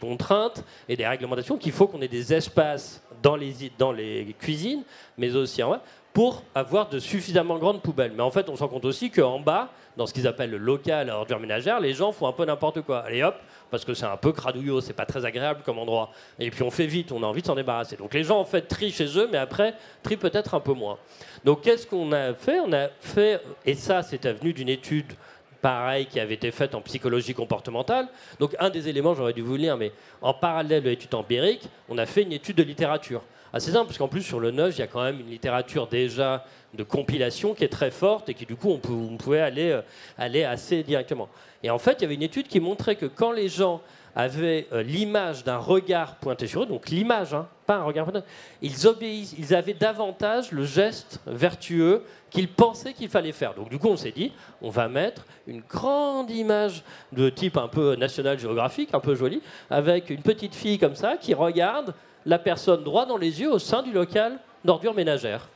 contraintes 0.00 0.64
et 0.88 0.96
des 0.96 1.06
réglementations 1.06 1.58
qu'il 1.58 1.72
faut 1.72 1.86
qu'on 1.86 2.00
ait 2.00 2.08
des 2.08 2.32
espaces 2.32 3.02
dans 3.22 3.36
les, 3.36 3.54
dans 3.78 3.92
les 3.92 4.34
cuisines, 4.38 4.82
mais 5.18 5.36
aussi 5.36 5.62
en 5.62 5.70
bas, 5.70 5.82
pour 6.14 6.42
avoir 6.54 6.88
de 6.88 6.98
suffisamment 6.98 7.58
grandes 7.58 7.82
poubelles. 7.82 8.12
Mais 8.16 8.22
en 8.22 8.30
fait, 8.30 8.48
on 8.48 8.56
se 8.56 8.62
rend 8.62 8.68
compte 8.68 8.86
aussi 8.86 9.10
qu'en 9.10 9.38
bas, 9.38 9.68
dans 9.98 10.06
ce 10.06 10.14
qu'ils 10.14 10.26
appellent 10.26 10.50
le 10.50 10.56
local 10.56 11.10
à 11.10 11.18
ordures 11.18 11.40
ménagères, 11.40 11.78
les 11.78 11.92
gens 11.92 12.12
font 12.12 12.26
un 12.26 12.32
peu 12.32 12.46
n'importe 12.46 12.80
quoi. 12.80 13.00
Allez 13.00 13.22
hop, 13.22 13.36
parce 13.72 13.86
que 13.86 13.94
c'est 13.94 14.04
un 14.04 14.18
peu 14.18 14.32
cradouillot, 14.32 14.82
c'est 14.82 14.92
pas 14.92 15.06
très 15.06 15.24
agréable 15.24 15.62
comme 15.64 15.78
endroit. 15.78 16.10
Et 16.38 16.50
puis 16.50 16.62
on 16.62 16.70
fait 16.70 16.86
vite, 16.86 17.10
on 17.10 17.22
a 17.22 17.26
envie 17.26 17.40
de 17.40 17.46
s'en 17.46 17.54
débarrasser. 17.54 17.96
Donc 17.96 18.12
les 18.12 18.22
gens 18.22 18.38
en 18.38 18.44
fait 18.44 18.60
trient 18.68 18.92
chez 18.92 19.18
eux, 19.18 19.28
mais 19.32 19.38
après 19.38 19.74
trient 20.02 20.18
peut-être 20.18 20.54
un 20.54 20.60
peu 20.60 20.74
moins. 20.74 20.98
Donc 21.42 21.62
qu'est-ce 21.62 21.86
qu'on 21.86 22.12
a 22.12 22.34
fait? 22.34 22.60
On 22.60 22.70
a 22.74 22.88
fait, 23.00 23.40
et 23.64 23.74
ça 23.74 24.02
c'était 24.02 24.34
venu 24.34 24.52
d'une 24.52 24.68
étude 24.68 25.14
pareil 25.62 26.04
qui 26.04 26.20
avait 26.20 26.34
été 26.34 26.50
faite 26.50 26.74
en 26.74 26.82
psychologie 26.82 27.32
comportementale. 27.32 28.08
Donc 28.38 28.54
un 28.58 28.68
des 28.68 28.88
éléments, 28.88 29.14
j'aurais 29.14 29.32
dû 29.32 29.40
vous 29.40 29.54
le 29.54 29.62
lire, 29.62 29.78
mais 29.78 29.92
en 30.20 30.34
parallèle 30.34 30.82
de 30.82 30.90
l'étude 30.90 31.14
empirique, 31.14 31.66
on 31.88 31.96
a 31.96 32.04
fait 32.04 32.22
une 32.22 32.32
étude 32.32 32.56
de 32.56 32.62
littérature. 32.62 33.22
Assez 33.52 33.72
simple, 33.72 33.86
parce 33.86 33.98
qu'en 33.98 34.08
plus 34.08 34.22
sur 34.22 34.40
le 34.40 34.50
neuf, 34.50 34.76
il 34.76 34.80
y 34.80 34.82
a 34.82 34.86
quand 34.86 35.02
même 35.02 35.20
une 35.20 35.28
littérature 35.28 35.86
déjà 35.86 36.44
de 36.72 36.82
compilation 36.82 37.52
qui 37.52 37.64
est 37.64 37.68
très 37.68 37.90
forte 37.90 38.30
et 38.30 38.34
qui 38.34 38.46
du 38.46 38.56
coup 38.56 38.70
on 38.70 38.78
pouvait 39.18 39.40
aller, 39.40 39.70
euh, 39.72 39.82
aller 40.16 40.42
assez 40.44 40.82
directement. 40.82 41.28
Et 41.62 41.68
en 41.68 41.78
fait, 41.78 41.96
il 41.98 42.02
y 42.02 42.04
avait 42.06 42.14
une 42.14 42.22
étude 42.22 42.48
qui 42.48 42.60
montrait 42.60 42.96
que 42.96 43.04
quand 43.04 43.30
les 43.30 43.48
gens 43.48 43.82
avaient 44.14 44.66
euh, 44.72 44.82
l'image 44.82 45.44
d'un 45.44 45.58
regard 45.58 46.16
pointé 46.16 46.46
sur 46.46 46.62
eux, 46.62 46.66
donc 46.66 46.88
l'image, 46.88 47.34
hein, 47.34 47.46
pas 47.66 47.76
un 47.76 47.82
regard 47.82 48.06
pointé, 48.06 48.26
ils, 48.62 48.86
obéissent, 48.86 49.34
ils 49.38 49.54
avaient 49.54 49.74
davantage 49.74 50.50
le 50.50 50.64
geste 50.64 51.20
vertueux 51.26 52.04
qu'ils 52.30 52.48
pensaient 52.48 52.94
qu'il 52.94 53.10
fallait 53.10 53.32
faire. 53.32 53.54
Donc 53.54 53.68
du 53.68 53.78
coup, 53.78 53.88
on 53.88 53.96
s'est 53.96 54.12
dit, 54.12 54.32
on 54.62 54.70
va 54.70 54.88
mettre 54.88 55.26
une 55.46 55.60
grande 55.60 56.30
image 56.30 56.82
de 57.12 57.28
type 57.28 57.58
un 57.58 57.68
peu 57.68 57.96
national 57.96 58.38
géographique, 58.38 58.90
un 58.94 59.00
peu 59.00 59.14
jolie, 59.14 59.42
avec 59.68 60.08
une 60.08 60.22
petite 60.22 60.54
fille 60.54 60.78
comme 60.78 60.96
ça 60.96 61.18
qui 61.18 61.34
regarde 61.34 61.94
la 62.26 62.38
personne 62.38 62.84
droit 62.84 63.06
dans 63.06 63.16
les 63.16 63.40
yeux 63.40 63.52
au 63.52 63.58
sein 63.58 63.82
du 63.82 63.92
local 63.92 64.38
d'ordures 64.64 64.94
ménagères. 64.94 65.48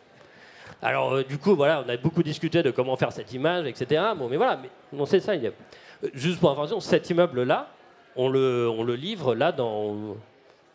Alors, 0.83 1.15
euh, 1.15 1.25
du 1.25 1.39
coup, 1.39 1.55
voilà, 1.57 1.83
on 1.87 1.89
a 1.89 1.97
beaucoup 1.97 2.23
discuté 2.23 2.63
de 2.63 2.71
comment 2.71 2.97
faire 2.97 3.13
cette 3.13 3.33
image, 3.33 3.67
etc. 3.67 4.03
Bon, 4.17 4.29
mais 4.29 4.37
voilà, 4.37 4.59
mais 4.63 4.69
on 4.97 5.07
sait 5.07 5.21
ça. 5.21 5.35
Il 5.35 5.43
y 5.43 5.47
a... 5.47 5.51
Euh, 6.05 6.09
juste 6.13 6.39
pour 6.39 6.51
information, 6.51 6.81
cet 6.81 7.09
immeuble-là, 7.09 7.69
on 8.15 8.29
le, 8.29 8.69
on 8.69 8.83
le 8.83 8.95
livre 8.95 9.35
là 9.35 9.53
dans 9.53 10.17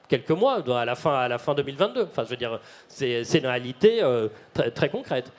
quelques 0.08 0.32
mois, 0.32 0.63
à 0.77 0.86
la 0.86 0.95
fin, 0.95 1.13
à 1.13 1.27
la 1.27 1.38
fin 1.38 1.54
2022. 1.54 2.04
Enfin, 2.04 2.23
je 2.23 2.30
veux 2.30 2.36
dire, 2.36 2.60
c'est 2.88 3.23
une 3.36 3.47
réalité 3.47 4.04
euh, 4.04 4.27
très, 4.54 4.71
très, 4.71 4.89
concrète. 4.89 5.32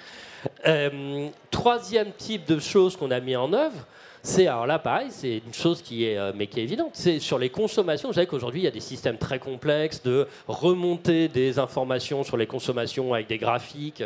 troisième 1.50 2.12
type 2.12 2.46
de 2.46 2.58
choses 2.58 2.96
qu'on 2.96 3.10
a 3.10 3.20
mis 3.20 3.36
en 3.36 3.52
œuvre, 3.52 3.86
c'est 4.22 4.46
alors 4.46 4.66
là 4.66 4.78
pareil, 4.78 5.08
c'est 5.10 5.42
une 5.44 5.54
chose 5.54 5.82
qui 5.82 6.04
est 6.04 6.18
mais 6.34 6.46
qui 6.46 6.60
est 6.60 6.62
évidente, 6.62 6.90
c'est 6.92 7.18
sur 7.18 7.38
les 7.38 7.50
consommations. 7.50 8.08
Vous 8.08 8.14
savez 8.14 8.26
qu'aujourd'hui 8.26 8.60
il 8.60 8.64
y 8.64 8.68
a 8.68 8.72
des 8.72 8.80
systèmes 8.80 9.18
très 9.18 9.38
complexes 9.38 10.02
de 10.02 10.28
remonter 10.46 11.28
des 11.28 11.58
informations 11.58 12.22
sur 12.22 12.36
les 12.36 12.46
consommations 12.46 13.14
avec 13.14 13.26
des 13.28 13.38
graphiques 13.38 14.02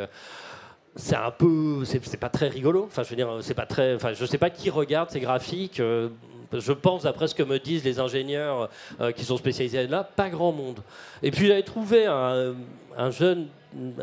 c'est 0.97 1.17
un 1.17 1.31
peu, 1.31 1.85
c'est 1.85 2.17
pas 2.17 2.31
très 2.31 2.49
rigolo. 2.49 2.85
Enfin, 2.87 3.03
je 3.03 3.11
veux 3.11 3.17
dire, 3.17 3.29
c'est 3.43 3.55
pas 3.55 3.67
très. 3.67 3.95
Enfin, 3.95 4.15
je 4.15 4.25
sais 4.25 4.39
pas 4.39 4.49
qui 4.49 4.71
regarde 4.71 5.11
ces 5.11 5.21
graphiques. 5.21 5.81
Je 6.53 6.73
pense, 6.73 7.03
d'après 7.03 7.29
ce 7.29 7.35
que 7.35 7.43
me 7.43 7.59
disent 7.59 7.85
les 7.85 7.99
ingénieurs 8.01 8.69
euh, 9.01 9.13
qui 9.13 9.25
sont 9.25 9.37
spécialisés 9.37 9.87
là, 9.87 10.05
pas 10.05 10.29
grand 10.29 10.53
monde. 10.53 10.81
Et 11.23 11.31
puis 11.31 11.47
j'avais 11.47 11.63
trouvé 11.63 12.07
un, 12.07 12.55
un 12.97 13.11
jeune 13.11 13.49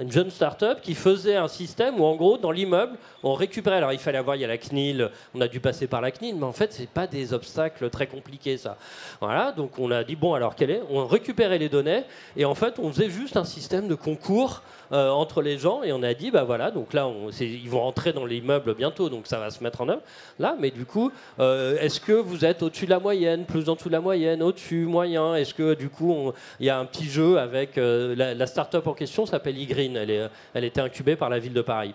une 0.02 0.12
jeune 0.12 0.30
start-up 0.30 0.82
qui 0.82 0.94
faisait 0.94 1.36
un 1.36 1.48
système 1.48 2.00
où, 2.00 2.04
en 2.04 2.16
gros, 2.16 2.38
dans 2.38 2.52
l'immeuble, 2.52 2.96
on 3.24 3.34
récupérait. 3.34 3.78
Alors, 3.78 3.92
il 3.92 3.98
fallait 3.98 4.18
avoir, 4.18 4.36
il 4.36 4.42
y 4.42 4.46
a 4.46 4.48
la 4.48 4.58
CNIL, 4.58 5.10
on 5.34 5.42
a 5.42 5.48
dû 5.48 5.60
passer 5.60 5.88
par 5.88 6.02
la 6.02 6.12
CNIL, 6.12 6.36
mais 6.36 6.46
en 6.46 6.52
fait, 6.52 6.74
c'est 6.74 6.90
pas 6.90 7.08
des 7.08 7.34
obstacles 7.34 7.90
très 7.90 8.08
compliqués, 8.08 8.58
ça. 8.58 8.78
Voilà, 9.20 9.52
donc 9.52 9.80
on 9.80 9.90
a 9.92 10.04
dit, 10.04 10.16
bon, 10.16 10.34
alors, 10.34 10.56
quel 10.56 10.70
est? 10.70 10.82
On 10.90 11.06
récupérait 11.08 11.58
les 11.58 11.70
données, 11.70 12.04
et 12.38 12.46
en 12.46 12.56
fait, 12.56 12.78
on 12.78 12.92
faisait 12.92 13.10
juste 13.10 13.36
un 13.36 13.46
système 13.46 13.88
de 13.88 13.96
concours 13.96 14.62
euh, 14.92 15.10
entre 15.10 15.42
les 15.42 15.58
gens, 15.58 15.82
et 15.82 15.92
on 15.92 16.04
a 16.04 16.14
dit, 16.14 16.30
bah 16.30 16.44
voilà, 16.44 16.70
donc 16.70 16.94
là, 16.94 17.08
on, 17.08 17.30
ils 17.32 17.70
vont 17.70 17.82
rentrer 17.82 18.14
dans 18.14 18.26
l'immeuble 18.26 18.76
bientôt, 18.76 19.10
donc 19.10 19.26
ça 19.26 19.40
va 19.40 19.50
se 19.50 19.64
mettre 19.64 19.82
en 19.82 19.90
œuvre. 19.90 20.02
Là, 20.38 20.56
mais 20.60 20.70
du 20.70 20.86
coup, 20.86 21.12
euh, 21.40 21.80
est-ce 21.80 22.00
que 22.00 22.14
vous 22.14 22.33
êtes 22.46 22.64
au-dessus 22.64 22.86
de 22.86 22.90
la 22.90 23.00
moyenne, 23.00 23.46
plus 23.46 23.70
en 23.70 23.76
dessous 23.76 23.90
de 23.90 23.94
la 23.94 24.02
moyenne, 24.02 24.42
au-dessus, 24.42 24.86
moyen 24.86 25.36
Est-ce 25.36 25.54
que, 25.54 25.74
du 25.74 25.90
coup, 25.90 26.32
il 26.60 26.66
y 26.66 26.70
a 26.70 26.78
un 26.78 26.86
petit 26.86 27.10
jeu 27.10 27.38
avec 27.38 27.78
euh, 27.78 28.16
la, 28.16 28.34
la 28.34 28.48
start-up 28.48 28.88
en 28.88 28.94
question 28.94 29.26
s'appelle 29.26 29.56
green 29.68 29.96
Elle, 29.98 30.12
est, 30.12 30.30
elle 30.54 30.64
était 30.64 30.82
incubée 30.82 31.16
par 31.16 31.30
la 31.30 31.40
ville 31.40 31.54
de 31.54 31.62
Paris. 31.62 31.94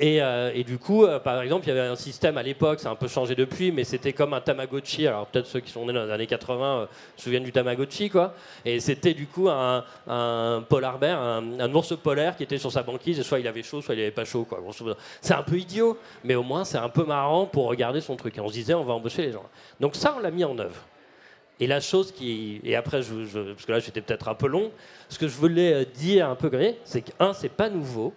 Et, 0.00 0.20
euh, 0.20 0.50
et 0.54 0.64
du 0.64 0.78
coup, 0.78 1.04
euh, 1.04 1.18
par 1.18 1.40
exemple, 1.42 1.66
il 1.66 1.68
y 1.68 1.72
avait 1.72 1.88
un 1.88 1.96
système 1.96 2.36
à 2.36 2.42
l'époque, 2.42 2.80
ça 2.80 2.88
a 2.88 2.92
un 2.92 2.96
peu 2.96 3.08
changé 3.08 3.34
depuis, 3.34 3.70
mais 3.70 3.84
c'était 3.84 4.12
comme 4.12 4.34
un 4.34 4.40
Tamagotchi. 4.40 5.06
Alors 5.06 5.26
peut-être 5.26 5.46
ceux 5.46 5.60
qui 5.60 5.70
sont 5.70 5.86
nés 5.86 5.92
dans 5.92 6.04
les 6.04 6.10
années 6.10 6.26
80 6.26 6.64
euh, 6.64 6.86
se 7.16 7.24
souviennent 7.24 7.44
du 7.44 7.52
Tamagotchi, 7.52 8.10
quoi. 8.10 8.34
Et 8.64 8.80
c'était 8.80 9.14
du 9.14 9.26
coup 9.26 9.48
un, 9.48 9.84
un 10.08 10.64
polar 10.68 10.98
bear, 10.98 11.20
un, 11.20 11.60
un, 11.60 11.74
ours 11.74 11.96
polaire 11.96 12.36
qui 12.36 12.42
était 12.42 12.58
sur 12.58 12.72
sa 12.72 12.82
banquise, 12.82 13.18
et 13.18 13.22
soit 13.22 13.38
il 13.38 13.46
avait 13.46 13.62
chaud, 13.62 13.82
soit 13.82 13.94
il 13.94 14.00
avait 14.00 14.10
pas 14.10 14.24
chaud, 14.24 14.44
quoi. 14.44 14.60
C'est 15.20 15.34
un 15.34 15.42
peu 15.42 15.56
idiot, 15.56 15.98
mais 16.24 16.34
au 16.34 16.42
moins 16.42 16.64
c'est 16.64 16.78
un 16.78 16.88
peu 16.88 17.04
marrant 17.04 17.46
pour 17.46 17.66
regarder 17.66 18.00
son 18.00 18.16
truc. 18.16 18.36
Et 18.36 18.40
on 18.40 18.48
se 18.48 18.54
disait, 18.54 18.74
on 18.74 18.84
va 18.84 18.94
embaucher 18.94 19.22
les 19.22 19.32
gens. 19.32 19.44
Donc 19.80 19.94
ça, 19.94 20.14
on 20.16 20.20
l'a 20.20 20.30
mis 20.30 20.44
en 20.44 20.58
œuvre. 20.58 20.80
Et 21.60 21.68
la 21.68 21.80
chose 21.80 22.10
qui. 22.10 22.60
Et 22.64 22.74
après, 22.74 22.98
parce 22.98 23.64
que 23.64 23.72
là, 23.72 23.78
j'étais 23.78 24.00
peut-être 24.00 24.28
un 24.28 24.34
peu 24.34 24.48
long. 24.48 24.72
Ce 25.08 25.18
que 25.18 25.28
je 25.28 25.36
voulais 25.36 25.84
dire 25.84 26.28
un 26.28 26.34
peu 26.34 26.48
gré, 26.48 26.78
c'est 26.84 27.02
que, 27.02 27.12
un, 27.20 27.32
c'est 27.32 27.48
pas 27.48 27.70
nouveau. 27.70 28.12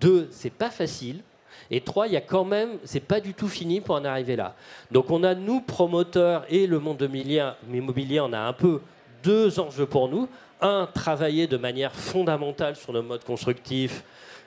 Deux, 0.00 0.28
c'est 0.30 0.52
pas 0.52 0.70
facile. 0.70 1.22
Et 1.70 1.80
trois, 1.80 2.06
il 2.06 2.14
y 2.14 2.16
a 2.16 2.20
quand 2.20 2.44
même, 2.44 2.78
c'est 2.84 3.00
pas 3.00 3.20
du 3.20 3.34
tout 3.34 3.48
fini 3.48 3.80
pour 3.80 3.94
en 3.94 4.04
arriver 4.04 4.36
là. 4.36 4.54
Donc 4.90 5.10
on 5.10 5.22
a 5.22 5.34
nous 5.34 5.60
promoteurs 5.60 6.44
et 6.48 6.66
le 6.66 6.78
monde 6.78 7.02
immobilier, 7.72 8.20
on 8.20 8.32
a 8.32 8.38
un 8.38 8.52
peu 8.52 8.80
deux 9.22 9.60
enjeux 9.60 9.86
pour 9.86 10.08
nous. 10.08 10.28
Un, 10.60 10.88
travailler 10.92 11.46
de 11.46 11.56
manière 11.56 11.92
fondamentale 11.92 12.76
sur 12.76 12.92
nos 12.92 13.02
modes 13.02 13.24
constructifs. 13.24 14.02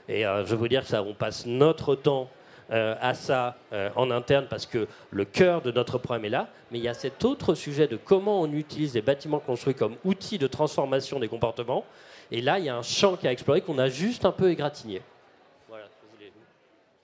Et 0.09 0.25
euh, 0.25 0.45
je 0.45 0.55
veux 0.55 0.67
dire 0.67 0.81
que 0.81 0.87
ça, 0.87 1.03
on 1.03 1.13
passe 1.13 1.45
notre 1.45 1.95
temps 1.95 2.29
euh, 2.71 2.95
à 2.99 3.13
ça 3.13 3.55
euh, 3.71 3.89
en 3.95 4.11
interne 4.11 4.47
parce 4.49 4.65
que 4.65 4.87
le 5.11 5.25
cœur 5.25 5.61
de 5.61 5.71
notre 5.71 5.97
problème 5.97 6.25
est 6.25 6.29
là. 6.29 6.47
Mais 6.71 6.79
il 6.79 6.83
y 6.83 6.89
a 6.89 6.93
cet 6.93 7.23
autre 7.23 7.53
sujet 7.53 7.87
de 7.87 7.97
comment 7.97 8.41
on 8.41 8.51
utilise 8.51 8.93
les 8.93 9.01
bâtiments 9.01 9.39
construits 9.39 9.75
comme 9.75 9.95
outil 10.03 10.37
de 10.37 10.47
transformation 10.47 11.19
des 11.19 11.27
comportements. 11.27 11.85
Et 12.31 12.41
là, 12.41 12.59
il 12.59 12.65
y 12.65 12.69
a 12.69 12.75
un 12.75 12.81
champ 12.81 13.15
qui 13.15 13.27
a 13.27 13.31
exploré 13.31 13.61
qu'on 13.61 13.77
a 13.77 13.89
juste 13.89 14.25
un 14.25 14.31
peu 14.31 14.49
égratigné. 14.49 15.01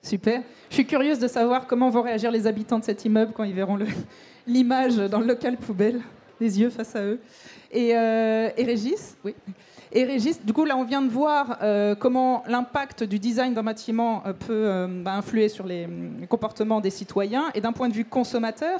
Super. 0.02 0.42
Je 0.70 0.76
suis 0.76 0.86
curieuse 0.86 1.20
de 1.20 1.28
savoir 1.28 1.68
comment 1.68 1.90
vont 1.90 2.02
réagir 2.02 2.32
les 2.32 2.48
habitants 2.48 2.80
de 2.80 2.84
cet 2.84 3.04
immeuble 3.06 3.34
quand 3.36 3.44
ils 3.44 3.54
verront 3.54 3.78
l'image 4.48 4.96
dans 4.96 5.20
le 5.20 5.28
local 5.28 5.58
poubelle, 5.58 6.02
les 6.40 6.60
yeux 6.60 6.70
face 6.70 6.96
à 6.96 7.04
eux. 7.04 7.20
Et, 7.72 7.96
euh, 7.96 8.50
et 8.56 8.64
Régis, 8.64 9.18
oui. 9.26 9.36
Et 9.92 10.04
Régis, 10.04 10.44
du 10.44 10.52
coup, 10.52 10.66
là, 10.66 10.76
on 10.76 10.84
vient 10.84 11.02
de 11.02 11.10
voir 11.10 11.60
euh, 11.62 11.96
comment 11.96 12.44
l'impact 12.48 13.04
du 13.04 13.20
design 13.20 13.54
d'un 13.54 13.64
bâtiment 13.64 14.22
euh, 14.26 14.34
peut 14.34 14.48
euh, 14.50 14.88
bah, 14.88 15.14
influer 15.14 15.48
sur 15.48 15.66
les, 15.66 15.88
les, 16.20 16.28
comportements 16.28 16.82
des 16.82 16.90
citoyens. 16.90 17.46
Et 17.56 17.62
d'un 17.62 17.72
point 17.72 17.88
de 17.88 17.94
vue 17.94 18.04
consommateur, 18.04 18.80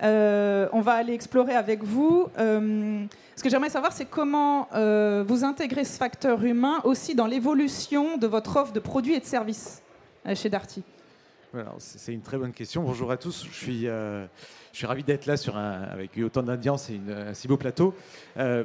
on 0.00 0.80
va 0.80 0.92
aller 0.92 1.14
explorer 1.14 1.54
avec 1.54 1.82
vous. 1.82 2.26
ce 2.36 3.42
que 3.42 3.50
j'aimerais 3.50 3.70
savoir, 3.70 3.92
c'est 3.92 4.04
comment 4.04 4.68
vous 5.26 5.44
intégrez 5.44 5.84
ce 5.84 5.96
facteur 5.96 6.44
humain 6.44 6.80
aussi 6.84 7.14
dans 7.14 7.26
l'évolution 7.26 8.18
de 8.18 8.26
votre 8.26 8.56
offre 8.56 8.72
de 8.72 8.80
produits 8.80 9.14
et 9.14 9.20
de 9.20 9.24
services 9.24 9.82
chez 10.34 10.48
Darty. 10.48 10.82
C'est 11.78 12.12
une 12.12 12.20
très 12.20 12.36
bonne 12.36 12.52
question. 12.52 12.82
Bonjour 12.82 13.10
à 13.10 13.16
tous. 13.16 13.46
Je 13.50 13.56
suis 13.56 13.88
je 14.76 14.80
suis 14.80 14.86
ravi 14.86 15.02
d'être 15.02 15.24
là 15.24 15.36
avec 15.90 16.10
autant 16.22 16.42
d'audience 16.42 16.90
et 16.90 17.00
un 17.10 17.32
si 17.32 17.48
beau 17.48 17.56
plateau. 17.56 17.94
Euh, 18.36 18.62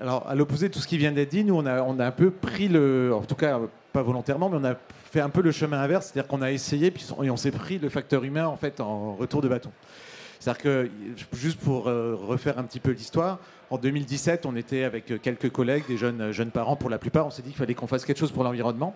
alors, 0.00 0.24
à 0.28 0.36
l'opposé 0.36 0.68
de 0.68 0.72
tout 0.72 0.78
ce 0.78 0.86
qui 0.86 0.96
vient 0.96 1.10
d'être 1.10 1.30
dit, 1.30 1.42
nous, 1.42 1.56
on 1.56 1.66
a, 1.66 1.82
on 1.82 1.98
a 1.98 2.06
un 2.06 2.12
peu 2.12 2.30
pris 2.30 2.68
le, 2.68 3.12
en 3.12 3.22
tout 3.22 3.34
cas 3.34 3.58
pas 3.92 4.02
volontairement, 4.02 4.48
mais 4.48 4.58
on 4.58 4.64
a 4.64 4.76
fait 5.10 5.18
un 5.18 5.28
peu 5.28 5.42
le 5.42 5.50
chemin 5.50 5.80
inverse, 5.80 6.06
c'est-à-dire 6.06 6.28
qu'on 6.28 6.40
a 6.40 6.52
essayé 6.52 6.92
puis 6.92 7.04
et 7.24 7.30
on 7.30 7.36
s'est 7.36 7.50
pris 7.50 7.80
le 7.80 7.88
facteur 7.88 8.22
humain 8.22 8.46
en 8.46 8.56
fait 8.56 8.78
en 8.78 9.16
retour 9.16 9.42
de 9.42 9.48
bâton. 9.48 9.72
C'est-à-dire 10.38 10.62
que, 10.62 10.90
juste 11.32 11.58
pour 11.58 11.88
euh, 11.88 12.14
refaire 12.14 12.56
un 12.60 12.62
petit 12.62 12.78
peu 12.78 12.92
l'histoire, 12.92 13.40
en 13.70 13.76
2017, 13.76 14.46
on 14.46 14.54
était 14.54 14.84
avec 14.84 15.20
quelques 15.20 15.50
collègues, 15.50 15.82
des 15.88 15.96
jeunes, 15.96 16.30
jeunes 16.30 16.52
parents 16.52 16.76
pour 16.76 16.90
la 16.90 16.98
plupart, 16.98 17.26
on 17.26 17.30
s'est 17.30 17.42
dit 17.42 17.48
qu'il 17.48 17.58
fallait 17.58 17.74
qu'on 17.74 17.88
fasse 17.88 18.04
quelque 18.04 18.20
chose 18.20 18.30
pour 18.30 18.44
l'environnement. 18.44 18.94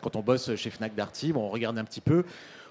Quand 0.00 0.16
on 0.16 0.20
bosse 0.20 0.54
chez 0.56 0.70
Fnac 0.70 0.94
Darty, 0.94 1.32
bon, 1.32 1.42
on 1.42 1.50
regarde 1.50 1.78
un 1.78 1.84
petit 1.84 2.00
peu, 2.00 2.24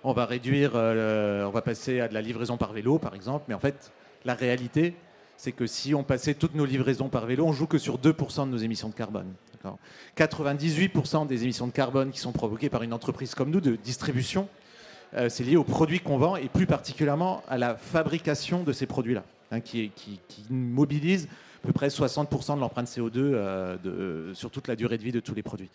on 0.04 0.14
va 0.14 0.26
réduire, 0.26 0.72
euh, 0.76 1.46
on 1.46 1.52
va 1.52 1.62
passer 1.62 2.00
à 2.00 2.08
de 2.08 2.14
la 2.14 2.22
livraison 2.22 2.58
par 2.58 2.74
vélo, 2.74 2.98
par 2.98 3.16
exemple. 3.16 3.46
Mais 3.48 3.54
en 3.54 3.60
fait, 3.60 3.92
la 4.26 4.34
réalité, 4.34 4.96
c'est 5.38 5.52
que 5.52 5.68
si 5.68 5.94
on 5.94 6.04
passait 6.04 6.34
toutes 6.34 6.56
nos 6.56 6.66
livraisons 6.66 7.10
par 7.10 7.26
vélo, 7.26 7.46
on 7.46 7.54
joue 7.54 7.68
que 7.68 7.78
sur 7.78 7.98
2% 7.98 8.46
de 8.46 8.52
nos 8.52 8.58
émissions 8.58 8.90
de 8.90 8.94
carbone. 8.94 9.34
98% 10.18 11.28
des 11.28 11.44
émissions 11.44 11.68
de 11.68 11.72
carbone 11.72 12.12
qui 12.12 12.20
sont 12.20 12.32
provoquées 12.32 12.70
par 12.70 12.84
une 12.84 12.94
entreprise 12.94 13.36
comme 13.36 13.50
nous 13.50 13.60
de 13.60 13.76
distribution, 13.76 14.48
euh, 15.16 15.28
c'est 15.28 15.44
lié 15.44 15.58
aux 15.58 15.64
produits 15.64 16.00
qu'on 16.00 16.18
vend 16.18 16.36
et 16.36 16.48
plus 16.48 16.66
particulièrement 16.66 17.44
à 17.50 17.58
la 17.58 17.76
fabrication 17.76 18.64
de 18.64 18.72
ces 18.72 18.86
produits-là, 18.86 19.24
hein, 19.52 19.60
qui, 19.60 19.92
qui, 19.96 20.20
mobilise 20.50 21.28
à 21.64 21.68
peu 21.68 21.74
près 21.74 21.88
60% 21.90 22.56
de 22.56 22.62
l'empreinte 22.62 22.88
CO2 22.88 23.18
euh, 23.18 24.34
sur 24.34 24.50
toute 24.50 24.68
la 24.68 24.76
durée 24.76 24.98
de 24.98 25.04
vie 25.04 25.12
de 25.12 25.20
tous 25.20 25.36
les 25.36 25.44
produits. 25.44 25.70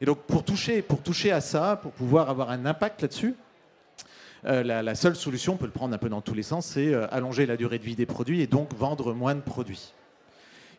Et 0.00 0.06
donc 0.06 0.18
pour 0.22 0.44
toucher, 0.44 0.82
pour 0.82 1.02
toucher 1.02 1.32
à 1.32 1.40
ça, 1.40 1.78
pour 1.80 1.92
pouvoir 1.92 2.30
avoir 2.30 2.50
un 2.50 2.66
impact 2.66 3.02
là-dessus, 3.02 3.34
euh, 4.46 4.62
la, 4.62 4.94
seule 4.94 5.16
solution, 5.16 5.54
on 5.54 5.56
peut 5.56 5.64
le 5.64 5.70
prendre 5.70 5.94
un 5.94 5.98
peu 5.98 6.10
dans 6.10 6.20
tous 6.20 6.34
les 6.34 6.42
sens, 6.42 6.66
c'est 6.66 6.92
euh, 6.92 7.06
allonger 7.10 7.46
la 7.46 7.56
durée 7.56 7.78
de 7.78 7.84
vie 7.84 7.96
des 7.96 8.04
produits 8.04 8.42
et 8.42 8.46
donc 8.46 8.74
vendre 8.74 9.14
moins 9.14 9.34
de 9.34 9.40
produits. 9.40 9.94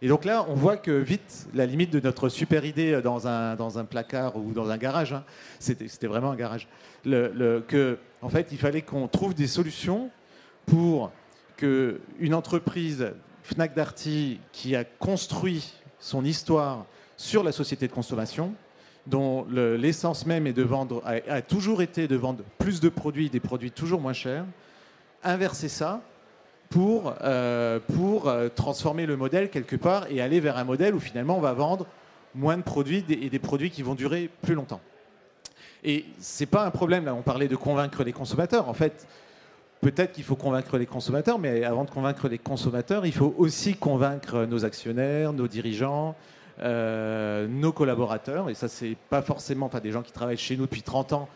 Et 0.02 0.08
donc 0.08 0.26
là, 0.26 0.46
on 0.50 0.54
voit 0.54 0.78
que 0.78 0.92
vite, 0.92 1.48
la 1.54 1.66
limite 1.66 1.90
de 1.90 2.00
notre 2.00 2.30
super 2.30 2.66
idée 2.66 3.02
dans 3.02 3.28
un, 3.28 3.56
dans 3.56 3.80
un 3.80 3.86
placard 3.86 4.36
ou 4.36 4.52
dans 4.52 4.70
un 4.70 4.78
garage, 4.78 5.14
hein, 5.14 5.24
c'était 5.58 6.06
vraiment 6.06 6.32
un 6.32 6.36
garage, 6.36 6.68
le, 7.06 7.64
que, 7.68 7.98
en 8.22 8.30
fait, 8.30 8.50
il 8.52 8.58
fallait 8.58 8.82
qu'on 8.82 9.08
trouve 9.08 9.34
des 9.34 9.48
solutions 9.48 10.12
pour 10.66 11.12
qu'une 11.58 12.34
entreprise, 12.34 13.14
Fnac 13.44 13.74
Darty, 13.74 14.40
qui 14.52 14.76
a 14.76 14.84
construit 14.84 15.74
son 15.98 16.26
histoire 16.26 16.86
sur 17.18 17.44
la 17.44 17.52
société 17.52 17.88
de 17.88 17.94
consommation, 17.94 18.54
dont 19.08 19.46
l'essence 19.52 20.26
même 20.26 20.48
est 20.48 20.54
de 20.54 20.64
vendre, 20.64 21.04
a, 21.06 21.42
toujours 21.42 21.82
été 21.82 22.08
de 22.08 22.16
vendre 22.16 22.44
plus 22.58 22.80
de 22.80 22.90
produits, 22.90 23.30
des 23.30 23.40
produits 23.40 23.72
toujours 23.72 24.02
moins 24.02 24.14
chers, 24.14 24.46
inverser 25.24 25.70
ça 25.70 26.02
pour, 26.70 27.14
euh, 27.22 27.80
pour 27.94 28.28
euh, 28.28 28.50
transformer 28.50 29.06
le 29.06 29.16
modèle 29.16 29.50
quelque 29.50 29.76
part 29.76 30.08
et 30.10 30.22
aller 30.22 30.40
vers 30.40 30.58
un 30.58 30.64
modèle 30.64 30.96
où 30.96 31.00
finalement 31.00 31.38
on 31.38 31.42
va 31.42 31.54
vendre 31.54 31.86
moins 32.34 32.58
de 32.58 32.64
produits 32.64 33.06
et 33.10 33.30
des 33.30 33.40
produits 33.40 33.70
qui 33.70 33.82
vont 33.82 33.96
durer 33.96 34.30
plus 34.42 34.56
longtemps. 34.56 34.82
Et 35.84 36.06
ce 36.20 36.44
n'est 36.44 36.48
pas 36.48 36.66
un 36.66 36.72
problème, 36.72 37.06
là 37.06 37.14
on 37.14 37.22
parlait 37.22 37.48
de 37.48 37.56
convaincre 37.56 38.04
les 38.04 38.12
consommateurs. 38.12 38.68
En 38.68 38.74
fait, 38.74 39.08
peut-être 39.82 40.14
qu'il 40.14 40.24
faut 40.24 40.36
convaincre 40.36 40.78
les 40.78 40.88
consommateurs, 40.88 41.38
mais 41.38 41.64
avant 41.64 41.86
de 41.86 41.92
convaincre 41.92 42.28
les 42.28 42.40
consommateurs, 42.40 43.06
il 43.06 43.14
faut 43.14 43.36
aussi 43.38 43.76
convaincre 43.76 44.46
nos 44.46 44.66
actionnaires, 44.66 45.32
nos 45.32 45.48
dirigeants, 45.48 46.16
euh, 46.60 47.48
nos 47.48 47.72
collaborateurs. 47.72 48.50
Et 48.50 48.54
ça, 48.54 48.68
c'est 48.68 48.96
pas 49.10 49.22
forcément 49.22 49.70
des 49.82 49.92
gens 49.92 50.02
qui 50.02 50.12
travaillent 50.12 50.38
chez 50.38 50.58
nous 50.58 50.66
depuis 50.66 50.82
30 50.82 51.14
ans 51.14 51.30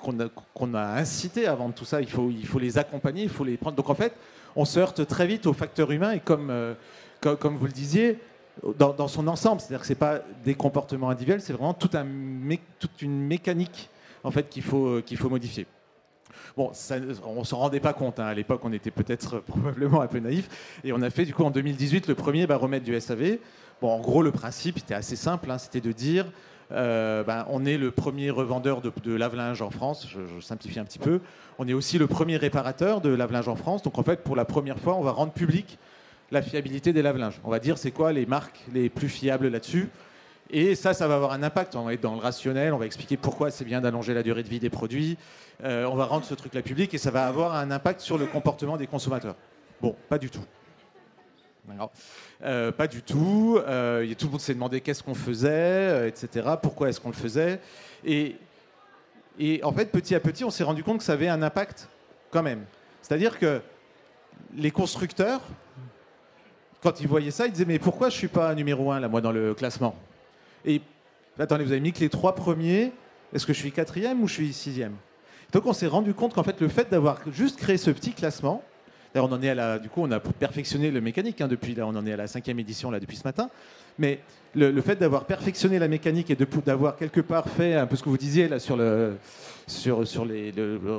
qu'on 0.00 0.74
a, 0.74 0.80
a 0.80 0.98
incité 0.98 1.46
à 1.46 1.54
vendre 1.54 1.74
tout 1.74 1.84
ça. 1.84 2.00
Il 2.00 2.10
faut, 2.10 2.30
il 2.30 2.46
faut 2.46 2.58
les 2.58 2.78
accompagner, 2.78 3.22
il 3.24 3.28
faut 3.28 3.44
les 3.44 3.56
prendre. 3.56 3.76
Donc 3.76 3.90
en 3.90 3.94
fait, 3.94 4.12
on 4.56 4.64
se 4.64 4.78
heurte 4.78 5.06
très 5.06 5.26
vite 5.26 5.46
au 5.46 5.52
facteur 5.52 5.90
humain 5.90 6.12
et 6.12 6.20
comme, 6.20 6.50
euh, 6.50 6.74
comme, 7.20 7.56
vous 7.56 7.66
le 7.66 7.72
disiez, 7.72 8.18
dans, 8.78 9.08
son 9.08 9.28
ensemble. 9.28 9.60
C'est-à-dire 9.60 9.80
que 9.80 9.86
ce 9.86 9.92
n'est 9.92 9.98
pas 9.98 10.20
des 10.44 10.54
comportements 10.54 11.10
individuels, 11.10 11.40
c'est 11.40 11.52
vraiment 11.52 11.74
toute 11.74 11.94
une 13.00 13.26
mécanique 13.26 13.88
en 14.24 14.30
fait, 14.30 14.48
qu'il 14.48 14.62
faut, 14.62 15.00
qu'il 15.02 15.16
faut 15.16 15.28
modifier. 15.28 15.66
Bon, 16.56 16.72
on 17.24 17.40
ne 17.40 17.44
s'en 17.44 17.58
rendait 17.58 17.80
pas 17.80 17.92
compte. 17.92 18.20
Hein. 18.20 18.26
À 18.26 18.34
l'époque, 18.34 18.60
on 18.64 18.72
était 18.72 18.90
peut-être 18.90 19.40
probablement 19.40 20.02
un 20.02 20.06
peu 20.06 20.18
naïf. 20.18 20.48
Et 20.84 20.92
on 20.92 21.00
a 21.02 21.10
fait, 21.10 21.24
du 21.24 21.34
coup, 21.34 21.44
en 21.44 21.50
2018, 21.50 22.08
le 22.08 22.14
premier 22.14 22.46
baromètre 22.46 22.84
du 22.84 22.98
SAV. 23.00 23.38
Bon, 23.82 23.90
en 23.90 23.98
gros, 23.98 24.22
le 24.22 24.30
principe 24.30 24.78
était 24.78 24.94
assez 24.94 25.16
simple. 25.16 25.50
Hein. 25.50 25.58
C'était 25.58 25.80
de 25.80 25.90
dire 25.90 26.26
euh, 26.70 27.24
ben, 27.24 27.44
on 27.50 27.66
est 27.66 27.76
le 27.76 27.90
premier 27.90 28.30
revendeur 28.30 28.80
de, 28.80 29.12
lave-linge 29.12 29.60
en 29.60 29.70
France, 29.70 30.06
je, 30.08 30.40
simplifie 30.40 30.78
un 30.78 30.84
petit 30.84 31.00
peu. 31.00 31.18
On 31.58 31.66
est 31.66 31.72
aussi 31.72 31.98
le 31.98 32.06
premier 32.06 32.36
réparateur 32.36 33.00
de 33.00 33.08
lave-linge 33.08 33.48
en 33.48 33.56
France. 33.56 33.82
Donc 33.82 33.98
en 33.98 34.04
fait, 34.04 34.22
pour 34.22 34.36
la 34.36 34.44
première 34.44 34.78
fois, 34.78 34.94
on 34.94 35.02
va 35.02 35.10
rendre 35.10 35.32
public 35.32 35.80
la 36.30 36.42
fiabilité 36.42 36.92
des 36.92 37.02
lave-linges. 37.02 37.40
On 37.42 37.50
va 37.50 37.58
dire 37.58 37.76
c'est 37.76 37.90
quoi 37.90 38.12
les 38.12 38.24
marques 38.24 38.60
les 38.72 38.88
plus 38.88 39.08
fiables 39.08 39.48
là-dessus. 39.48 39.88
Et 40.48 40.76
ça, 40.76 40.94
ça 40.94 41.08
va 41.08 41.16
avoir 41.16 41.32
un 41.32 41.42
impact. 41.42 41.74
On 41.74 41.82
va 41.82 41.92
être 41.92 42.00
dans 42.00 42.14
le 42.14 42.20
rationnel, 42.20 42.74
on 42.74 42.78
va 42.78 42.86
expliquer 42.86 43.16
pourquoi 43.16 43.50
c'est 43.50 43.64
bien 43.64 43.80
d'allonger 43.80 44.14
la 44.14 44.22
durée 44.22 44.44
de 44.44 44.48
vie 44.48 44.60
des 44.60 44.70
produits. 44.70 45.18
Euh, 45.64 45.86
on 45.86 45.96
va 45.96 46.04
rendre 46.04 46.24
ce 46.24 46.34
truc-là 46.34 46.62
public 46.62 46.94
et 46.94 46.98
ça 46.98 47.10
va 47.10 47.26
avoir 47.26 47.56
un 47.56 47.72
impact 47.72 48.00
sur 48.00 48.16
le 48.16 48.26
comportement 48.26 48.76
des 48.76 48.86
consommateurs. 48.86 49.34
Bon, 49.80 49.96
pas 50.08 50.18
du 50.18 50.30
tout. 50.30 50.44
Euh, 52.42 52.72
pas 52.72 52.86
du 52.86 53.02
tout. 53.02 53.58
Euh, 53.66 54.06
tout 54.18 54.26
le 54.26 54.32
monde 54.32 54.40
s'est 54.40 54.54
demandé 54.54 54.80
qu'est-ce 54.80 55.02
qu'on 55.02 55.14
faisait, 55.14 55.48
euh, 55.50 56.08
etc. 56.08 56.48
Pourquoi 56.60 56.88
est-ce 56.88 57.00
qu'on 57.00 57.10
le 57.10 57.14
faisait? 57.14 57.60
Et, 58.04 58.36
en 59.62 59.72
fait, 59.72 59.86
petit 59.86 60.14
à 60.14 60.20
petit, 60.20 60.44
on 60.44 60.50
s'est 60.50 60.64
rendu 60.64 60.82
compte 60.82 60.98
que 60.98 61.04
ça 61.04 61.12
avait 61.12 61.28
un 61.28 61.42
impact 61.42 61.88
quand 62.30 62.42
même. 62.42 62.64
C'est-à-dire 63.00 63.38
que 63.38 63.60
les 64.56 64.70
constructeurs, 64.70 65.40
quand 66.82 67.00
ils 67.00 67.08
voyaient 67.08 67.30
ça, 67.30 67.46
ils 67.46 67.52
disaient 67.52 67.64
Mais 67.64 67.78
pourquoi 67.78 68.08
je 68.08 68.16
ne 68.16 68.18
suis 68.18 68.28
pas 68.28 68.54
numéro 68.54 68.90
un, 68.90 69.00
là, 69.00 69.08
moi, 69.08 69.20
dans 69.20 69.32
le 69.32 69.54
classement? 69.54 69.94
Et 70.64 70.80
attendez, 71.38 71.64
vous 71.64 71.72
avez 71.72 71.80
mis 71.80 71.92
que 71.92 72.00
les 72.00 72.10
trois 72.10 72.34
premiers. 72.34 72.92
Est-ce 73.32 73.46
que 73.46 73.52
je 73.52 73.58
suis 73.58 73.72
quatrième 73.72 74.22
ou 74.22 74.28
je 74.28 74.34
suis 74.34 74.52
sixième? 74.52 74.94
Donc 75.52 75.66
on 75.66 75.72
s'est 75.72 75.86
rendu 75.86 76.12
compte 76.12 76.34
qu'en 76.34 76.42
fait, 76.42 76.60
le 76.60 76.68
fait 76.68 76.90
d'avoir 76.90 77.18
juste 77.30 77.58
créé 77.58 77.76
ce 77.76 77.90
petit 77.90 78.12
classement, 78.12 78.62
on 79.20 79.32
en 79.32 79.42
est 79.42 79.50
à 79.50 79.54
la, 79.54 79.78
du 79.78 79.88
coup, 79.88 80.02
on 80.02 80.10
a 80.10 80.20
perfectionné 80.20 80.90
le 80.90 81.00
mécanique 81.00 81.40
hein, 81.40 81.48
depuis. 81.48 81.74
Là, 81.74 81.86
on 81.86 81.94
en 81.94 82.06
est 82.06 82.12
à 82.12 82.16
la 82.16 82.26
cinquième 82.26 82.58
édition 82.58 82.90
là 82.90 83.00
depuis 83.00 83.16
ce 83.16 83.24
matin. 83.24 83.50
Mais 83.98 84.20
le, 84.54 84.80
fait 84.80 84.96
d'avoir 84.96 85.24
perfectionné 85.24 85.78
la 85.78 85.88
mécanique 85.88 86.30
et 86.30 86.36
d'avoir 86.64 86.96
quelque 86.96 87.20
part 87.20 87.48
fait 87.48 87.74
un 87.74 87.86
peu 87.86 87.96
ce 87.96 88.02
que 88.02 88.08
vous 88.08 88.18
disiez 88.18 88.48
là 88.48 88.58
sur 88.58 88.76
le, 88.76 89.16
sur, 89.66 90.06
sur 90.06 90.24
les, 90.24 90.52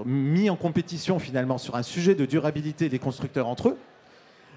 mis 0.05 0.49
en 0.49 0.55
compétition 0.55 1.20
finalement 1.20 1.57
sur 1.57 1.76
un 1.76 1.84
sujet 1.84 2.16
de 2.16 2.26
durabilité 2.26 2.89
des 2.89 2.99
constructeurs 2.99 3.47
entre 3.47 3.70
eux, 3.70 3.78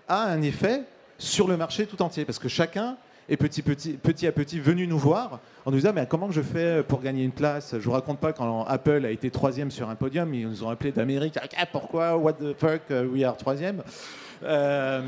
a 0.09 0.25
un 0.25 0.43
effet 0.43 0.83
sur 1.19 1.49
le 1.49 1.57
marché 1.57 1.87
tout 1.87 2.03
entier 2.03 2.25
parce 2.25 2.39
que 2.39 2.49
chacun 2.49 2.97
et 3.29 3.37
petit, 3.37 4.27
à 4.27 4.33
petit 4.33 4.61
venu 4.61 4.87
nous 4.87 4.99
voir 4.99 5.41
en 5.64 5.70
nous 5.70 5.79
disant 5.79 5.93
mais 5.93 6.07
comment 6.07 6.31
je 6.31 6.43
fais 6.43 6.83
pour 6.83 7.01
gagner 7.01 7.24
une 7.24 7.33
place 7.33 7.72
Je 7.72 7.85
vous 7.85 7.93
raconte 7.93 8.20
pas 8.20 8.33
quand 8.33 8.64
Apple 8.64 9.05
a 9.05 9.11
été 9.11 9.31
troisième 9.31 9.70
sur 9.70 9.89
un 9.89 9.97
podium, 9.97 10.33
ils 10.33 10.49
nous 10.49 10.62
ont 10.62 10.70
appelé 10.70 10.93
d'Amérique. 10.93 11.39
Ah, 11.57 11.66
pourquoi? 11.66 12.16
What 12.16 12.35
the 12.35 12.55
fuck 12.57 12.83
uh, 12.91 13.05
We 13.07 13.24
are 13.24 13.37
troisième? 13.37 13.83
Euh, 14.43 15.01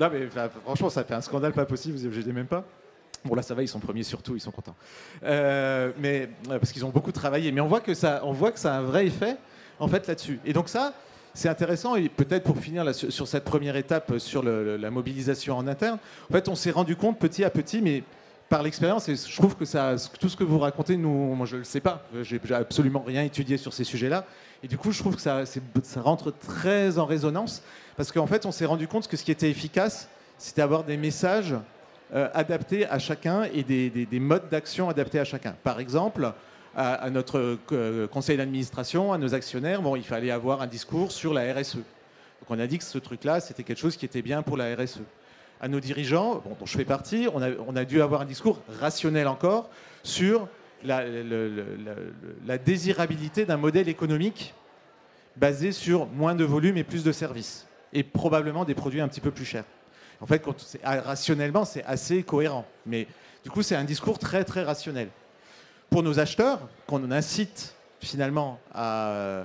non 0.00 0.10
mais 0.12 0.28
franchement 0.64 0.90
ça 0.90 1.04
fait 1.04 1.14
un 1.14 1.20
scandale 1.20 1.52
pas 1.52 1.64
possible. 1.64 1.96
Vous 1.96 2.04
imaginez 2.04 2.32
même 2.32 2.46
pas. 2.46 2.64
Bon 3.24 3.34
là 3.34 3.42
ça 3.42 3.54
va, 3.54 3.62
ils 3.62 3.68
sont 3.68 3.80
premiers 3.80 4.02
surtout, 4.02 4.36
ils 4.36 4.40
sont 4.40 4.50
contents. 4.50 4.76
Euh, 5.24 5.90
mais 5.98 6.28
parce 6.48 6.70
qu'ils 6.70 6.84
ont 6.84 6.90
beaucoup 6.90 7.12
travaillé. 7.12 7.50
Mais 7.50 7.60
on 7.60 7.68
voit 7.68 7.80
que 7.80 7.94
ça, 7.94 8.20
on 8.24 8.32
voit 8.32 8.52
que 8.52 8.58
ça 8.60 8.74
a 8.74 8.78
un 8.78 8.82
vrai 8.82 9.06
effet 9.06 9.36
en 9.80 9.88
fait 9.88 10.06
là-dessus. 10.06 10.38
Et 10.44 10.52
donc 10.52 10.68
ça, 10.68 10.92
c'est 11.34 11.48
intéressant, 11.48 11.96
et 11.96 12.08
peut-être 12.08 12.44
pour 12.44 12.58
finir 12.58 12.94
sur, 12.94 13.26
cette 13.26 13.44
première 13.44 13.76
étape 13.76 14.12
euh, 14.12 14.18
sur 14.18 14.42
la 14.42 14.90
mobilisation 14.90 15.58
en 15.58 15.66
interne, 15.66 15.98
en 16.30 16.32
fait, 16.32 16.48
on 16.48 16.54
s'est 16.54 16.70
rendu 16.70 16.96
compte 16.96 17.18
petit 17.18 17.44
à 17.44 17.50
petit, 17.50 17.82
mais 17.82 18.04
par 18.48 18.62
l'expérience, 18.62 19.08
et 19.08 19.16
je 19.16 19.36
trouve 19.36 19.56
que 19.56 19.64
tout 20.18 20.28
ce 20.28 20.36
que 20.36 20.44
vous 20.44 20.60
racontez, 20.60 20.96
moi 20.96 21.44
je 21.46 21.54
ne 21.54 21.58
le 21.60 21.64
sais 21.64 21.80
pas, 21.80 22.04
euh, 22.14 22.22
j'ai 22.22 22.40
absolument 22.52 23.02
rien 23.04 23.22
étudié 23.24 23.56
sur 23.56 23.72
ces 23.72 23.84
sujets-là, 23.84 24.24
et 24.62 24.68
du 24.68 24.78
coup, 24.78 24.92
je 24.92 25.00
trouve 25.00 25.16
que 25.16 25.22
ça, 25.22 25.44
rentre 25.96 26.30
très 26.30 26.98
en 26.98 27.04
résonance, 27.04 27.62
parce 27.96 28.12
qu'en 28.12 28.26
fait, 28.26 28.46
on 28.46 28.52
s'est 28.52 28.66
rendu 28.66 28.86
compte 28.86 29.08
que 29.08 29.16
ce 29.16 29.24
qui 29.24 29.32
était 29.32 29.50
efficace, 29.50 30.08
c'était 30.38 30.62
avoir 30.62 30.84
des 30.84 30.96
messages 30.96 31.54
euh, 32.14 32.28
adaptés 32.32 32.86
à 32.86 32.98
chacun 33.00 33.44
et 33.52 33.64
des 33.64 34.20
modes 34.20 34.48
d'action 34.50 34.88
adaptés 34.88 35.18
à 35.18 35.24
chacun. 35.24 35.56
Par 35.64 35.80
exemple, 35.80 36.32
à, 36.76 37.08
notre 37.10 37.58
euh, 37.72 38.06
conseil 38.08 38.36
d'administration, 38.36 39.12
à 39.12 39.18
nos 39.18 39.34
actionnaires, 39.34 39.82
bon, 39.82 39.96
il 39.96 40.02
fallait 40.02 40.30
avoir 40.30 40.62
un 40.62 40.66
discours 40.66 41.12
sur 41.12 41.32
la 41.32 41.52
RSE. 41.52 41.76
Donc 41.76 42.50
on 42.50 42.58
a 42.58 42.66
dit 42.66 42.78
que 42.78 42.84
ce 42.84 42.98
truc-là, 42.98 43.40
c'était 43.40 43.62
quelque 43.62 43.78
chose 43.78 43.96
qui 43.96 44.04
était 44.04 44.22
bien 44.22 44.42
pour 44.42 44.56
la 44.56 44.74
RSE. 44.74 45.00
À 45.60 45.68
nos 45.68 45.80
dirigeants, 45.80 46.42
dont 46.44 46.66
je 46.66 46.76
fais 46.76 46.84
partie, 46.84 47.28
on 47.32 47.76
a, 47.76 47.84
dû 47.84 48.02
avoir 48.02 48.22
un 48.22 48.24
discours 48.24 48.60
rationnel 48.80 49.28
encore 49.28 49.70
sur 50.02 50.48
la, 50.84 51.04
la 52.44 52.58
désirabilité 52.58 53.46
d'un 53.46 53.56
modèle 53.56 53.88
économique 53.88 54.52
basé 55.36 55.72
sur 55.72 56.06
moins 56.06 56.34
de 56.34 56.44
volume 56.44 56.76
et 56.76 56.84
plus 56.84 57.04
de 57.04 57.12
services, 57.12 57.66
et 57.92 58.02
probablement 58.02 58.64
des 58.64 58.74
produits 58.74 59.00
un 59.00 59.08
petit 59.08 59.20
peu 59.20 59.30
plus 59.30 59.44
chers. 59.44 59.64
En 60.20 60.26
fait, 60.26 60.44
rationnellement, 60.82 61.64
c'est 61.64 61.84
assez 61.84 62.22
cohérent. 62.22 62.66
Mais 62.86 63.06
du 63.42 63.50
coup, 63.50 63.62
c'est 63.62 63.76
un 63.76 63.84
discours 63.84 64.18
très, 64.18 64.44
très 64.44 64.62
rationnel 64.62 65.08
pour 65.94 66.02
nos 66.02 66.18
acheteurs, 66.18 66.58
qu'on 66.88 67.08
incite 67.12 67.72
finalement 68.00 68.58
à, 68.74 69.44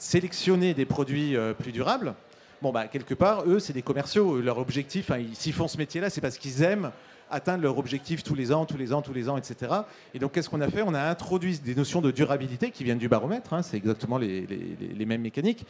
sélectionner 0.00 0.74
des 0.74 0.84
produits 0.84 1.36
euh, 1.36 1.54
plus 1.54 1.70
durables, 1.70 2.14
bon, 2.60 2.72
bah, 2.72 2.88
quelque 2.88 3.14
part, 3.14 3.44
eux, 3.46 3.60
c'est 3.60 3.72
des 3.72 3.82
commerciaux. 3.82 4.40
Leur 4.40 4.58
objectif, 4.58 5.12
s'ils 5.34 5.52
font 5.52 5.68
ce 5.68 5.78
métier-là, 5.78 6.10
c'est 6.10 6.20
parce 6.20 6.38
qu'ils 6.38 6.64
aiment 6.64 6.90
atteindre 7.30 7.62
leur 7.62 7.78
objectif 7.78 8.24
tous 8.24 8.34
les 8.34 8.50
ans, 8.50 8.66
tous 8.66 8.78
les 8.78 8.92
ans, 8.92 9.00
tous 9.00 9.12
les 9.12 9.28
ans, 9.28 9.36
etc. 9.36 9.72
Et 10.12 10.18
donc, 10.18 10.32
qu'est-ce 10.32 10.50
qu'on 10.50 10.60
a 10.60 10.68
fait? 10.68 10.82
On 10.82 10.92
a 10.92 11.02
introduit 11.02 11.60
des 11.60 11.76
notions 11.76 12.00
de 12.00 12.10
durabilité 12.10 12.72
qui 12.72 12.82
viennent 12.82 12.98
du 12.98 13.08
baromètre, 13.08 13.54
hein, 13.54 13.62
c'est 13.62 13.76
exactement 13.76 14.18
les, 14.18 15.06
mêmes 15.06 15.22
mécaniques, 15.22 15.64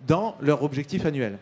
dans 0.00 0.34
leur 0.40 0.64
objectif 0.64 1.06
annuel 1.06 1.38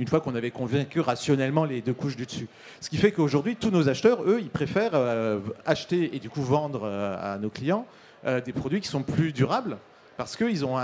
une 0.00 0.08
fois 0.08 0.20
qu'on 0.20 0.34
avait 0.34 0.50
convaincu 0.50 1.00
rationnellement 1.00 1.64
les 1.64 1.82
deux 1.82 1.92
couches 1.92 2.16
du 2.16 2.24
dessus. 2.24 2.48
Ce 2.80 2.88
qui 2.88 2.96
fait 2.96 3.12
qu'aujourd'hui, 3.12 3.54
tous 3.54 3.70
nos 3.70 3.88
acheteurs, 3.90 4.22
eux, 4.24 4.38
ils 4.40 4.48
préfèrent 4.48 4.94
euh, 4.94 5.40
acheter 5.66 6.16
et 6.16 6.18
du 6.18 6.30
coup 6.30 6.42
vendre 6.42 6.80
euh, 6.84 7.34
à 7.34 7.38
nos 7.38 7.50
clients 7.50 7.86
euh, 8.24 8.40
des 8.40 8.54
produits 8.54 8.80
qui 8.80 8.88
sont 8.88 9.02
plus 9.02 9.32
durables 9.32 9.76
parce 10.16 10.36
que 10.36 10.44
ils 10.44 10.66
ont 10.66 10.76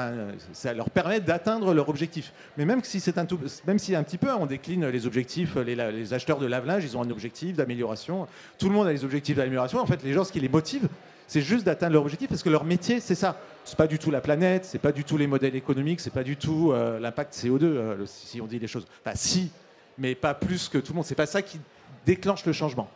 ça 0.54 0.72
leur 0.72 0.88
permet 0.88 1.20
d'atteindre 1.20 1.74
leur 1.74 1.90
objectif. 1.90 2.32
Mais 2.56 2.64
même 2.64 2.82
si 2.82 3.00
c'est 3.00 3.18
un 3.18 3.26
même 3.66 3.78
si 3.78 3.94
un 3.94 4.02
petit 4.02 4.16
peu, 4.16 4.32
on 4.32 4.46
décline 4.46 4.86
les 4.86 5.06
objectifs, 5.06 5.56
les, 5.56 5.74
les 5.74 6.14
acheteurs 6.14 6.38
de 6.38 6.46
lave-linge, 6.46 6.84
ils 6.84 6.96
ont 6.96 7.02
un 7.02 7.10
objectif 7.10 7.54
d'amélioration. 7.54 8.28
Tout 8.58 8.70
le 8.70 8.74
monde 8.74 8.86
a 8.86 8.92
des 8.94 9.04
objectifs 9.04 9.36
d'amélioration. 9.36 9.78
En 9.78 9.84
fait, 9.84 10.02
les 10.02 10.14
gens, 10.14 10.24
ce 10.24 10.32
qui 10.32 10.40
les 10.40 10.48
motive, 10.48 10.88
c'est 11.26 11.40
juste 11.40 11.64
d'atteindre 11.64 11.94
leur 11.94 12.02
objectif 12.02 12.28
parce 12.28 12.42
que 12.42 12.48
leur 12.48 12.64
métier, 12.64 13.00
c'est 13.00 13.14
ça. 13.14 13.38
C'est 13.64 13.76
pas 13.76 13.88
du 13.88 13.98
tout 13.98 14.10
la 14.10 14.20
planète, 14.20 14.64
c'est 14.64 14.78
pas 14.78 14.92
du 14.92 15.02
tout 15.02 15.16
les 15.16 15.26
modèles 15.26 15.56
économiques, 15.56 16.00
c'est 16.00 16.12
pas 16.12 16.22
du 16.22 16.36
tout 16.36 16.70
euh, 16.70 17.00
l'impact 17.00 17.34
CO2, 17.34 17.64
euh, 17.64 18.06
si 18.06 18.40
on 18.40 18.46
dit 18.46 18.60
les 18.60 18.68
choses. 18.68 18.86
Enfin, 19.04 19.16
si, 19.16 19.50
mais 19.98 20.14
pas 20.14 20.34
plus 20.34 20.68
que 20.68 20.78
tout 20.78 20.92
le 20.92 20.96
monde. 20.96 21.04
C'est 21.04 21.16
pas 21.16 21.26
ça 21.26 21.42
qui 21.42 21.58
déclenche 22.04 22.46
le 22.46 22.52
changement. 22.52 22.88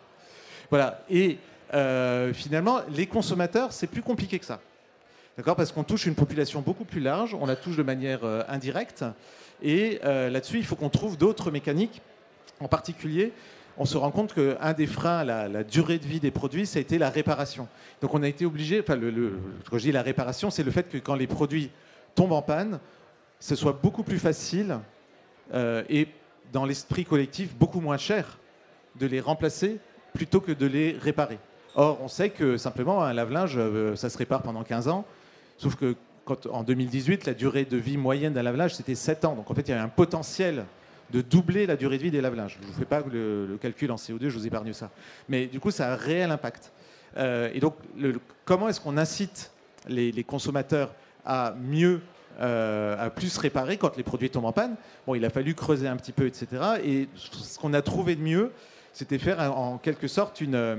Voilà. 0.70 1.02
Et 1.10 1.38
euh, 1.74 2.32
finalement, 2.32 2.80
les 2.90 3.06
consommateurs, 3.06 3.72
c'est 3.72 3.88
plus 3.88 4.02
compliqué 4.02 4.38
que 4.38 4.44
ça. 4.46 4.60
D'accord? 5.36 5.56
Parce 5.56 5.72
qu'on 5.72 5.84
touche 5.84 6.06
une 6.06 6.14
population 6.14 6.60
beaucoup 6.60 6.84
plus 6.84 7.00
large, 7.00 7.34
on 7.34 7.46
la 7.46 7.56
touche 7.56 7.76
de 7.76 7.82
manière 7.82 8.20
indirecte. 8.48 9.04
Et 9.62 10.00
là-dessus, 10.02 10.58
il 10.58 10.64
faut 10.64 10.76
qu'on 10.76 10.90
trouve 10.90 11.16
d'autres 11.16 11.50
mécaniques, 11.50 12.02
en 12.60 12.68
particulier 12.68 13.32
on 13.78 13.84
se 13.84 13.96
rend 13.96 14.10
compte 14.10 14.34
qu'un 14.34 14.72
des 14.72 14.86
freins 14.86 15.18
à 15.18 15.48
la, 15.48 15.64
durée 15.64 15.98
de 15.98 16.06
vie 16.06 16.20
des 16.20 16.30
produits, 16.30 16.66
ça 16.66 16.78
a 16.78 16.82
été 16.82 16.98
la 16.98 17.10
réparation. 17.10 17.68
Donc 18.00 18.14
on 18.14 18.22
a 18.22 18.28
été 18.28 18.44
obligé, 18.44 18.80
enfin, 18.80 18.96
le, 18.96 19.38
quand 19.70 19.78
je 19.78 19.84
dis 19.84 19.92
la 19.92 20.02
réparation, 20.02 20.50
c'est 20.50 20.62
le 20.62 20.70
fait 20.70 20.88
que 20.88 20.98
quand 20.98 21.14
les 21.14 21.26
produits 21.26 21.70
tombent 22.14 22.32
en 22.32 22.42
panne, 22.42 22.80
ce 23.38 23.54
soit 23.54 23.78
beaucoup 23.80 24.02
plus 24.02 24.18
facile 24.18 24.78
euh, 25.54 25.82
et 25.88 26.08
dans 26.52 26.64
l'esprit 26.64 27.04
collectif, 27.04 27.56
beaucoup 27.56 27.80
moins 27.80 27.96
cher 27.96 28.38
de 28.98 29.06
les 29.06 29.20
remplacer 29.20 29.78
plutôt 30.12 30.40
que 30.40 30.52
de 30.52 30.66
les 30.66 30.92
réparer. 30.92 31.38
Or, 31.76 31.98
on 32.02 32.08
sait 32.08 32.30
que 32.30 32.56
simplement, 32.56 33.02
un 33.02 33.12
lave-linge, 33.12 33.54
euh, 33.56 33.94
ça 33.94 34.10
se 34.10 34.18
répare 34.18 34.42
pendant 34.42 34.64
15 34.64 34.88
ans. 34.88 35.04
Sauf 35.56 35.76
que 35.76 35.94
quand, 36.24 36.46
en 36.46 36.64
2018, 36.64 37.26
la 37.26 37.34
durée 37.34 37.64
de 37.64 37.76
vie 37.76 37.96
moyenne 37.96 38.32
d'un 38.32 38.42
lave-linge, 38.42 38.74
c'était 38.74 38.96
7 38.96 39.24
ans. 39.24 39.34
Donc 39.36 39.50
en 39.50 39.54
fait, 39.54 39.68
il 39.68 39.70
y 39.70 39.74
a 39.74 39.82
un 39.82 39.88
potentiel 39.88 40.64
de 41.12 41.20
doubler 41.20 41.66
la 41.66 41.76
durée 41.76 41.98
de 41.98 42.02
vie 42.04 42.10
des 42.10 42.20
lave-linges. 42.20 42.56
Je 42.60 42.66
ne 42.66 42.72
vous 42.72 42.78
fais 42.78 42.84
pas 42.84 43.02
le, 43.10 43.58
calcul 43.60 43.90
en 43.90 43.96
CO2, 43.96 44.28
je 44.28 44.38
vous 44.38 44.46
épargne 44.46 44.72
ça. 44.72 44.90
Mais 45.28 45.46
du 45.46 45.60
coup, 45.60 45.70
ça 45.70 45.88
a 45.88 45.92
un 45.92 45.96
réel 45.96 46.30
impact. 46.30 46.72
Euh, 47.16 47.50
et 47.52 47.60
donc, 47.60 47.74
comment 48.44 48.68
est-ce 48.68 48.80
qu'on 48.80 48.96
incite 48.96 49.52
les, 49.88 50.24
consommateurs 50.24 50.94
à 51.24 51.54
mieux, 51.60 52.00
euh, 52.40 52.96
à 52.98 53.10
plus 53.10 53.36
réparer 53.38 53.76
quand 53.76 53.96
les 53.96 54.02
produits 54.02 54.30
tombent 54.30 54.46
en 54.46 54.52
panne? 54.52 54.76
Bon, 55.06 55.14
il 55.14 55.24
a 55.24 55.30
fallu 55.30 55.54
creuser 55.54 55.88
un 55.88 55.96
petit 55.96 56.12
peu, 56.12 56.26
etc. 56.26 56.46
Et 56.84 57.08
ce 57.16 57.58
qu'on 57.58 57.74
a 57.74 57.82
trouvé 57.82 58.14
de 58.14 58.22
mieux, 58.22 58.52
c'était 58.92 59.18
faire 59.18 59.40
en 59.56 59.78
quelque 59.78 60.08
sorte 60.08 60.40
une. 60.40 60.54
Euh, 60.54 60.76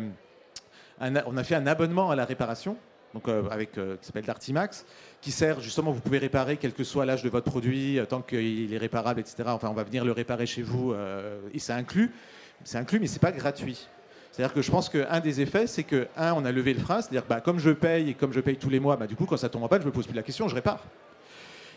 on 0.99 1.37
a 1.37 1.43
fait 1.43 1.55
un 1.55 1.65
abonnement 1.65 2.11
à 2.11 2.15
la 2.15 2.25
réparation, 2.25 2.77
donc 3.15 3.27
avec 3.27 3.71
qui 3.71 3.79
s'appelle 4.01 4.23
Dartimax, 4.23 4.85
qui 5.21 5.31
sert 5.31 5.61
justement, 5.61 5.91
vous 5.91 6.01
pouvez 6.01 6.17
réparer 6.17 6.57
quel 6.57 6.73
que 6.73 6.83
soit 6.83 7.05
l'âge 7.05 7.23
de 7.23 7.29
votre 7.29 7.49
produit, 7.49 7.99
tant 8.09 8.21
qu'il 8.21 8.73
est 8.73 8.77
réparable, 8.77 9.19
etc. 9.19 9.43
Enfin, 9.45 9.69
on 9.69 9.73
va 9.73 9.83
venir 9.83 10.03
le 10.03 10.11
réparer 10.11 10.47
chez 10.47 10.63
vous, 10.63 10.95
et 11.53 11.59
c'est 11.59 11.73
inclus. 11.73 12.11
C'est 12.63 12.77
inclus, 12.77 12.99
mais 12.99 13.07
c'est 13.07 13.19
pas 13.19 13.31
gratuit. 13.31 13.87
C'est-à-dire 14.31 14.53
que 14.53 14.61
je 14.61 14.71
pense 14.71 14.87
qu'un 14.87 15.19
des 15.19 15.41
effets, 15.41 15.67
c'est 15.67 15.83
que, 15.83 16.07
un, 16.15 16.33
on 16.33 16.45
a 16.45 16.51
levé 16.51 16.73
le 16.73 16.79
frein, 16.79 17.01
c'est-à-dire 17.01 17.25
bah, 17.27 17.41
comme 17.41 17.59
je 17.59 17.71
paye 17.71 18.09
et 18.09 18.13
comme 18.13 18.31
je 18.31 18.39
paye 18.39 18.55
tous 18.55 18.69
les 18.69 18.79
mois, 18.79 18.95
bah, 18.95 19.07
du 19.07 19.15
coup, 19.15 19.25
quand 19.25 19.37
ça 19.37 19.49
tombe 19.49 19.63
en 19.63 19.67
panne, 19.67 19.81
je 19.81 19.87
me 19.87 19.91
pose 19.91 20.07
plus 20.07 20.15
la 20.15 20.23
question, 20.23 20.47
je 20.47 20.55
répare. 20.55 20.85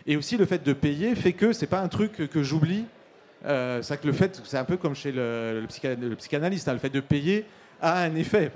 Et 0.07 0.17
aussi, 0.17 0.37
le 0.37 0.47
fait 0.47 0.63
de 0.63 0.73
payer 0.73 1.15
fait 1.17 1.33
que 1.33 1.53
c'est 1.53 1.67
pas 1.67 1.81
un 1.81 1.89
truc 1.89 2.29
que 2.31 2.43
j'oublie. 2.43 2.85
Euh, 3.45 3.83
c'est 3.83 4.57
un 4.57 4.65
peu 4.65 4.77
comme 4.77 4.95
chez 4.95 5.13
le, 5.13 5.65
psychanalyste, 6.19 6.69
hein, 6.69 6.73
le 6.73 6.79
fait 6.79 6.91
de 6.91 7.01
payer 7.01 7.45
a 7.85 8.03
un 8.03 8.15
effet. 8.15 8.51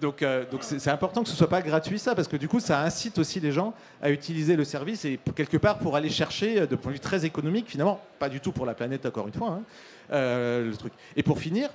Donc, 0.00 0.22
euh, 0.22 0.44
c'est, 0.60 0.90
important 0.90 1.22
que 1.22 1.28
ce 1.28 1.36
soit 1.36 1.48
pas 1.48 1.62
gratuit 1.62 1.98
ça, 1.98 2.14
parce 2.14 2.28
que 2.28 2.36
du 2.36 2.48
coup, 2.48 2.60
ça 2.60 2.82
incite 2.82 3.18
aussi 3.18 3.40
les 3.40 3.52
gens 3.52 3.74
à 4.02 4.10
utiliser 4.10 4.56
le 4.56 4.64
service 4.64 5.04
et 5.04 5.18
quelque 5.34 5.56
part 5.56 5.78
pour 5.78 5.96
aller 5.96 6.10
chercher, 6.10 6.60
euh, 6.60 6.66
de 6.66 6.76
point 6.76 6.92
de 6.92 6.96
vue 6.96 7.00
très 7.00 7.24
économique, 7.24 7.68
finalement, 7.68 8.00
pas 8.18 8.28
du 8.28 8.40
tout 8.40 8.52
pour 8.52 8.66
la 8.66 8.74
planète 8.74 9.06
encore 9.06 9.26
une 9.26 9.34
fois, 9.34 9.58
hein, 9.58 9.62
le 10.10 10.74
truc. 10.76 10.92
Et 11.16 11.22
pour 11.22 11.38
finir, 11.38 11.70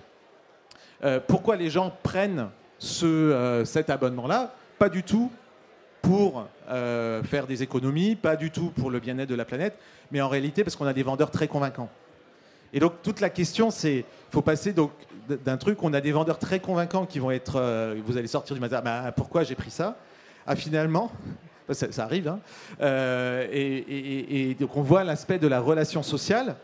euh, 1.04 1.20
pourquoi 1.26 1.56
les 1.56 1.70
gens 1.70 1.92
prennent 2.04 2.50
euh, 3.04 3.66
cet 3.66 3.90
abonnement-là? 3.90 4.54
Pas 4.78 4.90
du 4.90 5.04
tout 5.04 5.32
pour 6.02 6.48
euh, 6.70 7.24
faire 7.24 7.48
des 7.48 7.64
économies, 7.64 8.16
pas 8.16 8.36
du 8.36 8.52
tout 8.52 8.72
pour 8.72 8.90
le 8.92 9.00
bien-être 9.00 9.30
de 9.30 9.36
la 9.36 9.46
planète, 9.46 9.78
mais 10.12 10.22
en 10.22 10.30
réalité 10.30 10.64
parce 10.64 10.76
qu'on 10.76 10.88
a 10.88 10.94
des 10.94 11.04
vendeurs 11.04 11.32
très 11.32 11.48
convaincants. 11.48 11.90
Et 12.74 12.80
donc 12.80 13.02
toute 13.04 13.20
la 13.20 13.30
question, 13.30 13.70
c'est, 13.70 14.06
faut 14.32 14.42
passer 14.42 14.74
donc 14.74 14.92
d'un 15.38 15.58
truc, 15.58 15.84
on 15.84 15.94
a 15.94 16.02
des 16.02 16.12
vendeurs 16.12 16.40
très 16.40 16.60
convaincants 16.60 17.06
qui 17.06 17.20
vont 17.20 17.32
être, 17.32 17.96
vous 18.06 18.18
allez 18.18 18.28
sortir 18.28 18.56
du 18.56 18.62
matin, 18.62 18.82
bah, 18.84 19.12
pourquoi 19.16 19.44
j'ai 19.44 19.56
pris 19.56 19.72
ça? 19.72 19.98
À 20.48 20.56
finalement, 20.56 21.12
ça, 21.72 22.04
arrive, 22.04 22.28
hein, 22.28 22.40
et, 23.52 24.56
donc 24.60 24.76
on 24.76 24.82
voit 24.82 25.04
l'aspect 25.04 25.40
de 25.40 25.48
la 25.48 25.60
relation 25.60 26.04
sociale 26.04 26.56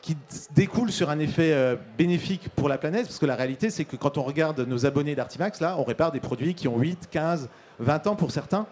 qui 0.00 0.16
découle 0.54 0.92
sur 0.92 1.10
un 1.10 1.18
effet 1.18 1.52
euh, 1.52 1.76
bénéfique 1.96 2.48
pour 2.54 2.68
la 2.68 2.78
planète, 2.78 3.06
parce 3.06 3.18
que 3.18 3.26
la 3.26 3.34
réalité, 3.34 3.70
c'est 3.70 3.84
que 3.84 3.96
quand 3.96 4.18
on 4.18 4.22
regarde 4.22 4.60
nos 4.60 4.86
abonnés 4.86 5.14
d'Artimax, 5.14 5.60
là, 5.60 5.76
on 5.78 5.84
répare 5.84 6.12
des 6.12 6.20
produits 6.20 6.54
qui 6.54 6.68
ont 6.68 6.78
8, 6.78 7.08
15, 7.10 7.48
20 7.80 8.06
ans 8.06 8.16
pour 8.16 8.30
certains, 8.30 8.66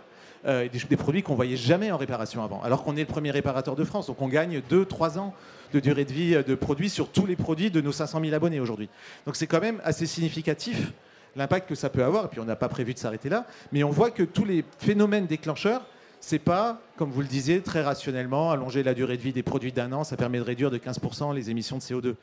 euh, 0.45 0.68
des, 0.68 0.97
produits 0.97 1.22
qu'on 1.22 1.34
voyait 1.34 1.57
jamais 1.57 1.91
en 1.91 1.97
réparation 1.97 2.43
avant, 2.45 2.62
alors 2.62 2.84
qu'on 2.84 2.97
est 2.97 3.01
le 3.01 3.07
premier 3.07 3.30
réparateur 3.30 3.76
de 3.76 3.84
France, 3.84 4.07
donc 4.07 4.20
on 4.20 4.28
gagne 4.28 4.61
2, 4.68 4.84
3 4.84 5.18
ans 5.18 5.34
de 5.72 5.80
durée 5.80 6.05
de 6.05 6.12
vie 6.12 6.34
euh, 6.34 6.43
de 6.43 6.55
produits 6.55 6.91
sur 6.91 7.09
tous 7.09 7.26
les 7.26 7.37
produits 7.37 7.70
de 7.70 7.80
nos 7.80 7.93
500 7.93 8.20
000 8.20 8.34
abonnés 8.34 8.61
aujourd'hui. 8.61 8.89
Donc 9.24 9.37
c'est 9.37 9.47
quand 9.47 9.61
même 9.61 9.80
assez 9.84 10.07
significatif 10.07 10.93
l'impact 11.34 11.68
que 11.68 11.74
ça 11.74 11.91
peut 11.91 12.05
avoir, 12.05 12.26
et 12.26 12.28
puis 12.28 12.41
on 12.41 12.45
n'a 12.45 12.57
pas 12.57 12.68
prévu 12.68 12.95
de 12.95 12.99
s'arrêter 12.99 13.28
là, 13.28 13.47
mais 13.72 13.84
on 13.84 13.91
voit 13.91 14.11
que 14.11 14.22
tous 14.22 14.45
les 14.45 14.64
phénomènes 14.78 15.26
déclencheurs 15.26 15.82
c'est 16.20 16.39
pas, 16.41 16.80
comme 16.97 17.11
vous 17.11 17.20
le 17.20 17.28
disiez, 17.28 17.61
très 17.61 17.82
rationnellement, 17.82 18.51
allonger 18.51 18.82
la 18.82 18.95
durée 18.95 19.16
de 19.16 19.22
vie 19.22 19.32
des 19.32 19.45
produits 19.45 19.70
d'un 19.70 19.93
an, 19.93 20.03
ça 20.03 20.16
permet 20.16 20.39
de 20.39 20.43
réduire 20.43 20.72
de 20.72 20.78
15% 20.78 21.32
les 21.32 21.51
émissions 21.51 21.76
de 21.76 21.82
CO2. 21.82 22.14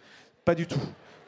Pas 0.43 0.55
du 0.55 0.67
tout. 0.67 0.81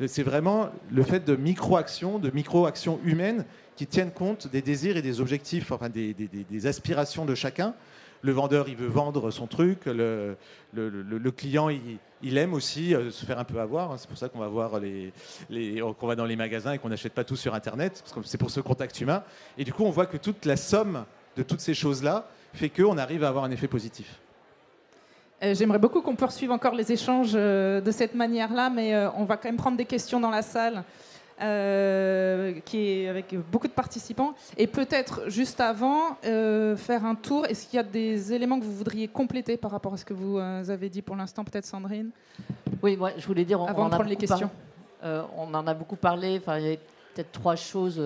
C'est 0.07 0.23
vraiment 0.23 0.69
le 0.91 1.03
fait 1.03 1.23
de 1.23 1.35
micro-actions, 1.35 2.19
de 2.19 2.29
micro-actions 2.29 2.99
humaines 3.05 3.45
qui 3.75 3.87
tiennent 3.87 4.11
compte 4.11 4.47
des 4.47 4.61
désirs 4.61 4.97
et 4.97 5.01
des 5.01 5.21
objectifs, 5.21 5.71
enfin 5.71 5.89
des, 5.89 6.67
aspirations 6.67 7.25
de 7.25 7.35
chacun. 7.35 7.73
Le 8.21 8.31
vendeur, 8.31 8.67
il 8.67 8.75
veut 8.75 8.87
vendre 8.87 9.29
son 9.31 9.47
truc. 9.47 9.85
Le, 9.85 10.35
client, 11.31 11.69
il, 11.69 12.37
aime 12.37 12.53
aussi 12.53 12.95
euh, 12.95 13.11
se 13.11 13.25
faire 13.25 13.37
un 13.37 13.43
peu 13.43 13.59
avoir. 13.59 13.91
Hein. 13.91 13.97
C'est 13.97 14.07
pour 14.09 14.17
ça 14.17 14.29
qu'on 14.29 14.39
va 14.39 14.79
les, 14.79 15.13
qu'on 15.99 16.07
va 16.07 16.15
dans 16.15 16.25
les 16.25 16.35
magasins 16.35 16.73
et 16.73 16.79
qu'on 16.79 16.89
n'achète 16.89 17.13
pas 17.13 17.23
tout 17.23 17.35
sur 17.35 17.53
Internet. 17.53 18.03
C'est 18.23 18.39
pour 18.39 18.49
ce 18.49 18.61
contact 18.61 18.99
humain. 18.99 19.23
Et 19.57 19.63
du 19.63 19.71
coup, 19.71 19.83
on 19.83 19.91
voit 19.91 20.07
que 20.07 20.17
toute 20.17 20.45
la 20.45 20.57
somme 20.57 21.05
de 21.37 21.43
toutes 21.43 21.61
ces 21.61 21.73
choses-là 21.73 22.29
fait 22.53 22.69
qu'on 22.69 22.97
arrive 22.97 23.23
à 23.23 23.29
avoir 23.29 23.43
un 23.43 23.51
effet 23.51 23.67
positif. 23.67 24.19
Euh, 25.45 25.53
j'aimerais 25.53 25.79
beaucoup 25.79 26.01
qu'on 26.01 26.15
poursuive 26.15 26.51
encore 26.51 26.73
les 26.73 26.91
échanges 26.91 27.33
euh, 27.35 27.79
de 27.81 27.91
cette 27.91 28.15
manière-là, 28.15 28.69
mais 28.69 28.95
euh, 28.95 29.09
on 29.17 29.25
va 29.25 29.37
quand 29.37 29.47
même 29.47 29.57
prendre 29.57 29.77
des 29.77 29.85
questions 29.85 30.19
dans 30.19 30.29
la 30.31 30.41
salle, 30.41 30.83
qui 31.37 32.77
est 32.77 33.09
avec 33.09 33.35
beaucoup 33.51 33.67
de 33.67 33.73
participants. 33.73 34.33
Et 34.57 34.67
peut-être 34.67 35.29
juste 35.29 35.59
avant, 35.59 36.15
faire 36.21 37.05
un 37.05 37.15
tour. 37.15 37.45
Est-ce 37.45 37.67
qu'il 37.67 37.75
y 37.75 37.79
a 37.79 37.83
des 37.83 38.31
éléments 38.31 38.57
que 38.57 38.63
vous 38.63 38.75
voudriez 38.75 39.09
compléter 39.09 39.57
par 39.57 39.71
rapport 39.71 39.93
à 39.93 39.97
ce 39.97 40.05
que 40.05 40.13
vous 40.13 40.39
avez 40.39 40.87
dit 40.87 41.01
pour 41.01 41.17
l'instant, 41.17 41.43
peut-être 41.43 41.65
Sandrine? 41.65 42.11
Oui, 42.81 42.95
moi 42.95 43.11
je 43.17 43.27
voulais 43.27 43.43
dire. 43.43 43.59
On, 43.59 43.65
avant 43.65 43.85
de 43.87 43.95
prendre 43.95 44.09
les 44.09 44.15
questions. 44.15 44.49
on 45.03 45.53
en 45.53 45.67
a 45.67 45.73
beaucoup 45.73 45.97
parlé. 45.97 46.37
Enfin, 46.41 46.57
il 46.57 46.67
y 46.67 46.73
a 46.73 46.77
peut-être 47.13 47.33
trois 47.33 47.57
choses 47.57 48.01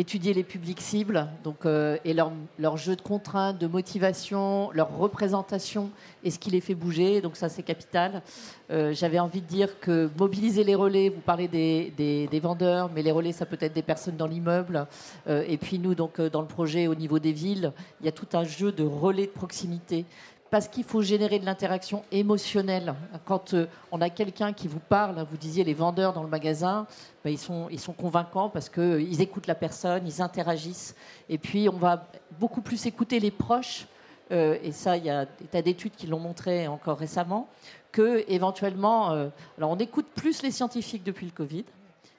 étudier 0.00 0.32
les 0.32 0.44
publics 0.44 0.80
cibles 0.80 1.28
euh, 1.66 1.98
et 2.06 2.14
leur, 2.14 2.76
jeu 2.78 2.96
de 2.96 3.02
contraintes, 3.02 3.58
de 3.58 3.66
motivation, 3.66 4.70
leur 4.72 4.96
représentation 4.96 5.90
et 6.24 6.30
ce 6.30 6.38
qui 6.38 6.50
les 6.50 6.62
fait 6.62 6.74
bouger. 6.74 7.20
Donc 7.20 7.36
ça, 7.36 7.50
c'est 7.50 7.62
capital. 7.62 8.22
Euh, 8.70 8.94
j'avais 8.94 9.18
envie 9.18 9.42
de 9.42 9.46
dire 9.46 9.78
que 9.78 10.08
mobiliser 10.18 10.64
les 10.64 10.74
relais, 10.74 11.10
vous 11.10 11.20
parlez 11.20 11.48
des, 11.48 11.92
des, 12.30 12.40
vendeurs, 12.40 12.90
mais 12.94 13.02
les 13.02 13.12
relais, 13.12 13.32
ça 13.32 13.44
peut 13.44 13.58
être 13.60 13.74
des 13.74 13.82
personnes 13.82 14.16
dans 14.16 14.26
l'immeuble. 14.26 14.86
Euh, 15.28 15.44
et 15.46 15.58
puis 15.58 15.78
nous, 15.78 15.94
donc, 15.94 16.18
dans 16.18 16.40
le 16.40 16.48
projet 16.48 16.86
au 16.86 16.94
niveau 16.94 17.18
des 17.18 17.32
villes, 17.32 17.72
il 18.00 18.06
y 18.06 18.08
a 18.08 18.12
tout 18.12 18.28
un 18.32 18.44
jeu 18.44 18.72
de 18.72 18.84
relais 18.84 19.26
de 19.26 19.32
proximité 19.32 20.06
parce 20.50 20.66
qu'il 20.66 20.84
faut 20.84 21.00
générer 21.00 21.38
de 21.38 21.46
l'interaction 21.46 22.02
émotionnelle. 22.10 22.94
Quand 23.24 23.54
euh, 23.54 23.66
on 23.92 24.00
a 24.00 24.10
quelqu'un 24.10 24.52
qui 24.52 24.66
vous 24.66 24.80
parle, 24.80 25.24
vous 25.30 25.36
disiez 25.36 25.62
les 25.62 25.74
vendeurs 25.74 26.12
dans 26.12 26.22
le 26.22 26.28
magasin, 26.28 26.86
ben, 27.24 27.30
ils, 27.30 27.38
sont, 27.38 27.92
convaincants 27.92 28.48
parce 28.48 28.68
qu'ils 28.68 28.82
euh, 28.82 29.20
écoutent 29.20 29.46
la 29.46 29.54
personne, 29.54 30.06
ils 30.06 30.20
interagissent. 30.20 30.96
Et 31.28 31.38
puis 31.38 31.68
on 31.68 31.76
va 31.76 32.08
beaucoup 32.38 32.62
plus 32.62 32.84
écouter 32.86 33.20
les 33.20 33.30
proches, 33.30 33.86
euh, 34.32 34.58
et 34.62 34.72
ça, 34.72 34.96
il 34.96 35.04
y 35.04 35.10
a 35.10 35.24
des 35.24 35.46
tas 35.50 35.62
d'études 35.62 35.94
qui 35.96 36.08
l'ont 36.08 36.20
montré 36.20 36.66
encore 36.66 36.98
récemment, 36.98 37.48
que 37.92 38.24
éventuellement, 38.28 39.10
alors 39.58 39.70
on 39.70 39.78
écoute 39.78 40.06
plus 40.14 40.42
les 40.42 40.52
scientifiques 40.52 41.02
depuis 41.02 41.26
le 41.26 41.32
Covid, 41.32 41.64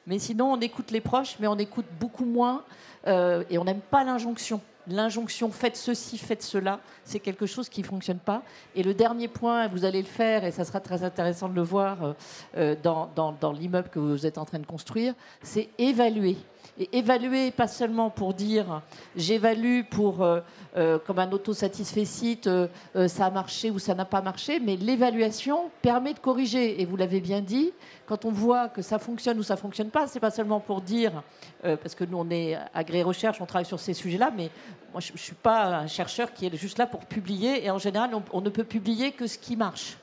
mais 0.05 0.19
sinon 0.19 0.51
on 0.51 0.59
écoute 0.59 0.91
les 0.91 0.99
proches, 0.99 1.37
mais 1.39 1.47
on 1.47 1.57
écoute 1.57 1.85
beaucoup 1.97 2.25
moins, 2.25 2.63
et 3.07 3.57
on 3.57 3.63
n'aime 3.63 3.79
pas 3.79 4.03
l'injonction 4.03 4.59
l'injonction 4.87 5.51
faites 5.51 5.75
ceci, 5.75 6.17
faites 6.17 6.43
cela, 6.43 6.79
c'est 7.03 7.19
quelque 7.19 7.45
chose 7.45 7.69
qui 7.69 7.81
ne 7.81 7.85
fonctionne 7.85 8.19
pas. 8.19 8.43
Et 8.75 8.83
le 8.83 8.93
dernier 8.93 9.27
point, 9.27 9.67
vous 9.67 9.85
allez 9.85 10.01
le 10.01 10.07
faire, 10.07 10.43
et 10.43 10.51
ça 10.51 10.65
sera 10.65 10.79
très 10.79 11.03
intéressant 11.03 11.49
de 11.49 11.55
le 11.55 11.61
voir 11.61 12.03
euh, 12.03 12.13
euh, 12.57 12.75
dans, 12.81 13.09
dans 13.39 13.51
l'immeuble 13.51 13.89
que 13.89 13.99
vous 13.99 14.25
êtes 14.25 14.37
en 14.37 14.45
train 14.45 14.59
de 14.59 14.65
construire, 14.65 15.13
c'est 15.41 15.69
évaluer. 15.77 16.37
Et 16.81 16.89
évaluer, 16.97 17.51
pas 17.51 17.67
seulement 17.67 18.09
pour 18.09 18.33
dire 18.33 18.81
j'évalue 19.15 19.81
pour, 19.87 20.23
euh, 20.23 20.39
euh, 20.75 20.97
comme 20.97 21.19
un 21.19 21.31
autosatisfait 21.31 22.05
site, 22.05 22.47
euh, 22.47 22.67
ça 23.07 23.27
a 23.27 23.29
marché 23.29 23.69
ou 23.69 23.77
ça 23.77 23.93
n'a 23.93 24.03
pas 24.03 24.23
marché, 24.23 24.59
mais 24.59 24.77
l'évaluation 24.77 25.69
permet 25.83 26.15
de 26.15 26.19
corriger. 26.19 26.81
Et 26.81 26.85
vous 26.85 26.97
l'avez 26.97 27.21
bien 27.21 27.41
dit, 27.41 27.69
quand 28.07 28.25
on 28.25 28.31
voit 28.31 28.67
que 28.67 28.81
ça 28.81 28.97
fonctionne 28.97 29.37
ou 29.37 29.43
ça 29.43 29.57
fonctionne 29.57 29.91
pas, 29.91 30.07
c'est 30.07 30.19
pas 30.19 30.31
seulement 30.31 30.59
pour 30.59 30.81
dire, 30.81 31.21
parce 31.61 31.93
que 31.93 32.03
nous 32.03 32.17
on 32.17 32.31
est 32.31 32.57
agréé 32.73 33.03
recherche, 33.03 33.39
on 33.39 33.45
travaille 33.45 33.65
sur 33.65 33.79
ces 33.79 33.93
sujets-là, 33.93 34.31
mais 34.35 34.49
moi 34.91 35.01
je, 35.01 35.13
ne 35.13 35.19
suis 35.19 35.35
pas 35.35 35.67
un 35.67 35.87
chercheur 35.87 36.33
qui 36.33 36.47
est 36.47 36.55
juste 36.55 36.79
là 36.79 36.87
pour 36.87 37.01
publier. 37.01 37.63
Et 37.63 37.69
en 37.69 37.77
général, 37.77 38.09
on 38.33 38.41
ne 38.41 38.49
peut 38.49 38.63
publier 38.63 39.11
que 39.11 39.27
ce 39.27 39.37
qui 39.37 39.55
marche. 39.55 39.97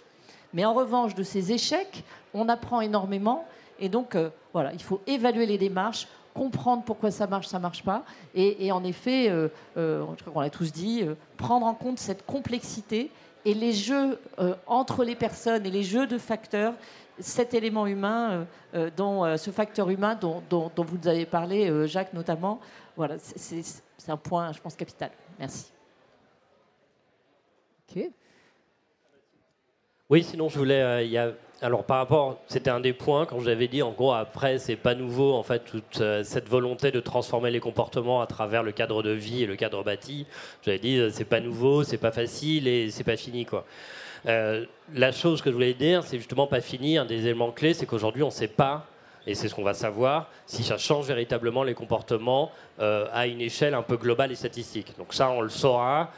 Mais 0.55 0.65
en 0.65 0.75
revanche, 0.75 1.17
de 1.17 1.25
ces 1.25 1.51
échecs, 1.51 2.05
on 2.35 2.49
apprend 2.49 2.81
énormément. 2.81 3.47
Et 3.81 3.89
donc, 3.89 4.17
voilà, 4.53 4.73
il 4.73 4.83
faut 4.83 5.01
évaluer 5.07 5.47
les 5.47 5.59
démarches, 5.59 6.07
comprendre 6.39 6.85
pourquoi 6.85 7.11
ça 7.11 7.27
marche, 7.27 7.49
ça 7.49 7.59
marche 7.59 7.83
pas. 7.83 8.05
Et, 8.35 8.71
en 8.71 8.85
effet, 8.85 9.29
euh, 9.29 9.49
euh, 9.77 10.05
je 10.17 10.23
crois 10.23 10.33
qu'on 10.33 10.41
l'a 10.41 10.51
tous 10.51 10.73
dit, 10.73 11.03
euh, 11.03 11.15
prendre 11.37 11.67
en 11.67 11.75
compte 11.75 11.99
cette 11.99 12.25
complexité 12.25 13.11
et 13.45 13.55
les 13.55 13.73
jeux 13.73 14.19
entre 14.67 15.05
les 15.05 15.15
personnes 15.15 15.65
et 15.65 15.71
les 15.71 15.83
jeux 15.83 16.07
de 16.07 16.19
facteurs, 16.19 16.75
cet 17.19 17.55
élément 17.55 17.87
humain, 17.87 18.47
dont, 18.97 19.37
ce 19.39 19.51
facteur 19.51 19.89
humain 19.91 20.17
dont, 20.21 20.43
dont, 20.51 20.71
vous 20.77 21.09
avez 21.09 21.25
parlé, 21.25 21.87
Jacques 21.87 22.13
notamment, 22.13 22.61
voilà, 22.97 23.15
c'est 23.19 23.63
un 24.09 24.17
point, 24.17 24.53
je 24.53 24.61
pense, 24.61 24.75
capital. 24.75 25.11
Merci. 25.39 25.73
Ok. 27.89 28.11
Oui, 30.11 30.25
sinon 30.25 30.49
je 30.49 30.59
voulais. 30.59 31.07
Il 31.07 31.13
y 31.13 31.19
a 31.19 31.33
alors 31.61 31.85
par 31.85 31.99
rapport, 31.99 32.39
c'était 32.47 32.71
un 32.71 32.79
des 32.79 32.93
points 32.93 33.27
quand 33.27 33.41
j'avais 33.41 33.67
dit 33.67 33.83
en 33.83 33.91
gros 33.91 34.13
après 34.13 34.59
c'est 34.59 34.77
pas 34.77 34.95
nouveau 34.95 35.35
en 35.35 35.43
fait 35.43 35.65
toute 35.65 36.01
euh, 36.01 36.23
cette 36.23 36.49
volonté 36.49 36.93
de 36.93 37.01
transformer 37.01 37.51
les 37.51 37.59
comportements 37.59 38.21
à 38.21 38.27
travers 38.27 38.63
le 38.63 38.71
cadre 38.71 39.03
de 39.03 39.11
vie 39.11 39.43
et 39.43 39.47
le 39.47 39.57
cadre 39.57 39.83
bâti. 39.83 40.27
J'avais 40.65 40.79
dit 40.79 40.99
euh, 40.99 41.11
c'est 41.11 41.25
pas 41.25 41.41
nouveau, 41.41 41.83
c'est 41.83 41.99
pas 41.99 42.13
facile 42.13 42.69
et 42.69 42.91
c'est 42.91 43.03
pas 43.03 43.17
fini 43.17 43.45
quoi. 43.45 43.65
Euh, 44.27 44.67
la 44.95 45.11
chose 45.11 45.43
que 45.43 45.51
je 45.51 45.55
voulais 45.55 45.75
dire, 45.75 46.05
c'est 46.05 46.19
justement 46.19 46.47
pas 46.47 46.61
fini. 46.61 46.97
Un 46.97 47.05
des 47.05 47.25
éléments 47.27 47.51
clés, 47.51 47.75
c'est 47.75 47.87
qu'aujourd'hui 47.87 48.23
on 48.23 48.31
sait 48.31 48.49
pas 48.49 48.87
et 49.27 49.35
c'est 49.35 49.49
ce 49.49 49.55
qu'on 49.55 49.65
va 49.65 49.75
savoir, 49.75 50.31
si 50.47 50.63
ça 50.63 50.79
change 50.79 51.07
véritablement 51.07 51.63
les 51.63 51.75
comportements 51.75 52.51
à 52.79 53.27
une 53.27 53.43
échelle 53.43 53.75
un 53.75 53.83
peu 53.83 53.99
globale 53.99 54.33
et 54.33 54.35
statistique. 54.35 54.97
Donc 54.97 55.13
ça, 55.13 55.29
on 55.29 55.43
le 55.43 55.51
saura 55.51 56.13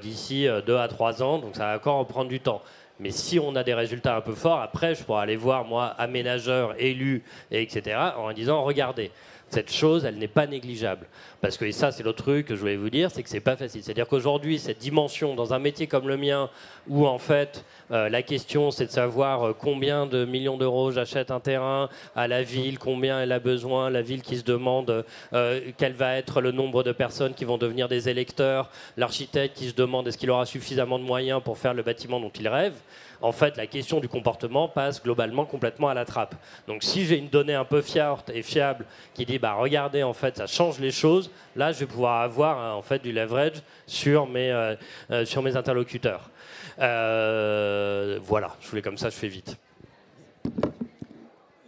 d'ici 0.00 0.46
deux 0.64 0.78
à 0.78 0.88
trois 0.88 1.22
ans, 1.22 1.36
donc 1.36 1.56
ça 1.56 1.66
va 1.66 1.76
encore 1.76 2.06
prendre 2.06 2.30
du 2.30 2.40
temps. 2.40 2.62
Mais 3.00 3.10
si 3.10 3.38
on 3.40 3.56
a 3.56 3.64
des 3.64 3.74
résultats 3.74 4.16
un 4.16 4.20
peu 4.20 4.34
forts, 4.34 4.60
après, 4.60 4.94
je 4.94 5.02
pourrais 5.02 5.22
aller 5.22 5.36
voir, 5.36 5.64
moi, 5.64 5.86
aménageurs, 5.98 6.74
élus, 6.78 7.24
etc., 7.50 7.98
en 8.16 8.32
disant, 8.32 8.62
regardez, 8.62 9.10
cette 9.54 9.72
chose, 9.72 10.04
elle 10.04 10.16
n'est 10.16 10.26
pas 10.26 10.46
négligeable. 10.48 11.06
Parce 11.40 11.56
que, 11.56 11.64
et 11.64 11.72
ça, 11.72 11.92
c'est 11.92 12.02
l'autre 12.02 12.24
truc 12.24 12.46
que 12.46 12.56
je 12.56 12.60
voulais 12.60 12.76
vous 12.76 12.90
dire, 12.90 13.10
c'est 13.10 13.22
que 13.22 13.28
c'est 13.28 13.38
pas 13.38 13.56
facile. 13.56 13.84
C'est-à-dire 13.84 14.08
qu'aujourd'hui, 14.08 14.58
cette 14.58 14.78
dimension, 14.78 15.36
dans 15.36 15.54
un 15.54 15.60
métier 15.60 15.86
comme 15.86 16.08
le 16.08 16.16
mien, 16.16 16.50
où 16.88 17.06
en 17.06 17.18
fait, 17.18 17.64
euh, 17.92 18.08
la 18.08 18.22
question, 18.22 18.72
c'est 18.72 18.86
de 18.86 18.90
savoir 18.90 19.44
euh, 19.44 19.52
combien 19.56 20.06
de 20.06 20.24
millions 20.24 20.56
d'euros 20.56 20.90
j'achète 20.90 21.30
un 21.30 21.38
terrain 21.38 21.88
à 22.16 22.26
la 22.26 22.42
ville, 22.42 22.80
combien 22.80 23.20
elle 23.20 23.30
a 23.30 23.38
besoin, 23.38 23.90
la 23.90 24.02
ville 24.02 24.22
qui 24.22 24.36
se 24.36 24.44
demande 24.44 25.04
euh, 25.32 25.60
quel 25.78 25.92
va 25.92 26.16
être 26.16 26.40
le 26.40 26.50
nombre 26.50 26.82
de 26.82 26.90
personnes 26.92 27.34
qui 27.34 27.44
vont 27.44 27.58
devenir 27.58 27.88
des 27.88 28.08
électeurs, 28.08 28.70
l'architecte 28.96 29.56
qui 29.56 29.68
se 29.68 29.74
demande 29.74 30.08
est-ce 30.08 30.18
qu'il 30.18 30.30
aura 30.30 30.46
suffisamment 30.46 30.98
de 30.98 31.04
moyens 31.04 31.40
pour 31.44 31.58
faire 31.58 31.74
le 31.74 31.82
bâtiment 31.84 32.18
dont 32.18 32.32
il 32.40 32.48
rêve 32.48 32.74
en 33.20 33.32
fait, 33.32 33.56
la 33.56 33.66
question 33.66 34.00
du 34.00 34.08
comportement 34.08 34.68
passe 34.68 35.02
globalement 35.02 35.44
complètement 35.44 35.88
à 35.88 35.94
la 35.94 36.04
trappe. 36.04 36.34
Donc, 36.66 36.82
si 36.82 37.04
j'ai 37.04 37.18
une 37.18 37.28
donnée 37.28 37.54
un 37.54 37.64
peu 37.64 37.82
fiable 37.82 38.22
et 38.32 38.42
fiable 38.42 38.86
qui 39.14 39.24
dit, 39.24 39.38
bah, 39.38 39.54
regardez, 39.54 40.02
en 40.02 40.12
fait, 40.12 40.36
ça 40.36 40.46
change 40.46 40.78
les 40.78 40.90
choses, 40.90 41.30
là, 41.56 41.72
je 41.72 41.80
vais 41.80 41.86
pouvoir 41.86 42.22
avoir 42.22 42.58
hein, 42.58 42.72
en 42.74 42.82
fait 42.82 43.02
du 43.02 43.12
leverage 43.12 43.62
sur 43.86 44.26
mes, 44.26 44.50
euh, 44.50 44.74
euh, 45.10 45.24
sur 45.24 45.42
mes 45.42 45.56
interlocuteurs. 45.56 46.30
Euh, 46.78 48.18
voilà, 48.22 48.56
je 48.60 48.68
voulais 48.68 48.82
comme 48.82 48.98
ça, 48.98 49.10
je 49.10 49.16
fais 49.16 49.28
vite. 49.28 49.56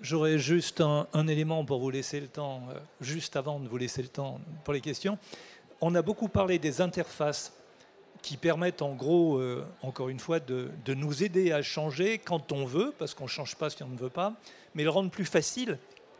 J'aurais 0.02 0.38
juste 0.38 0.80
un, 0.80 1.26
élément 1.26 1.64
pour 1.64 1.80
vous 1.80 1.90
laisser 1.90 2.20
le 2.20 2.28
temps, 2.28 2.62
juste 3.00 3.34
avant 3.34 3.58
de 3.58 3.68
vous 3.68 3.76
laisser 3.76 4.02
le 4.02 4.08
temps 4.08 4.40
pour 4.62 4.72
les 4.72 4.80
questions. 4.80 5.18
On 5.80 5.94
a 5.96 6.02
beaucoup 6.02 6.28
parlé 6.28 6.58
des 6.58 6.80
interfaces 6.80 7.52
qui 8.26 8.36
permettent 8.36 8.82
en 8.82 8.92
gros, 8.92 9.38
euh, 9.38 9.64
encore 9.82 10.08
une 10.08 10.18
fois, 10.18 10.40
de, 10.40 10.68
nous 10.88 11.22
aider 11.22 11.52
à 11.52 11.62
changer 11.62 12.18
quand 12.18 12.50
on 12.50 12.66
veut, 12.66 12.92
parce 12.98 13.14
qu'on 13.14 13.24
ne 13.24 13.28
change 13.28 13.54
pas 13.54 13.70
si 13.70 13.84
on 13.84 13.88
ne 13.88 13.96
veut 13.96 14.10
pas, 14.10 14.34
mais 14.74 14.82
le 14.82 14.90
rendre 14.90 15.12
plus 15.12 15.24
facile 15.24 15.78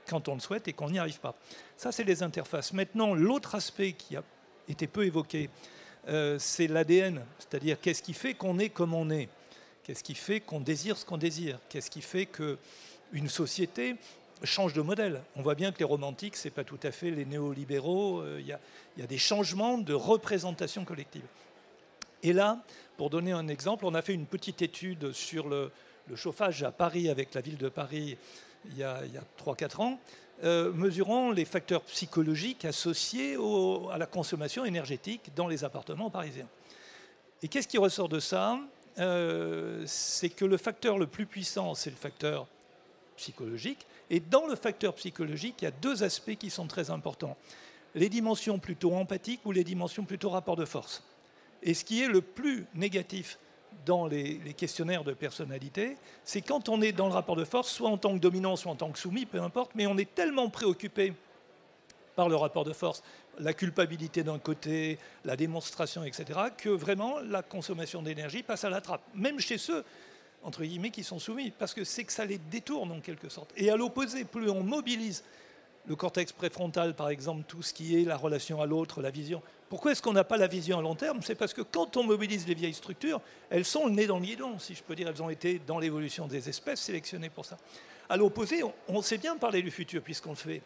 quand 0.09 0.29
on 0.29 0.35
le 0.35 0.41
souhaite 0.41 0.69
et 0.69 0.73
qu'on 0.73 0.89
n'y 0.89 1.01
arrive 1.01 1.19
pas. 1.19 1.35
Ça, 1.77 1.91
c'est 1.91 2.05
les 2.05 2.23
interfaces. 2.23 2.73
Maintenant, 2.73 3.13
l'autre 3.13 3.57
aspect 3.57 3.91
qui 3.91 4.15
a 4.15 4.23
été 4.69 4.87
peu 4.87 5.05
évoqué, 5.05 5.51
euh, 6.07 6.37
c'est 6.39 6.69
l'ADN, 6.69 7.25
c'est-à-dire 7.41 7.81
qu'est-ce 7.81 8.05
qui 8.05 8.13
fait 8.13 8.35
qu'on 8.35 8.61
est 8.61 8.69
comme 8.69 8.95
on 8.95 9.11
est, 9.11 9.29
qu'est-ce 9.83 10.05
qui 10.05 10.15
fait 10.15 10.39
qu'on 10.39 10.61
désire 10.61 10.97
ce 10.97 11.05
qu'on 11.05 11.19
désire, 11.19 11.59
qu'est-ce 11.69 11.91
qui 11.91 12.03
fait 12.03 12.27
qu'une 12.27 13.29
société 13.29 13.97
change 14.45 14.75
de 14.75 14.81
modèle? 14.81 15.23
On 15.35 15.43
voit 15.43 15.57
bien 15.57 15.73
que 15.73 15.81
les 15.81 15.85
romantiques, 15.85 16.37
ce 16.37 16.47
n'est 16.47 16.55
pas 16.55 16.63
tout 16.63 16.79
à 16.85 16.93
fait 16.93 17.11
les 17.11 17.25
néolibéraux, 17.25 18.21
euh, 18.21 18.39
il 18.39 18.47
y, 18.47 18.53
a 19.03 19.07
des 19.09 19.19
changements 19.19 19.77
de 19.77 19.93
représentation 19.93 20.85
collective. 20.85 21.25
Et 22.23 22.33
là, 22.33 22.59
pour 22.97 23.11
donner 23.11 23.33
un 23.33 23.49
exemple, 23.49 23.85
on 23.85 23.95
a 23.95 24.03
fait 24.03 24.15
une 24.15 24.27
petite 24.27 24.63
étude 24.63 25.13
sur 25.13 25.49
le, 25.49 25.71
chauffage 26.15 26.63
à 26.63 26.71
Paris 26.71 27.09
avec 27.09 27.35
la 27.35 27.41
ville 27.41 27.59
de 27.59 27.69
Paris 27.69 28.17
il 28.71 28.79
y 28.79 28.83
a, 28.83 29.03
3-4 29.45 29.81
ans, 29.81 30.01
euh, 30.45 30.73
mesurant 30.73 31.31
les 31.31 31.45
facteurs 31.45 31.83
psychologiques 31.83 32.65
associés 32.65 33.37
à 33.91 33.99
la 33.99 34.07
consommation 34.07 34.65
énergétique 34.65 35.31
dans 35.35 35.49
les 35.49 35.65
appartements 35.65 36.11
parisiens. 36.11 36.49
Et 37.43 37.49
qu'est-ce 37.49 37.69
qui 37.69 37.79
ressort 37.79 38.09
de 38.09 38.21
ça? 38.21 38.59
Euh, 38.99 39.83
C'est 39.87 40.31
que 40.31 40.45
le 40.45 40.57
facteur 40.57 40.99
le 40.99 41.07
plus 41.07 41.27
puissant, 41.27 41.75
c'est 41.75 41.91
le 41.91 41.97
facteur 41.97 42.47
psychologique. 43.17 43.87
Et 44.11 44.21
dans 44.21 44.47
le 44.47 44.55
facteur 44.55 44.95
psychologique, 44.95 45.57
il 45.61 45.65
y 45.65 45.69
a 45.69 45.73
deux 45.73 46.03
aspects 46.03 46.37
qui 46.37 46.51
sont 46.51 46.67
très 46.67 46.91
importants. 46.91 47.37
Les 47.95 48.09
dimensions 48.09 48.59
plutôt 48.59 48.95
empathiques 48.95 49.45
ou 49.45 49.53
les 49.53 49.65
dimensions 49.65 50.05
plutôt 50.05 50.31
rapport 50.31 50.57
de 50.57 50.65
force. 50.65 51.03
Et 51.67 51.75
ce 51.75 51.85
qui 51.85 52.01
est 52.03 52.09
le 52.09 52.23
plus 52.23 52.65
négatif 52.75 53.39
dans 53.85 54.07
les, 54.07 54.39
questionnaires 54.57 55.05
de 55.05 55.13
personnalité, 55.13 55.97
c'est 56.25 56.41
quand 56.41 56.69
on 56.69 56.81
est 56.81 56.93
dans 56.93 57.09
le 57.09 57.13
rapport 57.13 57.37
de 57.37 57.45
force, 57.45 57.69
soit 57.69 57.91
en 57.91 57.99
tant 57.99 58.15
que 58.15 58.21
dominant, 58.21 58.55
soit 58.57 58.73
en 58.73 58.77
tant 58.77 58.91
que 58.91 58.99
soumis, 58.99 59.27
peu 59.27 59.43
importe, 59.43 59.73
mais 59.75 59.87
on 59.87 59.99
est 59.99 60.15
tellement 60.15 60.49
préoccupé 60.49 61.13
par 62.15 62.29
le 62.29 62.37
rapport 62.37 62.65
de 62.65 62.73
force, 62.73 63.03
la 63.39 63.53
culpabilité 63.53 64.23
d'un 64.23 64.39
côté, 64.39 64.99
la 65.25 65.37
démonstration, 65.37 66.05
etc., 66.05 66.41
que 66.57 66.71
vraiment 66.71 67.19
la 67.19 67.43
consommation 67.43 68.01
d'énergie 68.01 68.43
passe 68.43 68.65
à 68.65 68.71
la 68.71 68.81
trappe, 68.81 69.03
même 69.15 69.41
chez 69.41 69.59
ceux, 69.59 69.85
entre 70.43 70.63
guillemets, 70.63 70.91
qui 70.91 71.03
sont 71.03 71.19
soumis, 71.19 71.51
parce 71.51 71.75
que 71.75 71.85
c'est 71.85 72.05
que 72.05 72.13
ça 72.13 72.25
les 72.25 72.39
détourne 72.39 72.93
en 72.93 73.01
quelque 73.01 73.29
sorte. 73.29 73.53
Et 73.57 73.71
à 73.71 73.77
l'opposé, 73.77 74.25
plus 74.25 74.49
on 74.49 74.63
mobilise 74.63 75.25
le 75.87 75.97
cortex 75.97 76.33
préfrontal, 76.33 76.95
par 76.95 77.09
exemple, 77.09 77.45
tout 77.47 77.63
ce 77.63 77.73
qui 77.73 78.01
est 78.01 78.05
la 78.05 78.17
relation 78.17 78.61
à 78.61 78.67
l'autre, 78.67 79.03
la 79.03 79.11
vision, 79.11 79.43
pourquoi 79.69 79.93
est-ce 79.93 80.03
qu'on 80.03 80.13
n'a 80.13 80.25
pas 80.25 80.37
la 80.37 80.47
vision 80.47 80.79
à 80.79 80.83
long 80.83 80.95
terme? 80.95 81.21
C'est 81.23 81.35
parce 81.35 81.53
que 81.53 81.63
quand 81.63 81.97
on 81.97 82.05
mobilise 82.05 82.47
les 82.47 82.55
vieilles 82.55 82.75
structures, 82.75 83.21
elles 83.51 83.65
sont 83.65 83.87
le 83.87 83.93
nez 83.93 84.07
dans 84.07 84.19
le 84.19 84.25
guidon, 84.25 84.59
si 84.59 84.75
je 84.75 84.83
peux 84.83 84.95
dire. 84.95 85.09
Elles 85.09 85.23
ont 85.23 85.31
été, 85.31 85.61
dans 85.67 85.79
l'évolution 85.79 86.27
des 86.27 86.49
espèces, 86.49 86.81
sélectionnées 86.81 87.31
pour 87.31 87.45
ça. 87.45 87.57
À 88.09 88.17
l'opposé, 88.17 88.63
on, 88.89 89.03
sait 89.03 89.19
bien 89.19 89.37
parler 89.37 89.63
du 89.63 89.73
futur 89.73 90.03
puisqu'on 90.03 90.31
le 90.31 90.37
fait. 90.37 90.63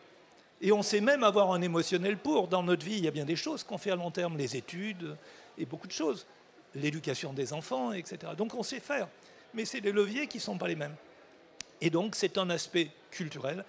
Et 0.60 0.72
on 0.72 0.82
sait 0.82 1.00
même 1.00 1.24
avoir 1.24 1.52
un 1.52 1.62
émotionnel 1.62 2.18
pour. 2.18 2.48
Dans 2.48 2.62
notre 2.62 2.84
vie, 2.84 2.98
il 2.98 3.04
y 3.04 3.08
a 3.08 3.10
bien 3.10 3.24
des 3.24 3.36
choses 3.36 3.64
qu'on 3.64 3.78
fait 3.78 3.90
à 3.90 3.96
long 3.96 4.10
terme, 4.10 4.36
les 4.36 4.56
études 4.56 5.16
et 5.56 5.64
beaucoup 5.64 5.86
de 5.86 5.92
choses. 5.92 6.26
L'éducation 6.74 7.32
des 7.32 7.54
enfants, 7.54 7.92
etc. 7.92 8.32
Donc 8.36 8.54
on 8.54 8.62
sait 8.62 8.80
faire. 8.80 9.08
Mais 9.54 9.64
c'est 9.64 9.80
des 9.80 9.92
leviers 9.92 10.26
qui 10.26 10.36
ne 10.36 10.42
sont 10.42 10.58
pas 10.58 10.68
les 10.68 10.76
mêmes. 10.76 10.94
Et 11.80 11.88
donc 11.88 12.14
c'est 12.14 12.36
un 12.36 12.50
aspect 12.50 12.90
culturel. 13.10 13.64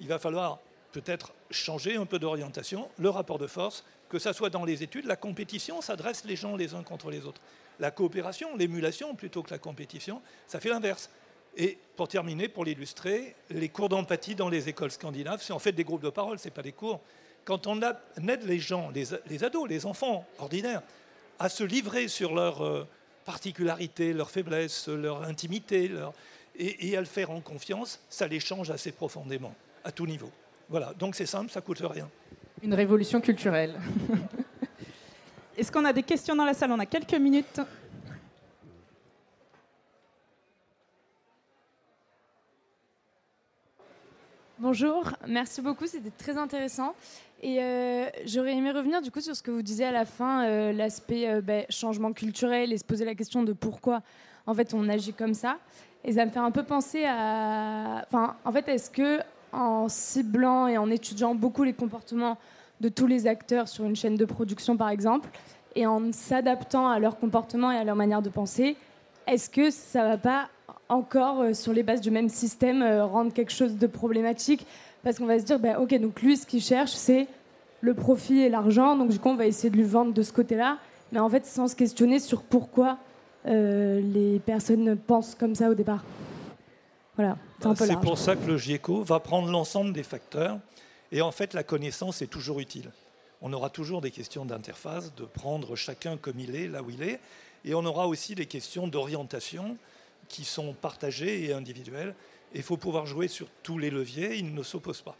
Il 0.00 0.06
va 0.06 0.20
falloir 0.20 0.60
peut-être 1.00 1.34
changer 1.50 1.96
un 1.96 2.06
peu 2.06 2.18
d'orientation, 2.18 2.88
le 2.98 3.10
rapport 3.10 3.38
de 3.38 3.46
force, 3.46 3.84
que 4.08 4.18
ça 4.18 4.32
soit 4.32 4.48
dans 4.48 4.64
les 4.64 4.82
études, 4.82 5.04
la 5.04 5.16
compétition, 5.16 5.82
ça 5.82 5.94
dresse 5.94 6.24
les 6.24 6.36
gens 6.36 6.56
les 6.56 6.72
uns 6.72 6.82
contre 6.82 7.10
les 7.10 7.26
autres. 7.26 7.42
La 7.80 7.90
coopération, 7.90 8.56
l'émulation, 8.56 9.14
plutôt 9.14 9.42
que 9.42 9.50
la 9.50 9.58
compétition, 9.58 10.22
ça 10.46 10.58
fait 10.58 10.70
l'inverse. 10.70 11.10
Et 11.54 11.76
pour 11.96 12.08
terminer, 12.08 12.48
pour 12.48 12.64
l'illustrer, 12.64 13.34
les 13.50 13.68
cours 13.68 13.90
d'empathie 13.90 14.34
dans 14.34 14.48
les 14.48 14.70
écoles 14.70 14.90
scandinaves, 14.90 15.42
c'est 15.42 15.52
en 15.52 15.58
fait 15.58 15.72
des 15.72 15.84
groupes 15.84 16.02
de 16.02 16.08
parole, 16.08 16.38
ce 16.38 16.46
n'est 16.46 16.50
pas 16.50 16.62
des 16.62 16.72
cours. 16.72 17.00
Quand 17.44 17.66
on 17.66 17.78
aide 17.82 18.44
les 18.44 18.58
gens, 18.58 18.90
les, 18.90 19.44
ados, 19.44 19.68
les 19.68 19.84
enfants 19.84 20.26
ordinaires, 20.38 20.82
à 21.38 21.50
se 21.50 21.62
livrer 21.62 22.08
sur 22.08 22.34
leurs 22.34 22.64
euh, 22.64 22.88
particularités, 23.26 24.14
leurs 24.14 24.30
faiblesses, 24.30 24.88
leur 24.88 25.24
intimité, 25.24 25.90
et, 26.58 26.88
et 26.88 26.96
à 26.96 27.00
le 27.00 27.06
faire 27.06 27.30
en 27.30 27.42
confiance, 27.42 28.00
ça 28.08 28.26
les 28.26 28.40
change 28.40 28.70
assez 28.70 28.92
profondément, 28.92 29.54
à 29.84 29.92
tout 29.92 30.06
niveau. 30.06 30.32
Voilà, 30.68 30.92
donc 30.98 31.14
c'est 31.14 31.26
simple, 31.26 31.50
ça 31.50 31.60
coûte 31.60 31.80
rien. 31.80 32.08
Une 32.62 32.74
révolution 32.74 33.20
culturelle. 33.20 33.74
Est-ce 35.56 35.70
qu'on 35.70 35.84
a 35.84 35.92
des 35.92 36.02
questions 36.02 36.34
dans 36.34 36.44
la 36.44 36.54
salle? 36.54 36.72
On 36.72 36.78
a 36.78 36.86
quelques 36.86 37.14
minutes. 37.14 37.60
Bonjour, 44.58 45.12
merci 45.28 45.60
beaucoup, 45.60 45.86
c'était 45.86 46.10
très 46.10 46.36
intéressant. 46.36 46.94
Et 47.42 47.62
euh, 47.62 48.06
j'aurais 48.24 48.54
aimé 48.54 48.72
revenir 48.72 49.02
du 49.02 49.10
coup 49.10 49.20
sur 49.20 49.36
ce 49.36 49.42
que 49.42 49.50
vous 49.50 49.62
disiez 49.62 49.84
à 49.84 49.92
la 49.92 50.04
fin, 50.04 50.44
euh, 50.46 50.72
l'aspect 50.72 51.28
euh, 51.28 51.40
ben, 51.42 51.64
changement 51.68 52.12
culturel 52.12 52.72
et 52.72 52.78
se 52.78 52.84
poser 52.84 53.04
la 53.04 53.14
question 53.14 53.42
de 53.42 53.52
pourquoi 53.52 54.02
en 54.46 54.54
fait 54.54 54.74
on 54.74 54.88
agit 54.88 55.12
comme 55.12 55.34
ça. 55.34 55.58
Et 56.02 56.12
ça 56.12 56.24
me 56.24 56.30
fait 56.30 56.38
un 56.38 56.50
peu 56.50 56.64
penser 56.64 57.04
à, 57.04 58.04
enfin, 58.08 58.36
en 58.44 58.52
fait, 58.52 58.66
est-ce 58.68 58.90
que 58.90 59.20
en 59.56 59.88
ciblant 59.88 60.68
et 60.68 60.78
en 60.78 60.90
étudiant 60.90 61.34
beaucoup 61.34 61.64
les 61.64 61.72
comportements 61.72 62.38
de 62.80 62.88
tous 62.88 63.06
les 63.06 63.26
acteurs 63.26 63.68
sur 63.68 63.84
une 63.84 63.96
chaîne 63.96 64.16
de 64.16 64.24
production, 64.24 64.76
par 64.76 64.90
exemple, 64.90 65.28
et 65.74 65.86
en 65.86 66.12
s'adaptant 66.12 66.88
à 66.88 66.98
leur 66.98 67.18
comportement 67.18 67.70
et 67.70 67.76
à 67.76 67.84
leur 67.84 67.96
manière 67.96 68.22
de 68.22 68.28
penser, 68.28 68.76
est-ce 69.26 69.50
que 69.50 69.70
ça 69.70 70.04
ne 70.04 70.08
va 70.08 70.18
pas 70.18 70.48
encore, 70.88 71.40
euh, 71.40 71.52
sur 71.52 71.72
les 71.72 71.82
bases 71.82 72.00
du 72.00 72.10
même 72.10 72.28
système, 72.28 72.82
euh, 72.82 73.04
rendre 73.04 73.32
quelque 73.32 73.52
chose 73.52 73.76
de 73.76 73.86
problématique? 73.86 74.66
Parce 75.02 75.18
qu'on 75.18 75.26
va 75.26 75.38
se 75.38 75.44
dire, 75.44 75.58
ben, 75.58 75.76
ok, 75.78 75.98
donc 76.00 76.20
lui, 76.22 76.36
ce 76.36 76.46
qu'il 76.46 76.62
cherche, 76.62 76.92
c'est 76.92 77.26
le 77.80 77.94
profit 77.94 78.40
et 78.40 78.48
l'argent, 78.48 78.96
donc 78.96 79.08
du 79.08 79.18
coup, 79.18 79.28
on 79.28 79.36
va 79.36 79.46
essayer 79.46 79.70
de 79.70 79.76
lui 79.76 79.84
vendre 79.84 80.12
de 80.12 80.22
ce 80.22 80.32
côté-là, 80.32 80.78
mais 81.12 81.18
en 81.18 81.28
fait, 81.28 81.46
sans 81.46 81.68
se 81.68 81.76
questionner 81.76 82.18
sur 82.18 82.42
pourquoi 82.42 82.98
euh, 83.46 84.00
les 84.00 84.38
personnes 84.40 84.96
pensent 84.96 85.34
comme 85.34 85.54
ça 85.54 85.70
au 85.70 85.74
départ. 85.74 86.04
Voilà, 87.16 87.38
c'est 87.76 88.00
pour 88.00 88.18
ça 88.18 88.36
que 88.36 88.46
le 88.46 88.58
GIECO 88.58 89.02
va 89.02 89.20
prendre 89.20 89.50
l'ensemble 89.50 89.92
des 89.92 90.02
facteurs 90.02 90.58
et 91.12 91.22
en 91.22 91.32
fait, 91.32 91.54
la 91.54 91.62
connaissance 91.62 92.22
est 92.22 92.26
toujours 92.26 92.60
utile. 92.60 92.90
On 93.40 93.52
aura 93.52 93.70
toujours 93.70 94.00
des 94.00 94.10
questions 94.10 94.44
d'interface, 94.44 95.14
de 95.14 95.24
prendre 95.24 95.76
chacun 95.76 96.16
comme 96.16 96.40
il 96.40 96.56
est, 96.56 96.68
là 96.68 96.82
où 96.82 96.90
il 96.90 97.02
est. 97.02 97.20
Et 97.64 97.74
on 97.74 97.84
aura 97.84 98.06
aussi 98.06 98.34
des 98.34 98.46
questions 98.46 98.88
d'orientation, 98.88 99.76
qui 100.28 100.44
sont 100.44 100.72
partagés 100.72 101.44
et 101.44 101.52
individuels. 101.52 102.14
Il 102.54 102.62
faut 102.62 102.76
pouvoir 102.76 103.06
jouer 103.06 103.28
sur 103.28 103.46
tous 103.62 103.78
les 103.78 103.90
leviers, 103.90 104.36
ils 104.36 104.54
ne 104.54 104.62
s'opposent 104.62 105.02
pas. 105.02 105.16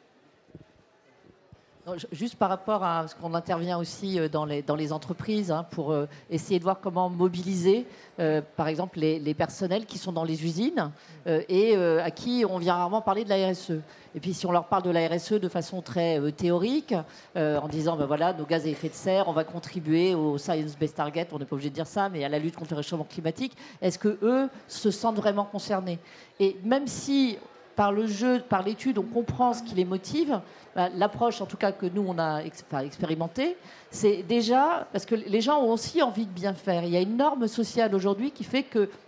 Juste 2.11 2.35
par 2.35 2.49
rapport 2.49 2.83
à 2.83 3.07
ce 3.07 3.15
qu'on 3.15 3.33
intervient 3.35 3.79
aussi 3.79 4.19
euh, 4.19 4.29
dans 4.29 4.45
les, 4.45 4.93
entreprises 4.93 5.53
hein, 5.53 5.65
pour 5.71 5.93
euh, 5.93 6.07
essayer 6.31 6.59
de 6.59 6.65
voir 6.65 6.81
comment 6.81 7.09
mobiliser, 7.09 7.87
euh, 8.19 8.43
par 8.57 8.67
exemple, 8.67 8.99
les, 8.99 9.35
personnels 9.35 9.87
qui 9.87 9.97
sont 9.97 10.11
dans 10.11 10.25
les 10.25 10.45
usines 10.45 10.91
et 11.27 11.77
à 11.77 12.11
qui 12.11 12.45
on 12.49 12.59
vient 12.59 12.75
rarement 12.75 13.03
parler 13.03 13.25
de 13.25 13.29
la 13.29 13.51
RSE. 13.51 13.81
Et 14.15 14.21
puis 14.21 14.33
si 14.33 14.47
on 14.47 14.53
leur 14.53 14.65
parle 14.65 14.83
de 14.83 14.91
la 14.91 15.07
RSE 15.07 15.35
de 15.35 15.49
façon 15.49 15.83
très 15.83 16.33
théorique, 16.33 16.95
en 17.35 17.69
disant, 17.69 17.97
ben 17.97 18.07
voilà, 18.07 18.33
nos 18.33 18.47
gaz 18.47 18.65
à 18.65 18.69
effet 18.69 18.89
de 18.89 18.95
serre, 18.95 19.29
on 19.29 19.33
va 19.33 19.45
contribuer 19.45 20.15
au 20.15 20.39
Science 20.39 20.77
Based 20.79 20.95
Target, 20.95 21.29
on 21.33 21.39
n'est 21.39 21.45
pas 21.45 21.55
obligé 21.55 21.71
de 21.71 21.75
dire 21.75 21.87
ça, 21.87 22.09
mais 22.09 22.25
à 22.25 22.29
la 22.29 22.39
lutte 22.39 22.57
contre 22.57 22.73
le 22.73 22.79
réchauffement 22.79 23.07
climatique, 23.09 23.57
est-ce 23.83 23.99
que 23.99 24.19
eux 24.23 24.49
se 24.69 24.91
sentent 24.91 25.17
vraiment 25.17 25.45
concernés? 25.45 25.99
Et 26.41 26.57
même 26.65 26.87
si 26.87 27.39
par 27.77 27.93
le 27.93 28.07
jeu, 28.07 28.41
par 28.41 28.63
l'étude, 28.63 28.99
on 28.99 29.03
comprend 29.03 29.53
ce 29.53 29.63
qui 29.63 29.75
les 29.75 29.85
motive. 29.85 30.41
Bah, 30.75 30.89
l'approche, 30.95 31.41
en 31.41 31.47
tout 31.47 31.59
cas, 31.59 31.73
que 31.73 31.87
nous, 31.87 32.05
on 32.07 32.19
a 32.19 32.41
expérimenté, 32.41 33.57
c'est 33.91 34.23
déjà 34.23 34.89
parce 34.93 35.07
que 35.07 35.15
les 35.15 35.41
gens 35.41 35.61
ont 35.61 35.73
aussi 35.73 36.03
envie 36.03 36.27
de 36.27 36.31
bien 36.31 36.55
faire. 36.55 36.83
Il 36.85 36.91
y 36.91 36.97
a 36.97 37.01
une 37.01 37.17
norme 37.17 37.47
sociale 37.47 37.95
aujourd'hui 37.95 38.31
qui 38.31 38.45
fait 38.45 38.63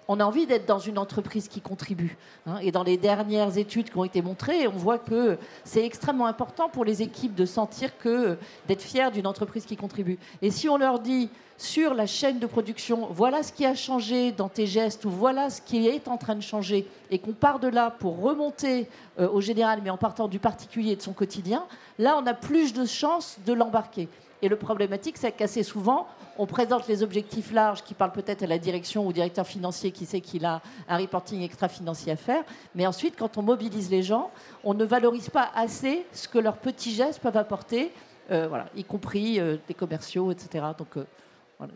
qu'on 0.09 0.21
a 0.21 0.25
envie 0.25 0.47
d'être 0.47 0.65
dans 0.65 0.79
une 0.79 0.97
entreprise 0.97 1.49
qui 1.49 1.61
contribue. 1.61 2.17
Hein. 2.47 2.57
Et 2.63 2.73
dans 2.73 2.83
les 2.83 2.97
dernières 2.97 3.59
études 3.59 3.91
qui 3.91 3.99
ont 3.99 4.05
été 4.05 4.23
montrées, 4.23 4.67
on 4.67 4.73
voit 4.73 4.99
que 4.99 5.37
c'est 5.65 5.85
extrêmement 5.85 6.25
important 6.25 6.71
pour 6.71 6.87
les 6.87 7.03
équipes 7.03 7.35
de 7.35 7.45
sentir 7.45 7.97
que 7.99 8.39
d'être 8.67 8.81
fiers 8.81 9.11
d'une 9.13 9.27
entreprise 9.27 9.67
qui 9.67 9.77
contribue. 9.77 10.19
Et 10.41 10.51
si 10.51 10.67
on 10.67 10.79
leur 10.79 10.99
dit 10.99 11.29
sur 11.59 11.93
la 11.93 12.07
chaîne 12.07 12.39
de 12.39 12.47
production, 12.47 13.09
voilà 13.11 13.43
ce 13.43 13.53
qui 13.53 13.67
a 13.67 13.75
changé 13.75 14.33
dans 14.33 14.49
tes 14.49 14.67
gestes 14.67 15.05
ou 15.05 15.11
voilà 15.11 15.51
ce 15.51 15.61
qui 15.61 15.87
est 15.87 16.09
en 16.09 16.17
train 16.17 16.37
de 16.37 16.41
changer, 16.41 16.87
et 17.11 17.19
qu'on 17.19 17.33
part 17.33 17.59
de 17.59 17.69
là 17.69 17.91
pour 17.91 18.23
remonter 18.23 18.89
euh, 19.19 19.29
au 19.29 19.43
général, 19.43 19.81
mais 19.85 19.91
en 19.91 19.99
partant 19.99 20.27
du 20.27 20.39
particulier 20.39 20.93
et 20.93 20.97
de 20.97 21.03
son 21.03 21.13
quotidien, 21.13 21.67
là, 21.99 22.19
on 22.19 22.27
a 22.27 22.35
plus 22.35 22.73
de 22.73 22.87
chances 22.87 23.39
de 23.45 23.53
l'embarquer. 23.53 24.09
Et 24.41 24.49
le 24.49 24.57
problématique, 24.57 25.17
c'est 25.19 25.33
qu'assez 25.33 25.63
souvent, 25.63 26.07
on 26.39 26.47
présente 26.47 26.87
les 26.87 27.03
objectifs 27.03 27.53
larges 27.53 27.83
qui 27.83 27.95
parlent 27.95 28.13
peut-être 28.13 28.45
à 28.45 28.47
la 28.47 28.59
direction 28.59 29.05
ou 29.05 29.09
au 29.09 29.13
directeur 29.13 29.47
financier 29.47 29.91
qui 29.91 30.07
sait 30.07 30.21
qu'il 30.21 30.45
a 30.45 30.63
un 30.89 30.99
reporting 30.99 31.43
extra-financier 31.43 32.13
à 32.13 32.17
faire. 32.17 32.45
Mais 32.75 32.87
ensuite, 32.87 33.17
quand 33.19 33.37
on 33.37 33.43
mobilise 33.43 33.91
les 33.91 34.03
gens, 34.03 34.31
on 34.63 34.75
ne 34.75 34.85
valorise 34.85 35.31
pas 35.31 35.51
assez 35.55 36.07
ce 36.13 36.29
que 36.29 36.39
leurs 36.39 36.59
petits 36.59 36.93
gestes 36.93 37.21
peuvent 37.21 37.37
apporter, 37.37 37.93
euh, 38.31 38.49
y 38.77 38.85
compris 38.85 39.41
euh, 39.41 39.57
des 39.67 39.75
commerciaux, 39.75 40.31
etc. 40.31 40.67
Donc, 40.79 40.97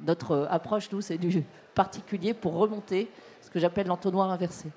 notre 0.06 0.32
euh, 0.32 0.46
approche, 0.48 0.90
nous, 0.92 1.00
c'est 1.00 1.18
du 1.18 1.44
particulier 1.74 2.34
pour 2.34 2.54
remonter 2.54 3.10
ce 3.40 3.50
que 3.50 3.58
j'appelle 3.58 3.86
l'entonnoir 3.86 4.30
inversé. 4.30 4.68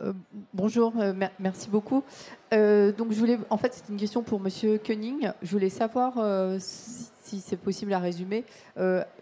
Euh, 0.00 0.12
bonjour, 0.54 0.92
euh, 0.98 1.12
merci 1.40 1.68
beaucoup. 1.68 2.04
donc 2.52 3.12
je 3.12 3.18
voulais, 3.18 3.38
en 3.50 3.56
fait, 3.56 3.74
c'est 3.74 3.88
une 3.88 3.96
question 3.96 4.22
pour 4.22 4.40
Monsieur 4.40 4.78
Koenig. 4.78 5.32
Je 5.42 5.50
voulais 5.50 5.70
savoir 5.70 6.14
si, 6.60 7.40
c'est 7.40 7.56
possible 7.56 7.92
à 7.92 7.98
résumer, 7.98 8.44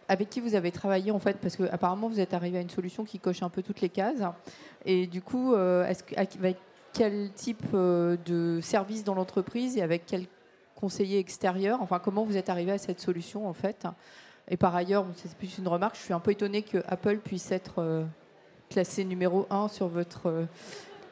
avec 0.09 0.31
qui 0.31 0.41
vous 0.41 0.55
avez 0.55 0.71
travaillé 0.71 1.11
en 1.11 1.19
fait, 1.19 1.39
parce 1.39 1.57
qu'apparemment 1.57 2.09
vous 2.09 2.21
êtes 2.21 2.35
arrivé 2.35 2.59
à 2.59 2.61
une 2.61 2.71
solution 2.71 3.05
qui 3.05 3.19
coche 3.19 3.43
un 3.43 3.49
peu 3.49 3.63
toutes 3.63 3.81
les 3.81 3.89
cases. 3.89 4.23
Et 4.85 5.07
du 5.07 5.23
coup, 5.23 5.55
avec 5.55 6.59
quel 6.93 7.31
type 7.33 7.75
de 7.75 8.61
service 8.61 9.03
dans 9.03 9.15
l'entreprise 9.15 9.77
et 9.77 9.83
avec 9.83 10.05
quel 10.07 10.27
conseiller 10.77 11.19
extérieur? 11.19 11.81
Enfin, 11.83 11.99
comment 11.99 12.25
vous 12.25 12.37
êtes 12.37 12.51
arrivé 12.51 12.73
à 12.73 12.79
cette 12.79 13.01
solution 13.01 13.49
en 13.49 13.55
fait? 13.55 13.87
Et 14.49 14.57
par 14.57 14.77
ailleurs, 14.77 15.07
c'est 15.17 15.35
plus 15.35 15.59
une 15.59 15.69
remarque, 15.69 15.97
je 15.97 16.03
suis 16.03 16.15
un 16.15 16.21
peu 16.21 16.31
étonnée 16.31 16.63
que 16.63 16.79
Apple 16.87 17.19
puisse 17.19 17.51
être 17.51 17.81
euh, 17.81 18.05
classé 18.69 19.05
numéro 19.05 19.47
1 19.51 19.69
sur 19.69 19.89
votre 19.89 20.27
euh, 20.27 20.45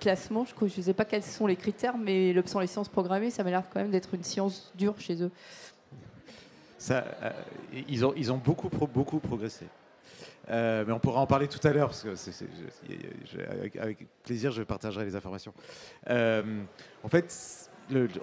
classement. 0.01 0.45
Je 0.45 0.65
ne 0.65 0.83
sais 0.83 0.95
pas 0.95 1.05
quels 1.05 1.23
sont 1.23 1.47
les 1.47 1.57
critères, 1.57 1.97
mais 1.97 2.33
l'obsolescence 2.33 2.89
programmée, 2.89 3.31
ça 3.31 3.45
m'a 3.45 3.51
l'air 3.51 3.65
quand 3.73 3.81
même 3.81 3.91
d'être 3.91 4.15
une 4.15 4.25
science 4.25 4.73
dure 4.75 4.95
chez 4.99 5.23
eux. 5.23 5.31
Ça, 6.79 7.05
euh, 7.23 7.31
ils, 7.89 8.05
ont, 8.05 8.37
beaucoup, 8.37 8.69
progressé. 8.69 9.67
mais 10.49 10.93
on 10.93 10.99
pourra 10.99 11.21
en 11.21 11.27
parler 11.27 11.49
tout 11.49 11.67
à 11.67 11.73
l'heure, 11.73 11.89
parce 11.89 12.03
que 12.03 12.15
avec, 13.81 14.07
plaisir, 14.23 14.53
je 14.53 14.63
partagerai 14.63 15.05
les 15.07 15.17
informations. 15.17 15.55
en 16.07 17.09
fait, 17.09 17.71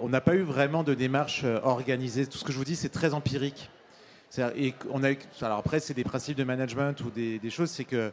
on 0.00 0.08
n'a 0.08 0.20
pas 0.20 0.34
eu 0.34 0.42
vraiment 0.42 0.82
de 0.82 0.94
démarche 0.94 1.42
euh, 1.44 1.60
organisée. 1.62 2.26
Tout 2.26 2.38
ce 2.38 2.44
que 2.44 2.52
je 2.52 2.58
vous 2.58 2.64
dis, 2.64 2.76
c'est 2.76 2.88
très 2.88 3.14
empirique. 3.14 3.70
Et 4.56 4.74
alors 5.42 5.58
après, 5.58 5.78
c'est 5.78 5.94
des 5.94 6.04
principes 6.04 6.38
de 6.38 6.44
management 6.44 6.98
ou 7.02 7.10
des, 7.10 7.50
choses, 7.50 7.70
c'est 7.70 7.84
que 7.84 8.12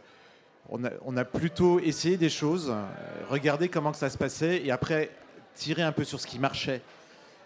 on 0.72 1.17
a, 1.17 1.26
plutôt 1.26 1.80
essayé 1.80 2.17
des 2.17 2.30
choses, 2.30 2.70
euh, 2.70 2.84
regardé 3.30 3.70
comment 3.70 3.91
que 3.91 3.97
ça 3.97 4.09
se 4.09 4.17
passait, 4.17 4.61
et 4.63 4.72
après 4.72 5.09
tirer 5.55 5.82
un 5.82 5.91
peu 5.91 6.03
sur 6.03 6.20
ce 6.20 6.28
qui 6.28 6.39
marchait. 6.39 6.82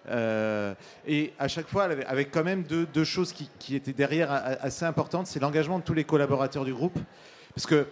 Euh, 0.10 0.74
et 1.08 1.34
à 1.40 1.48
chaque 1.48 1.68
fois, 1.68 1.86
avec 1.86 2.32
quand 2.32 2.44
même 2.44 2.64
deux, 2.64 3.04
choses 3.04 3.34
qui, 3.34 3.76
étaient 3.76 3.94
derrière 3.94 4.32
assez 4.32 4.86
importantes, 4.86 5.28
c'est 5.28 5.40
l'engagement 5.40 5.80
de 5.80 5.84
tous 5.84 5.94
les 5.94 6.04
collaborateurs 6.04 6.66
du 6.66 6.74
groupe, 6.74 7.00
parce 7.56 7.66
que 7.66 7.88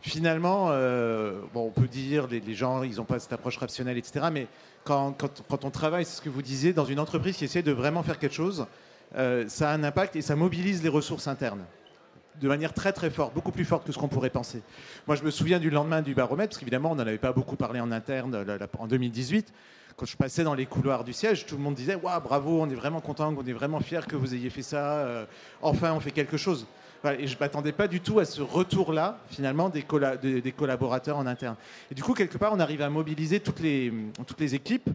finalement, 0.00 0.68
euh, 0.70 1.40
bon, 1.54 1.66
on 1.66 1.80
peut 1.80 1.88
dire 1.88 2.26
les, 2.26 2.40
les 2.40 2.54
gens, 2.54 2.82
ils 2.82 2.96
n'ont 2.96 3.04
pas 3.04 3.18
cette 3.18 3.32
approche 3.32 3.58
rationnelle, 3.58 3.98
etc. 3.98 4.26
Mais 4.32 4.48
quand, 4.84 5.14
on 5.62 5.70
travaille, 5.70 6.04
c'est 6.04 6.16
ce 6.16 6.22
que 6.22 6.28
vous 6.28 6.42
disiez, 6.42 6.72
dans 6.72 6.84
une 6.84 7.00
entreprise 7.00 7.36
qui 7.36 7.44
essaie 7.44 7.62
de 7.62 7.72
vraiment 7.72 8.02
faire 8.02 8.18
quelque 8.18 8.34
chose, 8.34 8.66
ça 9.14 9.70
a 9.70 9.72
un 9.72 9.84
impact 9.84 10.16
et 10.16 10.22
ça 10.22 10.36
mobilise 10.36 10.82
les 10.82 10.88
ressources 10.88 11.28
internes 11.28 11.64
de 12.40 12.48
manière 12.48 12.72
très 12.72 12.92
très 12.92 13.10
forte, 13.10 13.34
beaucoup 13.34 13.52
plus 13.52 13.64
forte 13.64 13.86
que 13.86 13.92
ce 13.92 13.98
qu'on 13.98 14.08
pourrait 14.08 14.30
penser. 14.30 14.62
Moi, 15.06 15.16
je 15.16 15.22
me 15.22 15.30
souviens 15.30 15.58
du 15.58 15.70
lendemain 15.70 16.02
du 16.02 16.14
baromètre, 16.14 16.50
parce 16.50 16.58
qu'évidemment, 16.58 16.92
on 16.92 16.94
n'en 16.94 17.06
avait 17.06 17.18
pas 17.18 17.32
beaucoup 17.32 17.56
parlé 17.56 17.80
en 17.80 17.92
interne 17.92 18.44
en 18.78 18.86
2018. 18.86 19.52
Quand 19.96 20.06
je 20.06 20.16
passais 20.16 20.44
dans 20.44 20.54
les 20.54 20.66
couloirs 20.66 21.04
du 21.04 21.12
siège, 21.14 21.46
tout 21.46 21.56
le 21.56 21.62
monde 21.62 21.74
disait 21.74 21.94
Waouh, 21.94 22.20
bravo, 22.20 22.60
on 22.60 22.68
est 22.68 22.74
vraiment 22.74 23.00
content, 23.00 23.34
on 23.36 23.46
est 23.46 23.52
vraiment 23.52 23.80
fiers 23.80 24.06
que 24.06 24.16
vous 24.16 24.34
ayez 24.34 24.50
fait 24.50 24.62
ça. 24.62 24.98
Euh, 24.98 25.24
enfin, 25.62 25.92
on 25.94 26.00
fait 26.00 26.10
quelque 26.10 26.36
chose 26.36 26.66
et 27.12 27.26
je 27.26 27.34
ne 27.34 27.40
m'attendais 27.40 27.72
pas 27.72 27.88
du 27.88 28.00
tout 28.00 28.18
à 28.18 28.24
ce 28.24 28.42
retour-là, 28.42 29.18
finalement, 29.28 29.68
des, 29.68 29.84
des, 30.40 30.52
collaborateurs 30.52 31.16
en 31.16 31.26
interne. 31.26 31.56
Et 31.90 31.94
du 31.94 32.02
coup, 32.02 32.14
quelque 32.14 32.38
part, 32.38 32.52
on 32.52 32.60
arrive 32.60 32.82
à 32.82 32.90
mobiliser 32.90 33.40
toutes 33.40 33.60
les, 33.60 33.92
toutes 34.26 34.40
les 34.40 34.54
équipes 34.54 34.90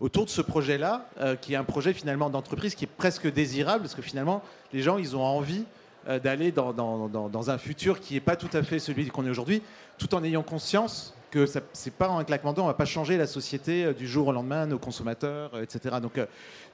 autour 0.00 0.26
de 0.26 0.30
ce 0.30 0.42
projet-là, 0.42 1.08
euh, 1.20 1.36
qui 1.36 1.54
est 1.54 1.56
un 1.56 1.64
projet 1.64 1.94
finalement 1.94 2.28
d'entreprise 2.28 2.74
qui 2.74 2.84
est 2.84 2.88
presque 2.88 3.32
désirable, 3.32 3.82
parce 3.82 3.94
que 3.94 4.02
finalement, 4.02 4.42
les 4.72 4.82
gens, 4.82 4.98
ils 4.98 5.16
ont 5.16 5.24
envie 5.24 5.64
euh, 6.08 6.18
d'aller 6.18 6.52
dans, 6.52 7.50
un 7.50 7.58
futur 7.58 8.00
qui 8.00 8.14
n'est 8.14 8.20
pas 8.20 8.36
tout 8.36 8.50
à 8.52 8.62
fait 8.62 8.78
celui 8.78 9.08
qu'on 9.08 9.26
est 9.26 9.30
aujourd'hui, 9.30 9.62
tout 9.98 10.14
en 10.14 10.24
ayant 10.24 10.42
conscience 10.42 11.14
que 11.30 11.44
ce 11.46 11.58
n'est 11.58 11.92
pas 11.96 12.08
un 12.08 12.24
claquement 12.24 12.52
d'eau, 12.52 12.62
on 12.62 12.66
ne 12.66 12.70
va 12.70 12.74
pas 12.74 12.84
changer 12.84 13.16
la 13.16 13.26
société 13.26 13.84
euh, 13.84 13.92
du 13.92 14.06
jour 14.06 14.28
au 14.28 14.32
lendemain, 14.32 14.66
nos 14.66 14.78
consommateurs, 14.78 15.58
etc. 15.60 15.96
Donc, 16.00 16.18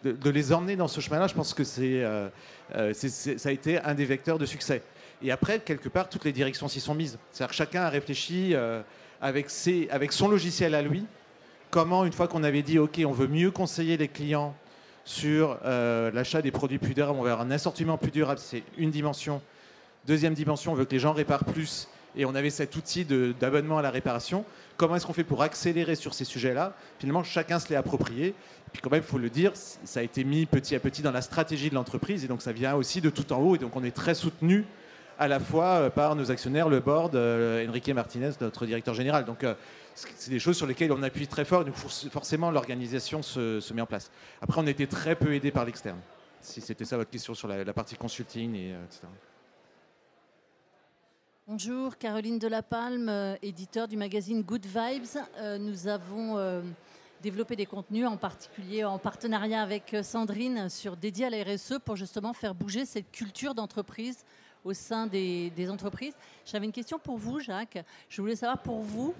de, 0.05 0.31
les 0.31 0.53
emmener 0.53 0.77
dans 0.77 0.89
ce 0.89 1.01
chemin-là, 1.01 1.27
je 1.27 1.35
pense 1.35 1.55
que 1.55 1.63
euh, 1.79 2.29
euh, 2.75 2.93
c'est, 2.95 3.39
ça 3.39 3.49
a 3.49 3.53
été 3.53 3.81
un 3.81 3.95
des 3.95 4.05
vecteurs 4.05 4.39
de 4.39 4.47
succès. 4.47 4.83
Et 5.23 5.31
après, 5.31 5.61
quelque 5.61 5.89
part, 5.89 6.09
toutes 6.09 6.25
les 6.25 6.33
directions 6.33 6.69
s'y 6.69 6.81
sont 6.81 6.95
mises. 6.95 7.19
C'est-à-dire 7.31 7.51
que 7.51 7.57
chacun 7.57 7.83
a 7.83 7.89
réfléchi 7.89 8.55
euh, 8.55 8.83
avec, 9.21 9.49
avec 9.91 10.13
son 10.13 10.29
logiciel 10.29 10.75
à 10.75 10.83
lui, 10.83 11.05
comment, 11.71 12.05
une 12.05 12.13
fois 12.13 12.27
qu'on 12.29 12.43
avait 12.43 12.63
dit, 12.63 12.79
OK, 12.79 13.01
on 13.07 13.13
veut 13.13 13.29
mieux 13.29 13.51
conseiller 13.51 13.97
les 13.97 14.09
clients 14.09 14.55
sur 15.05 15.59
l'achat 15.65 16.43
des 16.43 16.51
produits 16.51 16.79
plus 16.79 16.95
durables, 16.95 17.19
on 17.19 17.23
veut 17.23 17.31
avoir 17.31 17.47
un 17.47 17.51
assortiment 17.51 17.99
plus 17.99 18.11
durable, 18.11 18.41
c'est 18.43 18.63
une 18.79 18.91
dimension. 18.91 19.43
Deuxième 20.07 20.35
dimension, 20.35 20.73
on 20.73 20.75
veut 20.75 20.85
que 20.85 20.93
les 20.93 20.99
gens 20.99 21.13
réparent 21.13 21.45
plus 21.45 21.89
et 22.17 22.25
on 22.25 22.35
avait 22.35 22.51
cet 22.51 22.77
outil 22.77 23.05
d'abonnement 23.41 23.79
à 23.79 23.83
la 23.83 23.91
réparation. 23.91 24.45
Comment 24.77 24.97
est-ce 24.97 25.07
qu'on 25.07 25.13
fait 25.13 25.25
pour 25.25 25.43
accélérer 25.43 25.95
sur 25.95 26.15
ces 26.15 26.25
sujets-là? 26.25 26.75
Finalement, 26.99 27.23
chacun 27.23 27.59
se 27.59 27.69
l'est 27.69 27.77
approprié. 27.77 28.35
Puis 28.73 28.83
quand 28.83 28.91
même, 28.91 29.03
il 29.05 29.11
faut 29.11 29.19
le 29.19 29.31
dire, 29.31 29.53
ça 29.55 30.01
a 30.01 30.03
été 30.03 30.25
mis 30.25 30.47
petit 30.47 30.75
à 30.75 30.81
petit 30.81 31.03
dans 31.03 31.13
la 31.13 31.23
stratégie 31.23 31.71
de 31.71 31.75
l'entreprise, 31.75 32.25
et 32.25 32.29
donc 32.29 32.43
ça 32.43 32.53
vient 32.53 32.75
aussi 32.75 33.01
de 33.01 33.11
tout 33.11 33.33
en 33.33 33.39
haut, 33.39 33.55
et 33.55 33.59
donc 33.59 33.77
on 33.77 33.85
est 33.85 33.95
très 33.95 34.15
soutenu 34.15 34.65
à 35.19 35.29
la 35.29 35.41
fois 35.41 35.65
euh, 35.65 35.91
par 35.91 36.17
nos 36.17 36.31
actionnaires, 36.31 36.69
le 36.69 36.81
board, 36.81 37.15
euh, 37.15 37.69
Enrique 37.69 37.89
Martinez, 37.91 38.31
notre 38.41 38.67
directeur 38.67 38.95
général. 38.95 39.25
Donc 39.25 39.45
euh, 39.45 39.55
c'est 39.95 40.31
des 40.31 40.39
choses 40.39 40.57
sur 40.57 40.67
lesquelles 40.67 40.93
on 40.93 41.03
appuie 41.03 41.27
très 41.27 41.45
fort, 41.45 41.65
donc 41.65 41.75
forcément 41.75 42.51
l'organisation 42.51 43.23
se, 43.23 43.73
met 43.73 43.83
en 43.83 43.87
place. 43.87 44.11
Après, 44.41 44.61
on 44.61 44.67
était 44.67 44.87
très 44.87 45.15
peu 45.15 45.35
aidé 45.35 45.51
par 45.51 45.65
l'externe, 45.65 46.01
si 46.41 46.61
c'était 46.61 46.85
ça 46.85 46.97
votre 46.97 47.11
question 47.11 47.35
sur 47.35 47.49
la, 47.49 47.73
partie 47.73 47.97
consulting, 47.97 48.55
et, 48.55 48.71
etc. 48.71 49.07
Bonjour, 51.47 51.99
Caroline 51.99 52.39
Delapalme, 52.39 53.37
éditeur 53.43 53.89
du 53.89 53.97
magazine 53.97 54.43
Good 54.43 54.67
Vibes. 54.67 55.19
nous 55.59 55.89
avons 55.89 56.63
développer 57.23 57.55
des 57.55 57.67
contenus, 57.67 58.07
en 58.07 58.17
particulier 58.17 58.85
en 58.85 58.99
partenariat 58.99 59.63
avec 59.63 59.95
euh, 59.95 60.03
Sandrine 60.03 60.69
sur 60.69 60.97
dédié 60.97 61.27
à 61.27 61.31
la 61.31 61.45
RSE 61.45 61.79
pour 61.85 61.95
justement 61.95 62.33
faire 62.33 62.55
bouger 62.55 62.85
cette 62.85 63.11
culture 63.13 63.55
d'entreprise 63.55 64.25
au 64.65 64.73
sein 64.73 65.07
des, 65.07 65.69
entreprises. 65.71 66.15
J'avais 66.45 66.67
une 66.67 66.73
question 66.73 66.99
pour 66.99 67.17
vous, 67.17 67.41
Jacques. 67.41 67.85
Je 68.09 68.21
voulais 68.21 68.37
savoir 68.37 68.59
pour 68.59 68.81
vous 68.81 69.15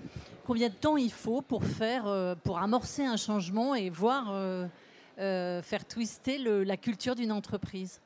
combien 0.45 0.69
de 0.69 0.75
temps 0.75 0.97
il 0.97 1.13
faut 1.13 1.43
pour 1.43 1.65
faire, 1.65 2.07
euh, 2.07 2.35
pour 2.35 2.59
amorcer 2.59 3.05
un 3.05 3.17
changement 3.17 3.75
et 3.75 3.91
voir 3.91 4.27
euh, 4.31 5.63
faire 5.63 5.85
twister 5.87 6.39
la 6.39 6.77
culture 6.77 7.15
d'une 7.15 7.33
entreprise? 7.33 8.01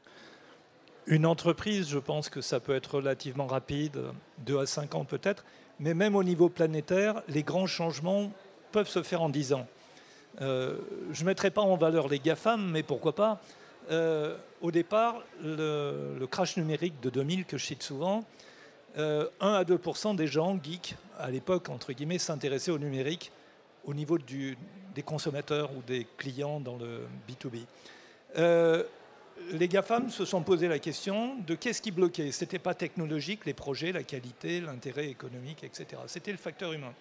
Une 1.06 1.24
entreprise, 1.24 1.88
je 1.88 1.98
pense 1.98 2.28
que 2.28 2.40
ça 2.40 2.58
peut 2.58 2.74
être 2.74 2.96
relativement 2.96 3.46
rapide, 3.46 4.02
2 4.44 4.58
à 4.58 4.66
5 4.66 4.94
ans 4.96 5.04
peut-être, 5.04 5.44
mais 5.78 5.94
même 5.94 6.16
au 6.16 6.24
niveau 6.24 6.48
planétaire, 6.48 7.22
les 7.28 7.44
grands 7.44 7.66
changements 7.66 8.32
peuvent 8.72 8.88
se 8.88 9.02
faire 9.02 9.22
en 9.22 9.28
10 9.28 9.52
ans. 9.52 9.66
Euh, 10.40 10.76
je 11.12 11.22
ne 11.22 11.26
mettrai 11.26 11.50
pas 11.50 11.62
en 11.62 11.76
valeur 11.76 12.08
les 12.08 12.18
GAFAM, 12.18 12.70
mais 12.70 12.82
pourquoi 12.82 13.14
pas 13.14 13.40
euh, 13.90 14.36
Au 14.60 14.70
départ, 14.70 15.22
le, 15.42 16.26
crash 16.30 16.56
numérique 16.56 17.00
de 17.00 17.10
2000, 17.10 17.44
que 17.44 17.58
je 17.58 17.64
cite 17.64 17.82
souvent, 17.82 18.24
1 18.96 19.00
euh, 19.00 19.28
à 19.40 19.64
2% 19.64 20.16
des 20.16 20.26
gens 20.26 20.58
geeks, 20.62 20.96
à 21.18 21.30
l'époque, 21.30 21.68
entre 21.68 21.92
guillemets, 21.92 22.18
s'intéressaient 22.18 22.70
au 22.70 22.78
numérique 22.78 23.32
au 23.84 23.94
niveau 23.94 24.18
des 24.18 25.02
consommateurs 25.04 25.70
ou 25.76 25.82
des 25.86 26.06
clients 26.16 26.60
dans 26.60 26.76
le 26.76 27.06
B2B. 27.28 28.84
les 29.52 29.68
GAFAM 29.68 30.10
se 30.10 30.24
sont 30.24 30.42
posé 30.42 30.66
la 30.66 30.78
question 30.78 31.36
de 31.46 31.54
qu'est-ce 31.54 31.80
qui 31.80 31.92
bloquait. 31.92 32.32
Ce 32.32 32.42
n'était 32.42 32.58
pas 32.58 32.74
technologique, 32.74 33.44
les 33.44 33.54
projets, 33.54 33.92
la 33.92 34.02
qualité, 34.02 34.60
l'intérêt 34.60 35.08
économique, 35.08 35.62
etc. 35.62 36.02
C'était 36.08 36.32
le 36.32 36.38
facteur 36.38 36.72
humain. 36.72 36.92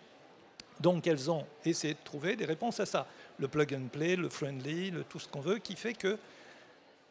Donc 0.80 1.08
elles 1.08 1.32
ont 1.32 1.46
essayé 1.66 1.94
de 1.94 2.00
trouver 2.04 2.36
des 2.36 2.46
réponses 2.46 2.80
à 2.80 2.86
ça. 2.86 3.08
Le 3.40 3.48
plug 3.48 3.74
and 3.74 3.88
play, 3.92 4.16
le 4.16 4.30
friendly, 4.30 4.92
le 4.92 5.04
tout 5.04 5.20
ce 5.20 5.28
qu'on 5.28 5.42
veut, 5.42 5.58
qui 5.58 5.76
fait 5.76 5.94
que 5.94 6.18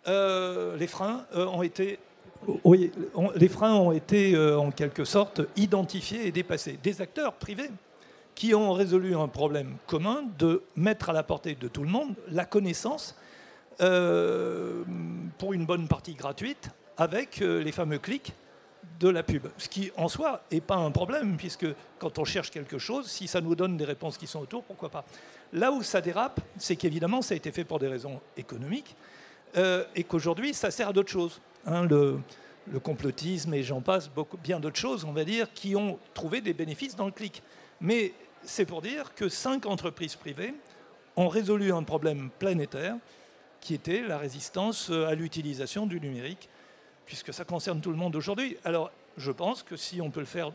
euh, 0.07 0.77
les 0.77 0.87
freins 0.87 1.25
euh, 1.35 1.47
ont 1.47 1.63
été, 1.63 1.99
oui, 2.65 2.93
les 3.37 3.49
freins 3.49 3.75
ont 3.75 3.93
été 3.93 4.35
euh, 4.35 4.59
en 4.59 4.71
quelque 4.71 5.05
sorte 5.05 5.41
identifiés 5.57 6.27
et 6.27 6.33
dépassés. 6.33 6.79
Des 6.83 7.01
acteurs 7.01 7.35
privés 7.35 7.71
qui 8.35 8.55
ont 8.55 8.73
résolu 8.73 9.15
un 9.15 9.29
problème 9.29 9.77
commun 9.87 10.25
de 10.39 10.63
mettre 10.77 11.11
à 11.11 11.13
la 11.13 11.23
portée 11.23 11.55
de 11.55 11.69
tout 11.69 11.83
le 11.83 11.89
monde 11.89 12.15
la 12.31 12.45
connaissance 12.45 13.17
pour 13.79 15.53
une 15.53 15.67
bonne 15.67 15.89
partie 15.89 16.15
gratuite 16.15 16.71
avec 16.97 17.39
les 17.39 17.73
fameux 17.73 17.99
clics 17.99 18.33
de 19.01 19.09
la 19.09 19.23
pub. 19.23 19.47
Ce 19.59 19.69
qui, 19.69 19.91
en 19.97 20.09
soi, 20.09 20.43
n'est 20.53 20.61
pas 20.61 20.77
un 20.77 20.91
problème, 20.91 21.37
puisque 21.37 21.67
quand 21.99 22.19
on 22.19 22.25
cherche 22.25 22.51
quelque 22.51 22.79
chose, 22.79 23.07
si 23.07 23.27
ça 23.27 23.41
nous 23.41 23.55
donne 23.55 23.77
des 23.77 23.85
réponses 23.85 24.17
qui 24.17 24.27
sont 24.27 24.41
autour, 24.41 24.63
pourquoi 24.63 24.91
pas. 24.91 25.05
Là 25.53 25.73
où 25.73 25.83
ça 25.83 26.01
dérape, 26.01 26.41
c'est 26.57 26.77
qu'évidemment, 26.77 27.23
ça 27.23 27.35
a 27.35 27.37
été 27.37 27.51
fait 27.51 27.65
pour 27.65 27.79
des 27.79 27.89
raisons 27.89 28.21
économiques, 28.37 28.97
euh, 29.57 29.85
et 29.95 30.05
qu'aujourd'hui, 30.05 30.55
ça 30.55 30.71
sert 30.71 30.89
à 30.89 30.93
d'autres 30.93 31.11
choses. 31.11 31.41
Hein, 31.67 31.87
le, 31.87 32.21
complotisme 32.83 33.53
et 33.53 33.63
j'en 33.63 33.83
passe 33.83 34.11
bien 34.43 34.59
d'autres 34.59 34.79
choses, 34.79 35.05
on 35.05 35.13
va 35.13 35.25
dire, 35.25 35.53
qui 35.53 35.77
ont 35.77 35.99
trouvé 36.15 36.41
des 36.41 36.55
bénéfices 36.55 36.97
dans 36.97 37.05
le 37.05 37.13
clic. 37.13 37.43
Mais 37.81 38.15
c'est 38.43 38.65
pour 38.65 38.81
dire 38.81 39.15
que 39.15 39.29
cinq 39.29 39.67
entreprises 39.67 40.17
privées 40.17 40.55
ont 41.17 41.29
résolu 41.29 41.73
un 41.73 41.83
problème 41.83 42.31
planétaire 42.39 42.97
qui 43.61 43.75
était 43.75 44.03
la 44.03 44.17
résistance 44.17 44.91
à 44.91 45.15
l'utilisation 45.15 45.87
du 45.87 46.01
numérique 46.01 46.49
puisque 47.07 47.33
ça 47.33 47.45
concerne 47.45 47.81
tout 47.81 47.91
le 47.91 47.97
monde 47.97 48.17
aujourd'hui. 48.17 48.57
Alors, 48.65 48.91
je 49.17 49.31
pense 49.31 49.63
que 49.63 49.77
si 49.77 50.01
on 50.01 50.11
peut 50.11 50.21
le 50.21 50.27
faire 50.27 50.51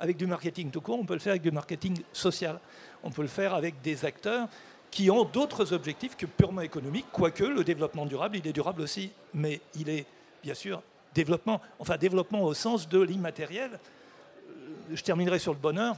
avec 0.00 0.16
du 0.16 0.26
marketing 0.26 0.70
tout 0.70 0.80
court, 0.80 0.98
on 0.98 1.06
peut 1.06 1.14
le 1.14 1.20
faire 1.20 1.32
avec 1.32 1.42
du 1.42 1.50
marketing 1.50 2.02
social. 2.12 2.60
On 3.02 3.10
peut 3.10 3.22
le 3.22 3.28
faire 3.28 3.54
avec 3.54 3.80
des 3.80 4.04
acteurs 4.04 4.48
qui 4.94 5.10
ont 5.10 5.24
d'autres 5.24 5.72
objectifs 5.72 6.16
que 6.16 6.24
purement 6.24 6.60
économiques, 6.60 7.06
quoique 7.10 7.42
le 7.42 7.64
développement 7.64 8.06
durable, 8.06 8.36
il 8.36 8.46
est 8.46 8.52
durable 8.52 8.80
aussi, 8.80 9.10
mais 9.34 9.60
il 9.74 9.88
est 9.88 10.06
bien 10.40 10.54
sûr 10.54 10.82
développement, 11.14 11.60
enfin 11.80 11.96
développement 11.96 12.42
au 12.42 12.54
sens 12.54 12.88
de 12.88 13.00
l'immatériel. 13.00 13.72
Euh, 13.72 14.94
je 14.94 15.02
terminerai 15.02 15.40
sur 15.40 15.52
le 15.52 15.58
bonheur. 15.58 15.96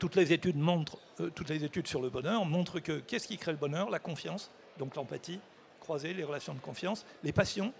Toutes 0.00 0.16
les 0.16 0.32
études 0.32 0.56
montrent, 0.56 0.98
euh, 1.20 1.30
toutes 1.30 1.50
les 1.50 1.64
études 1.64 1.86
sur 1.86 2.02
le 2.02 2.10
bonheur 2.10 2.44
montrent 2.44 2.80
que 2.80 2.98
qu'est-ce 2.98 3.28
qui 3.28 3.38
crée 3.38 3.52
le 3.52 3.58
bonheur? 3.58 3.90
La 3.90 4.00
confiance, 4.00 4.50
donc 4.76 4.96
l'empathie, 4.96 5.38
croiser 5.78 6.12
les 6.12 6.24
relations 6.24 6.54
de 6.54 6.60
confiance, 6.60 7.06
les 7.22 7.32
passions, 7.32 7.72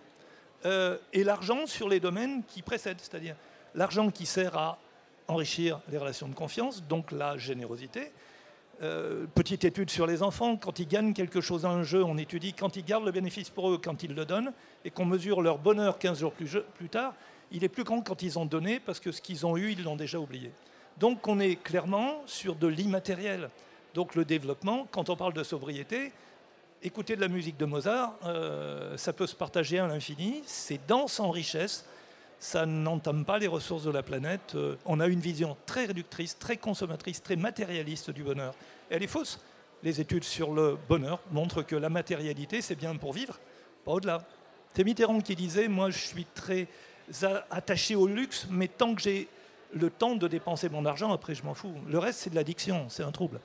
euh, 0.64 0.96
et 1.12 1.24
l'argent 1.24 1.66
sur 1.66 1.88
les 1.88 1.98
domaines 1.98 2.44
qui 2.44 2.62
précèdent, 2.62 3.00
c'est-à-dire 3.00 3.34
l'argent 3.74 4.08
qui 4.12 4.26
sert 4.26 4.56
à 4.56 4.78
enrichir 5.26 5.80
les 5.90 5.98
relations 5.98 6.28
de 6.28 6.34
confiance, 6.34 6.84
donc 6.84 7.10
la 7.10 7.36
générosité. 7.36 8.12
Euh, 8.82 9.26
petite 9.34 9.64
étude 9.64 9.90
sur 9.90 10.06
les 10.06 10.22
enfants, 10.22 10.56
quand 10.56 10.78
ils 10.78 10.88
gagnent 10.88 11.12
quelque 11.12 11.42
chose 11.42 11.62
dans 11.62 11.70
un 11.70 11.82
jeu, 11.82 12.02
on 12.02 12.16
étudie 12.16 12.54
quand 12.54 12.76
ils 12.76 12.84
gardent 12.84 13.04
le 13.04 13.12
bénéfice 13.12 13.50
pour 13.50 13.70
eux, 13.70 13.78
quand 13.82 14.02
ils 14.02 14.14
le 14.14 14.24
donnent, 14.24 14.52
et 14.86 14.90
qu'on 14.90 15.04
mesure 15.04 15.42
leur 15.42 15.58
bonheur 15.58 15.98
15 15.98 16.20
jours 16.20 16.32
plus, 16.32 16.88
tard, 16.88 17.12
il 17.52 17.62
est 17.62 17.68
plus 17.68 17.84
grand 17.84 18.00
quand 18.00 18.22
ils 18.22 18.38
ont 18.38 18.46
donné, 18.46 18.80
parce 18.80 18.98
que 18.98 19.12
ce 19.12 19.20
qu'ils 19.20 19.44
ont 19.44 19.58
eu, 19.58 19.72
ils 19.72 19.84
l'ont 19.84 19.96
déjà 19.96 20.18
oublié. 20.18 20.50
Donc 20.98 21.28
on 21.28 21.40
est 21.40 21.56
clairement 21.56 22.22
sur 22.24 22.54
de 22.54 22.66
l'immatériel. 22.66 23.50
Donc 23.92 24.14
le 24.14 24.24
développement, 24.24 24.86
quand 24.90 25.10
on 25.10 25.16
parle 25.16 25.34
de 25.34 25.42
sobriété, 25.42 26.12
écouter 26.82 27.16
de 27.16 27.20
la 27.20 27.28
musique 27.28 27.58
de 27.58 27.66
Mozart, 27.66 28.14
euh, 28.24 28.96
ça 28.96 29.12
peut 29.12 29.26
se 29.26 29.36
partager 29.36 29.78
à 29.78 29.86
l'infini, 29.88 30.42
c'est 30.46 30.80
dense 30.88 31.20
en 31.20 31.30
richesse, 31.30 31.84
ça 32.40 32.64
n'entame 32.64 33.24
pas 33.26 33.38
les 33.38 33.46
ressources 33.46 33.84
de 33.84 33.90
la 33.90 34.02
planète. 34.02 34.54
Euh, 34.54 34.76
on 34.86 34.98
a 34.98 35.06
une 35.06 35.20
vision 35.20 35.56
très 35.66 35.84
réductrice, 35.84 36.38
très 36.38 36.56
consommatrice, 36.56 37.22
très 37.22 37.36
matérialiste 37.36 38.10
du 38.10 38.24
bonheur. 38.24 38.54
elle 38.88 39.02
est 39.02 39.06
fausse. 39.06 39.38
Les 39.82 40.00
études 40.00 40.24
sur 40.24 40.52
le 40.52 40.76
bonheur 40.88 41.20
montrent 41.30 41.62
que 41.62 41.76
la 41.76 41.88
matérialité, 41.88 42.60
c'est 42.60 42.74
bien 42.74 42.96
pour 42.96 43.12
vivre, 43.12 43.38
pas 43.84 43.92
au-delà. 43.92 44.26
C'est 44.74 44.84
Mitterrand 44.84 45.20
qui 45.20 45.36
disait, 45.36 45.68
moi 45.68 45.90
je 45.90 45.98
suis 45.98 46.24
très 46.24 46.66
attaché 47.50 47.94
au 47.94 48.06
luxe, 48.06 48.46
mais 48.50 48.68
tant 48.68 48.94
que 48.94 49.02
j'ai 49.02 49.28
le 49.72 49.90
temps 49.90 50.16
de 50.16 50.28
dépenser 50.28 50.68
mon 50.68 50.84
argent, 50.84 51.12
après 51.12 51.34
je 51.34 51.44
m'en 51.44 51.54
fous. 51.54 51.74
Le 51.86 51.98
reste, 51.98 52.20
c'est 52.20 52.30
de 52.30 52.34
l'addiction, 52.34 52.88
c'est 52.88 53.02
un 53.02 53.12
trouble. 53.12 53.40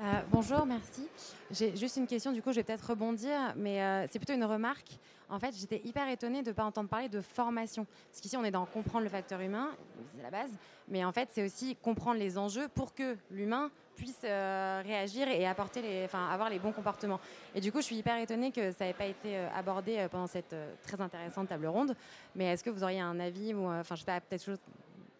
Euh, 0.00 0.20
bonjour, 0.30 0.64
merci. 0.66 1.08
J'ai 1.52 1.76
juste 1.76 1.96
une 1.96 2.06
question, 2.06 2.30
du 2.32 2.42
coup, 2.42 2.50
je 2.52 2.56
vais 2.56 2.62
peut-être 2.62 2.90
rebondir, 2.90 3.54
mais 3.56 3.82
euh, 3.82 4.06
c'est 4.08 4.18
plutôt 4.18 4.34
une 4.34 4.44
remarque. 4.44 4.98
En 5.28 5.38
fait, 5.38 5.52
j'étais 5.56 5.80
hyper 5.84 6.08
étonnée 6.08 6.42
de 6.42 6.50
ne 6.50 6.54
pas 6.54 6.64
entendre 6.64 6.88
parler 6.88 7.08
de 7.08 7.20
formation. 7.20 7.86
Parce 8.10 8.20
qu'ici, 8.20 8.36
on 8.36 8.44
est 8.44 8.50
dans 8.50 8.66
comprendre 8.66 9.02
le 9.04 9.10
facteur 9.10 9.40
humain, 9.40 9.70
c'est 10.16 10.22
la 10.22 10.30
base, 10.30 10.50
mais 10.88 11.04
en 11.04 11.12
fait, 11.12 11.28
c'est 11.32 11.44
aussi 11.44 11.76
comprendre 11.76 12.18
les 12.18 12.38
enjeux 12.38 12.68
pour 12.68 12.94
que 12.94 13.16
l'humain 13.30 13.70
puisse 13.96 14.22
euh, 14.24 14.80
réagir 14.84 15.28
et 15.28 15.46
apporter 15.46 15.82
enfin, 16.04 16.28
avoir 16.28 16.50
les 16.50 16.58
bons 16.58 16.72
comportements. 16.72 17.20
Et 17.54 17.60
du 17.60 17.72
coup, 17.72 17.78
je 17.78 17.86
suis 17.86 17.96
hyper 17.96 18.16
étonnée 18.16 18.52
que 18.52 18.70
ça 18.72 18.84
n'ait 18.84 18.94
pas 18.94 19.06
été 19.06 19.36
abordé 19.54 20.06
pendant 20.10 20.28
cette 20.28 20.54
très 20.82 21.00
intéressante 21.00 21.48
table 21.48 21.66
ronde. 21.66 21.96
Mais 22.36 22.46
est-ce 22.46 22.62
que 22.62 22.70
vous 22.70 22.82
auriez 22.82 23.00
un 23.00 23.18
avis 23.18 23.54
ou, 23.54 23.66
enfin, 23.66 23.94
je 23.96 24.00
sais 24.00 24.06
pas, 24.06 24.20
peut-être 24.20 24.44
chose? 24.44 24.58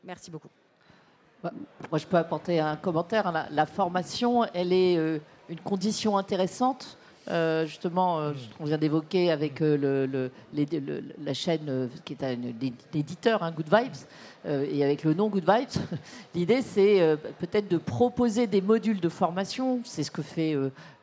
Merci 0.04 0.30
beaucoup. 0.30 0.48
Bah, 1.42 1.52
moi, 1.90 1.98
je 1.98 2.06
peux 2.06 2.18
apporter 2.18 2.60
un 2.60 2.76
commentaire. 2.76 3.32
La, 3.50 3.66
formation, 3.66 4.44
elle 4.52 4.72
est 4.72 4.98
euh, 4.98 5.18
une 5.50 5.60
condition 5.60 6.16
intéressante. 6.16 6.96
Euh, 7.28 7.66
justement, 7.66 8.18
euh, 8.18 8.32
qu'on 8.56 8.64
vient 8.64 8.78
d'évoquer 8.78 9.30
avec 9.30 9.60
le, 9.60 10.30
la 11.22 11.34
chaîne 11.34 11.88
qui 12.04 12.14
est 12.14 12.24
un 12.24 12.38
éditeur, 12.94 13.42
hein, 13.42 13.52
Good 13.52 13.68
Vibes, 13.70 14.64
et 14.72 14.82
avec 14.82 15.04
le 15.04 15.12
nom 15.12 15.28
Good 15.28 15.44
Vibes, 15.46 15.84
l'idée 16.34 16.62
c'est 16.62 17.18
peut-être 17.38 17.68
de 17.68 17.76
proposer 17.76 18.46
des 18.46 18.62
modules 18.62 19.00
de 19.00 19.08
formation. 19.10 19.80
C'est 19.84 20.02
ce 20.02 20.10
que 20.10 20.22
fait 20.22 20.56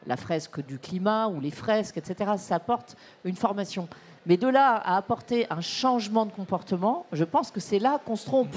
la 0.08 0.18
fresque 0.18 0.66
du 0.66 0.80
climat 0.80 1.28
ou 1.28 1.40
les 1.40 1.52
fresques, 1.52 1.98
etc. 1.98 2.32
Ça 2.38 2.56
apporte 2.56 2.98
une 3.24 3.36
formation. 3.36 3.88
Mais 4.28 4.36
de 4.36 4.48
là 4.48 4.76
à 4.76 4.98
apporter 4.98 5.48
un 5.50 5.62
changement 5.62 6.26
de 6.26 6.32
comportement, 6.32 7.06
je 7.14 7.24
pense 7.24 7.50
que 7.50 7.62
c'est 7.62 7.80
là 7.80 8.00
qu'on 8.06 8.18
se 8.18 8.26
trompe. 8.26 8.56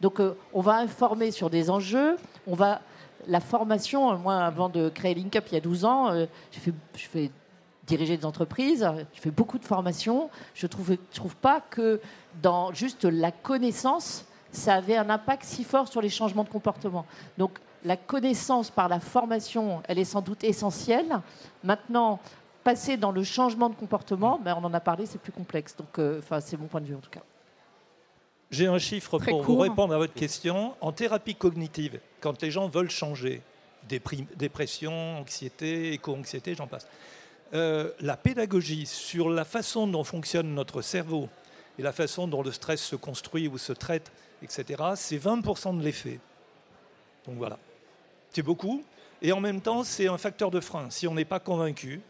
Donc 0.00 0.20
euh, 0.20 0.34
on 0.52 0.60
va 0.60 0.76
informer 0.76 1.32
sur 1.32 1.50
des 1.50 1.68
enjeux, 1.68 2.16
on 2.46 2.54
va 2.54 2.80
la 3.26 3.40
formation, 3.40 4.16
moi 4.18 4.38
avant 4.38 4.68
de 4.68 4.88
créer 4.88 5.14
LinkUp 5.14 5.44
il 5.48 5.54
y 5.54 5.56
a 5.56 5.60
12 5.60 5.84
ans, 5.84 6.10
euh, 6.10 6.26
je 6.52 6.60
fais 7.06 7.30
diriger 7.86 8.16
des 8.16 8.24
entreprises, 8.24 8.88
je 9.14 9.20
fais 9.20 9.30
beaucoup 9.30 9.58
de 9.58 9.64
formations. 9.64 10.30
Je 10.54 10.66
ne 10.66 10.68
trouve, 10.68 10.96
trouve 11.12 11.36
pas 11.36 11.60
que 11.60 12.00
dans 12.42 12.72
juste 12.72 13.04
la 13.04 13.32
connaissance, 13.32 14.24
ça 14.52 14.74
avait 14.74 14.96
un 14.96 15.10
impact 15.10 15.44
si 15.44 15.64
fort 15.64 15.88
sur 15.88 16.00
les 16.00 16.08
changements 16.08 16.44
de 16.44 16.48
comportement. 16.48 17.04
Donc 17.36 17.58
la 17.84 17.96
connaissance 17.96 18.70
par 18.70 18.88
la 18.88 19.00
formation, 19.00 19.82
elle 19.88 19.98
est 19.98 20.04
sans 20.04 20.20
doute 20.20 20.44
essentielle. 20.44 21.20
Maintenant, 21.64 22.20
passer 22.62 22.96
dans 22.96 23.12
le 23.12 23.24
changement 23.24 23.68
de 23.68 23.74
comportement, 23.74 24.38
ben, 24.42 24.56
on 24.60 24.64
en 24.64 24.74
a 24.74 24.80
parlé, 24.80 25.06
c'est 25.06 25.20
plus 25.20 25.32
complexe. 25.32 25.74
Donc, 25.76 25.98
euh, 25.98 26.20
c'est 26.40 26.58
mon 26.58 26.66
point 26.66 26.80
de 26.80 26.86
vue 26.86 26.94
en 26.94 27.00
tout 27.00 27.10
cas. 27.10 27.22
J'ai 28.50 28.66
un 28.66 28.80
chiffre 28.80 29.20
pour 29.20 29.44
vous 29.44 29.58
répondre 29.58 29.94
à 29.94 29.98
votre 29.98 30.12
question. 30.12 30.74
En 30.80 30.90
thérapie 30.90 31.36
cognitive, 31.36 32.00
quand 32.20 32.42
les 32.42 32.50
gens 32.50 32.68
veulent 32.68 32.90
changer, 32.90 33.42
dépression, 33.88 35.18
anxiété, 35.18 35.92
éco-anxiété, 35.92 36.56
j'en 36.56 36.66
passe, 36.66 36.88
euh, 37.54 37.92
la 38.00 38.16
pédagogie 38.16 38.86
sur 38.86 39.30
la 39.30 39.44
façon 39.44 39.86
dont 39.86 40.02
fonctionne 40.02 40.52
notre 40.52 40.82
cerveau 40.82 41.28
et 41.78 41.82
la 41.82 41.92
façon 41.92 42.26
dont 42.26 42.42
le 42.42 42.50
stress 42.50 42.82
se 42.82 42.96
construit 42.96 43.46
ou 43.46 43.56
se 43.56 43.72
traite, 43.72 44.10
etc., 44.42 44.82
c'est 44.96 45.18
20% 45.18 45.78
de 45.78 45.84
l'effet. 45.84 46.18
Donc 47.26 47.36
voilà. 47.36 47.56
C'est 48.32 48.42
beaucoup. 48.42 48.82
Et 49.22 49.30
en 49.30 49.40
même 49.40 49.60
temps, 49.60 49.84
c'est 49.84 50.08
un 50.08 50.18
facteur 50.18 50.50
de 50.50 50.58
frein. 50.58 50.90
Si 50.90 51.06
on 51.06 51.14
n'est 51.14 51.24
pas 51.24 51.38
convaincu, 51.38 52.00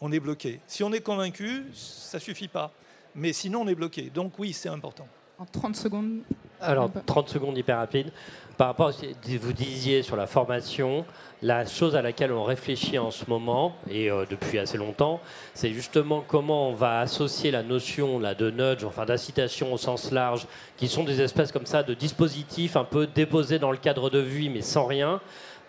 on 0.00 0.10
est 0.10 0.20
bloqué. 0.20 0.60
Si 0.66 0.82
on 0.82 0.92
est 0.94 1.02
convaincu, 1.02 1.66
ça 1.74 2.16
ne 2.16 2.22
suffit 2.22 2.48
pas. 2.48 2.72
Mais 3.14 3.34
sinon, 3.34 3.60
on 3.60 3.68
est 3.68 3.74
bloqué. 3.74 4.08
Donc 4.08 4.38
oui, 4.38 4.54
c'est 4.54 4.70
important 4.70 5.06
en 5.40 5.46
30 5.46 5.74
secondes. 5.74 6.18
Alors, 6.60 6.90
30 7.06 7.30
secondes 7.30 7.56
hyper 7.56 7.78
rapide. 7.78 8.12
Par 8.58 8.66
rapport 8.66 8.88
à 8.88 8.92
ce 8.92 9.06
que 9.06 9.38
vous 9.38 9.54
disiez 9.54 10.02
sur 10.02 10.14
la 10.14 10.26
formation, 10.26 11.06
la 11.40 11.64
chose 11.64 11.96
à 11.96 12.02
laquelle 12.02 12.30
on 12.30 12.44
réfléchit 12.44 12.98
en 12.98 13.10
ce 13.10 13.24
moment, 13.26 13.74
et 13.90 14.10
euh, 14.10 14.26
depuis 14.28 14.58
assez 14.58 14.76
longtemps, 14.76 15.18
c'est 15.54 15.70
justement 15.70 16.22
comment 16.26 16.68
on 16.68 16.74
va 16.74 17.00
associer 17.00 17.50
la 17.50 17.62
notion 17.62 18.18
là, 18.18 18.34
de 18.34 18.50
nudge, 18.50 18.84
enfin 18.84 19.06
d'incitation 19.06 19.72
au 19.72 19.78
sens 19.78 20.10
large, 20.10 20.46
qui 20.76 20.88
sont 20.88 21.04
des 21.04 21.22
espèces 21.22 21.52
comme 21.52 21.64
ça 21.64 21.82
de 21.82 21.94
dispositifs 21.94 22.76
un 22.76 22.84
peu 22.84 23.06
déposés 23.06 23.58
dans 23.58 23.70
le 23.70 23.78
cadre 23.78 24.10
de 24.10 24.18
vie, 24.18 24.50
mais 24.50 24.60
sans 24.60 24.84
rien, 24.84 25.22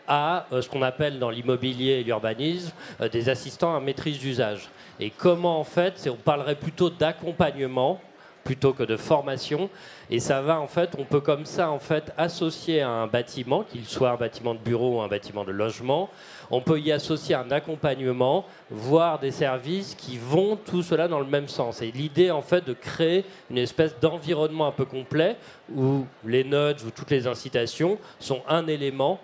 à 0.06 0.48
euh, 0.52 0.62
ce 0.62 0.68
qu'on 0.68 0.82
appelle 0.82 1.18
dans 1.18 1.30
l'immobilier 1.30 1.94
et 1.94 2.04
l'urbanisme 2.04 2.74
euh, 3.00 3.08
des 3.08 3.30
assistants 3.30 3.74
à 3.74 3.80
maîtrise 3.80 4.20
d'usage. 4.20 4.70
Et 5.00 5.12
comment 5.12 5.62
en 5.62 5.64
fait, 5.64 6.10
on 6.12 6.18
parlerait 6.18 6.56
plutôt 6.56 6.90
d'accompagnement 6.90 8.02
plutôt 8.44 8.74
que 8.74 8.84
de 8.84 8.98
formation. 8.98 9.70
Et 10.10 10.20
ça 10.20 10.42
va 10.42 10.60
en 10.60 10.68
fait, 10.68 10.92
on 10.98 11.06
peut 11.06 11.22
comme 11.22 11.46
ça 11.46 11.72
en 11.72 11.80
fait 11.80 12.12
associer 12.18 12.82
à 12.82 12.89
un 12.89 13.08
bâtiment, 13.08 13.64
qu'il 13.64 13.86
soit 13.86 14.12
un 14.12 14.18
bâtiment 14.18 14.54
de 14.54 14.60
bureau 14.60 14.98
ou 14.98 15.02
un 15.02 15.08
bâtiment 15.08 15.44
de 15.44 15.52
logement, 15.52 16.10
on 16.50 16.62
peut 16.62 16.80
y 16.80 16.92
associer 16.92 17.36
un 17.36 17.50
accompagnement, 17.52 18.46
voire 18.70 19.20
des 19.20 19.32
services 19.32 19.96
qui 19.96 20.18
vont 20.18 20.58
tout 20.58 20.84
cela 20.84 21.08
dans 21.08 21.20
le 21.20 21.26
même 21.26 21.48
sens. 21.48 21.82
Et 21.82 21.92
l'idée 21.92 22.30
en 22.30 22.42
fait 22.42 22.66
de 22.66 22.74
créer 22.74 23.26
une 23.50 23.58
espèce 23.58 23.98
d'environnement 24.00 24.68
un 24.68 24.72
peu 24.72 24.86
complet 24.86 25.38
où 25.74 26.06
les 26.26 26.44
nudges 26.44 26.84
ou 26.86 26.92
toutes 26.92 27.12
les 27.12 27.28
incitations 27.28 27.98
sont 28.20 28.42
un 28.48 28.68
élément 28.68 29.20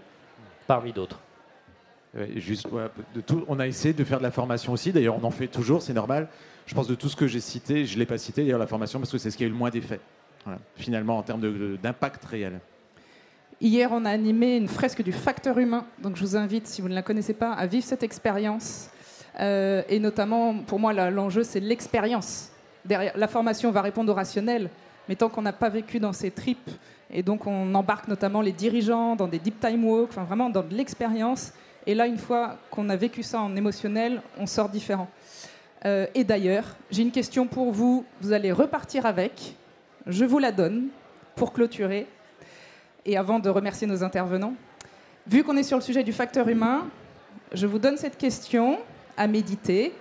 parmi 0.67 0.93
d'autres. 0.93 1.19
Juste, 2.35 2.67
de 3.13 3.21
tout, 3.21 3.43
on 3.47 3.59
a 3.59 3.67
essayé 3.67 3.93
de 3.93 4.03
faire 4.03 4.17
de 4.17 4.23
la 4.23 4.31
formation 4.31 4.73
aussi, 4.73 4.91
d'ailleurs 4.91 5.17
on 5.21 5.25
en 5.25 5.31
fait 5.31 5.47
toujours, 5.47 5.81
c'est 5.81 5.93
normal. 5.93 6.29
Je 6.67 6.75
pense 6.75 6.87
de 6.87 6.95
tout 6.95 7.07
ce 7.07 7.15
que 7.15 7.27
j'ai 7.27 7.39
cité, 7.39 7.85
je 7.85 7.95
ne 7.95 7.99
l'ai 7.99 8.05
pas 8.05 8.17
cité 8.17 8.43
d'ailleurs 8.43 8.59
la 8.59 8.67
formation 8.67 8.99
parce 8.99 9.09
que 9.09 9.17
c'est 9.17 9.31
ce 9.31 9.37
qui 9.37 9.43
a 9.45 9.47
eu 9.47 9.49
le 9.49 9.55
moins 9.55 9.69
d'effet, 9.69 10.01
finalement 10.75 11.17
en 11.17 11.23
termes 11.23 11.77
d'impact 11.81 12.25
réel. 12.25 12.59
Hier, 13.61 13.89
on 13.91 14.03
a 14.03 14.11
animé 14.11 14.57
une 14.57 14.67
fresque 14.67 15.01
du 15.01 15.13
facteur 15.13 15.57
humain, 15.57 15.85
donc 16.03 16.17
je 16.17 16.21
vous 16.21 16.35
invite, 16.35 16.67
si 16.67 16.81
vous 16.81 16.89
ne 16.89 16.93
la 16.93 17.01
connaissez 17.01 17.33
pas, 17.33 17.53
à 17.53 17.65
vivre 17.65 17.85
cette 17.85 18.03
expérience. 18.03 18.89
Euh, 19.39 19.81
et 19.87 19.99
notamment, 19.99 20.55
pour 20.59 20.77
moi, 20.77 20.93
l'enjeu, 21.09 21.43
c'est 21.43 21.61
l'expérience. 21.61 22.51
La 22.87 23.27
formation 23.29 23.71
va 23.71 23.81
répondre 23.81 24.11
au 24.11 24.15
rationnel, 24.15 24.69
mais 25.07 25.15
tant 25.15 25.29
qu'on 25.29 25.41
n'a 25.41 25.53
pas 25.53 25.69
vécu 25.69 25.99
dans 25.99 26.13
ces 26.13 26.31
tripes, 26.31 26.69
et 27.09 27.23
donc 27.23 27.47
on 27.47 27.73
embarque 27.75 28.09
notamment 28.09 28.41
les 28.41 28.51
dirigeants 28.51 29.15
dans 29.15 29.27
des 29.27 29.39
deep 29.39 29.59
time 29.61 29.85
walks, 29.85 30.09
enfin 30.09 30.25
vraiment 30.25 30.49
dans 30.49 30.63
de 30.63 30.75
l'expérience, 30.75 31.53
et 31.85 31.95
là, 31.95 32.05
une 32.05 32.17
fois 32.17 32.57
qu'on 32.69 32.89
a 32.89 32.97
vécu 32.97 33.23
ça 33.23 33.39
en 33.39 33.55
émotionnel, 33.55 34.21
on 34.37 34.45
sort 34.45 34.67
différent. 34.67 35.09
Euh, 35.85 36.07
et 36.15 36.23
d'ailleurs, 36.23 36.75
j'ai 36.91 37.01
une 37.01 37.11
question 37.11 37.47
pour 37.47 37.71
vous. 37.71 38.05
Vous 38.21 38.33
allez 38.33 38.51
repartir 38.51 39.05
avec. 39.05 39.55
Je 40.05 40.25
vous 40.25 40.39
la 40.39 40.51
donne 40.51 40.87
pour 41.35 41.53
clôturer. 41.53 42.07
Et 43.05 43.17
avant 43.17 43.39
de 43.39 43.49
remercier 43.49 43.87
nos 43.87 44.03
intervenants, 44.03 44.53
vu 45.27 45.43
qu'on 45.43 45.55
est 45.57 45.63
sur 45.63 45.77
le 45.77 45.83
sujet 45.83 46.03
du 46.03 46.13
facteur 46.13 46.47
humain, 46.47 46.87
je 47.53 47.67
vous 47.67 47.79
donne 47.79 47.97
cette 47.97 48.17
question 48.17 48.79
à 49.15 49.27
méditer. 49.27 49.93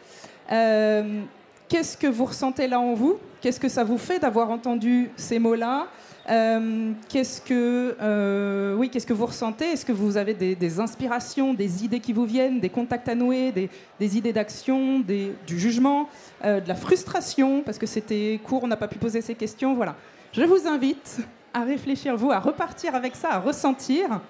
Euh, 0.50 1.22
qu'est-ce 1.68 1.96
que 1.96 2.06
vous 2.06 2.24
ressentez 2.24 2.66
là 2.66 2.80
en 2.80 2.94
vous? 2.94 3.18
Qu'est-ce 3.40 3.60
que 3.60 3.68
ça 3.68 3.84
vous 3.84 3.98
fait 3.98 4.18
d'avoir 4.18 4.50
entendu 4.50 5.10
ces 5.16 5.38
mots-là? 5.38 5.86
Euh, 6.28 6.92
qu'est-ce 7.08 7.40
que, 7.40 7.96
euh, 8.00 8.74
oui, 8.74 8.90
qu'est-ce 8.90 9.06
que 9.06 9.12
vous 9.12 9.26
ressentez? 9.26 9.66
Est-ce 9.66 9.84
que 9.84 9.92
vous 9.92 10.16
avez 10.16 10.34
des, 10.34 10.80
inspirations, 10.80 11.54
des 11.54 11.84
idées 11.84 12.00
qui 12.00 12.12
vous 12.12 12.24
viennent, 12.24 12.58
des 12.58 12.68
contacts 12.68 13.08
à 13.08 13.14
nouer, 13.14 13.52
des, 13.52 14.16
idées 14.16 14.32
d'action, 14.32 15.00
du 15.00 15.58
jugement, 15.58 16.08
euh, 16.44 16.60
de 16.60 16.68
la 16.68 16.74
frustration? 16.74 17.62
Parce 17.62 17.78
que 17.78 17.86
c'était 17.86 18.40
court, 18.42 18.64
on 18.64 18.66
n'a 18.66 18.76
pas 18.76 18.88
pu 18.88 18.98
poser 18.98 19.20
ces 19.20 19.34
questions. 19.34 19.74
Voilà. 19.74 19.94
Je 20.32 20.42
vous 20.42 20.66
invite 20.66 21.18
à 21.54 21.62
réfléchir, 21.62 22.16
vous, 22.16 22.32
à 22.32 22.40
repartir 22.40 22.94
avec 22.94 23.14
ça, 23.14 23.30
à 23.30 23.38
ressentir. 23.38 24.20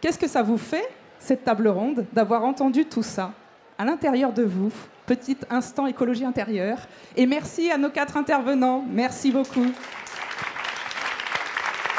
Qu'est-ce 0.00 0.18
que 0.18 0.28
ça 0.28 0.42
vous 0.42 0.58
fait, 0.58 0.88
cette 1.20 1.44
table 1.44 1.68
ronde, 1.68 2.04
d'avoir 2.12 2.44
entendu 2.44 2.84
tout 2.84 3.02
ça 3.02 3.32
à 3.78 3.84
l'intérieur 3.84 4.32
de 4.32 4.42
vous? 4.42 4.72
Petit 5.06 5.36
instant 5.50 5.86
écologie 5.86 6.24
intérieure. 6.24 6.78
Et 7.16 7.26
merci 7.26 7.70
à 7.70 7.78
nos 7.78 7.90
quatre 7.90 8.16
intervenants. 8.16 8.84
Merci 8.90 9.30
beaucoup. 9.30 9.66